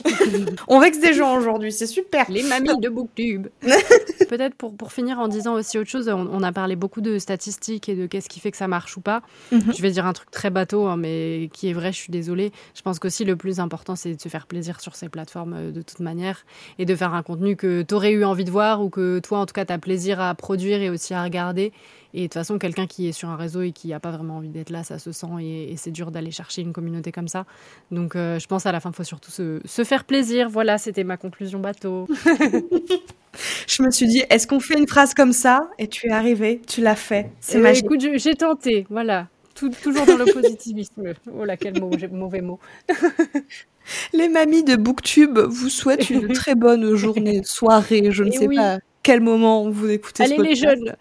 On 0.68 0.80
vexe 0.80 0.98
des 0.98 1.14
gens 1.14 1.36
aujourd'hui, 1.36 1.72
c'est 1.72 1.86
super. 1.86 2.30
Les 2.30 2.42
mamies 2.42 2.78
de 2.80 2.88
Booktube. 2.88 3.48
Peut-être 4.28 4.54
pour, 4.54 4.74
pour 4.74 4.92
finir 4.92 5.18
en 5.18 5.28
disant 5.28 5.54
aussi 5.54 5.78
autre 5.78 5.90
chose, 5.90 6.08
on, 6.08 6.42
a 6.42 6.52
parlé 6.52 6.74
beaucoup 6.74 7.00
de 7.00 7.18
statistiques 7.18 7.88
et 7.88 7.94
de 7.94 8.06
qu'est-ce 8.06 8.28
qui 8.28 8.40
fait 8.40 8.50
que 8.50 8.56
ça 8.56 8.66
marche 8.66 8.96
ou 8.96 9.00
pas. 9.00 9.22
Mhm. 9.52 9.72
Je 9.76 9.82
vais 9.82 9.90
dire 9.90 10.06
un 10.06 10.12
truc 10.12 10.30
très 10.30 10.50
bateau, 10.50 10.86
hein, 10.86 10.96
mais 10.96 11.50
qui 11.52 11.68
est 11.68 11.72
vrai, 11.72 11.92
je 11.92 11.98
suis 11.98 12.10
désolée. 12.10 12.50
Je 12.74 12.82
pense 12.82 12.98
qu'aussi 12.98 13.24
le 13.24 13.36
plus 13.36 13.60
important, 13.60 13.94
c'est 13.94 14.14
de 14.14 14.20
se 14.20 14.28
faire 14.28 14.46
plaisir 14.46 14.80
sur 14.80 14.96
ces 14.96 15.08
plateformes 15.08 15.54
euh, 15.54 15.70
de 15.70 15.82
toute 15.82 16.00
manière 16.00 16.44
et 16.78 16.86
de 16.86 16.96
faire 16.96 17.14
un 17.14 17.22
contenu 17.22 17.56
que 17.56 17.82
tu 17.82 17.94
aurais 17.94 18.12
eu 18.12 18.24
envie 18.24 18.44
de 18.44 18.50
voir 18.50 18.82
ou 18.82 18.88
que 18.88 19.18
toi, 19.18 19.38
en 19.38 19.46
tout 19.46 19.54
cas, 19.54 19.64
tu 19.64 19.72
as 19.72 19.78
plaisir 19.78 20.20
à 20.20 20.34
produire 20.34 20.80
et 20.80 20.90
aussi 20.90 21.14
à 21.14 21.22
regarder. 21.22 21.72
Et 22.14 22.20
de 22.20 22.24
toute 22.24 22.34
façon, 22.34 22.58
quelqu'un 22.58 22.86
qui 22.86 23.08
est 23.08 23.12
sur 23.12 23.30
un 23.30 23.36
réseau 23.36 23.62
et 23.62 23.72
qui 23.72 23.88
n'a 23.88 24.00
pas 24.00 24.10
vraiment 24.10 24.36
envie 24.36 24.50
d'être 24.50 24.70
là, 24.70 24.84
ça 24.84 24.98
se 24.98 25.12
sent 25.12 25.26
et, 25.40 25.74
c'est 25.76 25.90
dur 25.90 26.10
d'aller 26.10 26.30
chercher 26.30 26.62
une 26.62 26.72
communauté 26.72 27.10
comme 27.10 27.28
ça. 27.28 27.46
Donc 27.90 28.16
euh, 28.16 28.38
je 28.38 28.46
pense 28.46 28.66
à 28.66 28.72
la 28.72 28.80
fin, 28.80 28.90
il 28.90 28.96
faut 28.96 29.04
surtout 29.04 29.30
se, 29.30 29.60
se, 29.64 29.84
faire 29.84 30.04
plaisir. 30.04 30.48
Voilà, 30.48 30.78
c'était 30.78 31.04
ma 31.04 31.16
conclusion 31.16 31.58
bateau. 31.58 32.06
je 33.66 33.82
me 33.82 33.90
suis 33.90 34.06
dit, 34.06 34.22
est-ce 34.28 34.46
qu'on 34.46 34.60
fait 34.60 34.78
une 34.78 34.86
phrase 34.86 35.14
comme 35.14 35.32
ça 35.32 35.70
Et 35.78 35.88
tu 35.88 36.08
es 36.08 36.10
arrivé, 36.10 36.60
tu 36.66 36.82
l'as 36.82 36.96
fait. 36.96 37.30
C'est 37.40 37.58
eh 37.58 37.62
magique. 37.62 37.86
Écoute, 37.86 38.06
j'ai 38.14 38.34
tenté, 38.34 38.86
voilà. 38.90 39.28
toujours 39.54 40.04
dans 40.04 40.18
le 40.18 40.24
positivisme. 40.32 41.14
Oh 41.34 41.44
là, 41.44 41.56
quel 41.56 41.80
mauvais 41.80 42.42
mot. 42.42 42.58
Les 44.12 44.28
mamies 44.28 44.62
de 44.62 44.76
Booktube 44.76 45.38
vous 45.38 45.68
souhaitent 45.68 46.10
une 46.10 46.28
très 46.28 46.54
bonne 46.54 46.94
journée, 46.94 47.42
soirée, 47.42 48.12
je 48.12 48.22
ne 48.22 48.30
eh 48.32 48.36
sais 48.36 48.48
pas 48.48 48.78
quel 49.02 49.20
moment 49.20 49.68
vous 49.68 49.90
écoutez 49.90 50.22
Allez 50.22 50.38
les 50.38 50.54
jeunes 50.54 50.96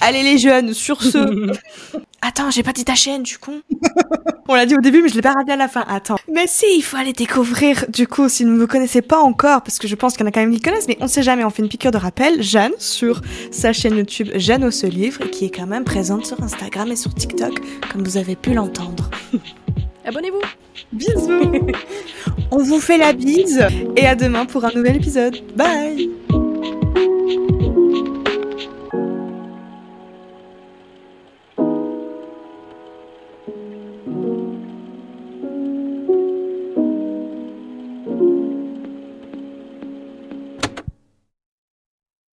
Allez 0.00 0.22
les 0.22 0.38
jeunes, 0.38 0.74
sur 0.74 1.02
ce. 1.02 1.18
Attends, 2.22 2.50
j'ai 2.50 2.62
pas 2.62 2.72
dit 2.72 2.84
ta 2.84 2.94
chaîne, 2.94 3.22
du 3.22 3.38
con. 3.38 3.60
On 4.48 4.54
l'a 4.54 4.66
dit 4.66 4.74
au 4.74 4.80
début, 4.80 5.02
mais 5.02 5.08
je 5.08 5.14
l'ai 5.14 5.22
pas 5.22 5.32
rappelé 5.32 5.52
à 5.52 5.56
la 5.56 5.68
fin. 5.68 5.84
Attends. 5.88 6.16
Mais 6.32 6.46
si, 6.46 6.66
il 6.76 6.82
faut 6.82 6.96
aller 6.96 7.12
découvrir, 7.12 7.84
du 7.88 8.06
coup, 8.06 8.28
si 8.28 8.44
vous 8.44 8.50
ne 8.50 8.56
me 8.56 8.66
connaissez 8.66 9.02
pas 9.02 9.18
encore, 9.18 9.62
parce 9.62 9.78
que 9.78 9.88
je 9.88 9.94
pense 9.94 10.14
qu'il 10.14 10.22
y 10.22 10.24
en 10.24 10.28
a 10.28 10.32
quand 10.32 10.40
même 10.40 10.52
qui 10.52 10.60
connaissent, 10.60 10.88
mais 10.88 10.98
on 11.00 11.08
sait 11.08 11.22
jamais, 11.22 11.44
on 11.44 11.50
fait 11.50 11.62
une 11.62 11.68
piqûre 11.68 11.90
de 11.90 11.98
rappel. 11.98 12.42
Jeanne, 12.42 12.72
sur 12.78 13.20
sa 13.50 13.72
chaîne 13.72 13.96
YouTube 13.96 14.30
Jeanne 14.34 14.64
au 14.64 14.70
ce 14.70 14.86
livre, 14.86 15.24
qui 15.30 15.46
est 15.46 15.50
quand 15.50 15.66
même 15.66 15.84
présente 15.84 16.26
sur 16.26 16.42
Instagram 16.42 16.90
et 16.90 16.96
sur 16.96 17.14
TikTok, 17.14 17.60
comme 17.92 18.02
vous 18.02 18.16
avez 18.16 18.36
pu 18.36 18.54
l'entendre. 18.54 19.10
Abonnez-vous. 20.04 20.42
Bisous. 20.92 21.52
on 22.50 22.58
vous 22.58 22.80
fait 22.80 22.98
la 22.98 23.12
bise, 23.12 23.66
et 23.96 24.06
à 24.06 24.14
demain 24.14 24.46
pour 24.46 24.64
un 24.64 24.70
nouvel 24.74 24.96
épisode. 24.96 25.36
Bye. 25.56 26.10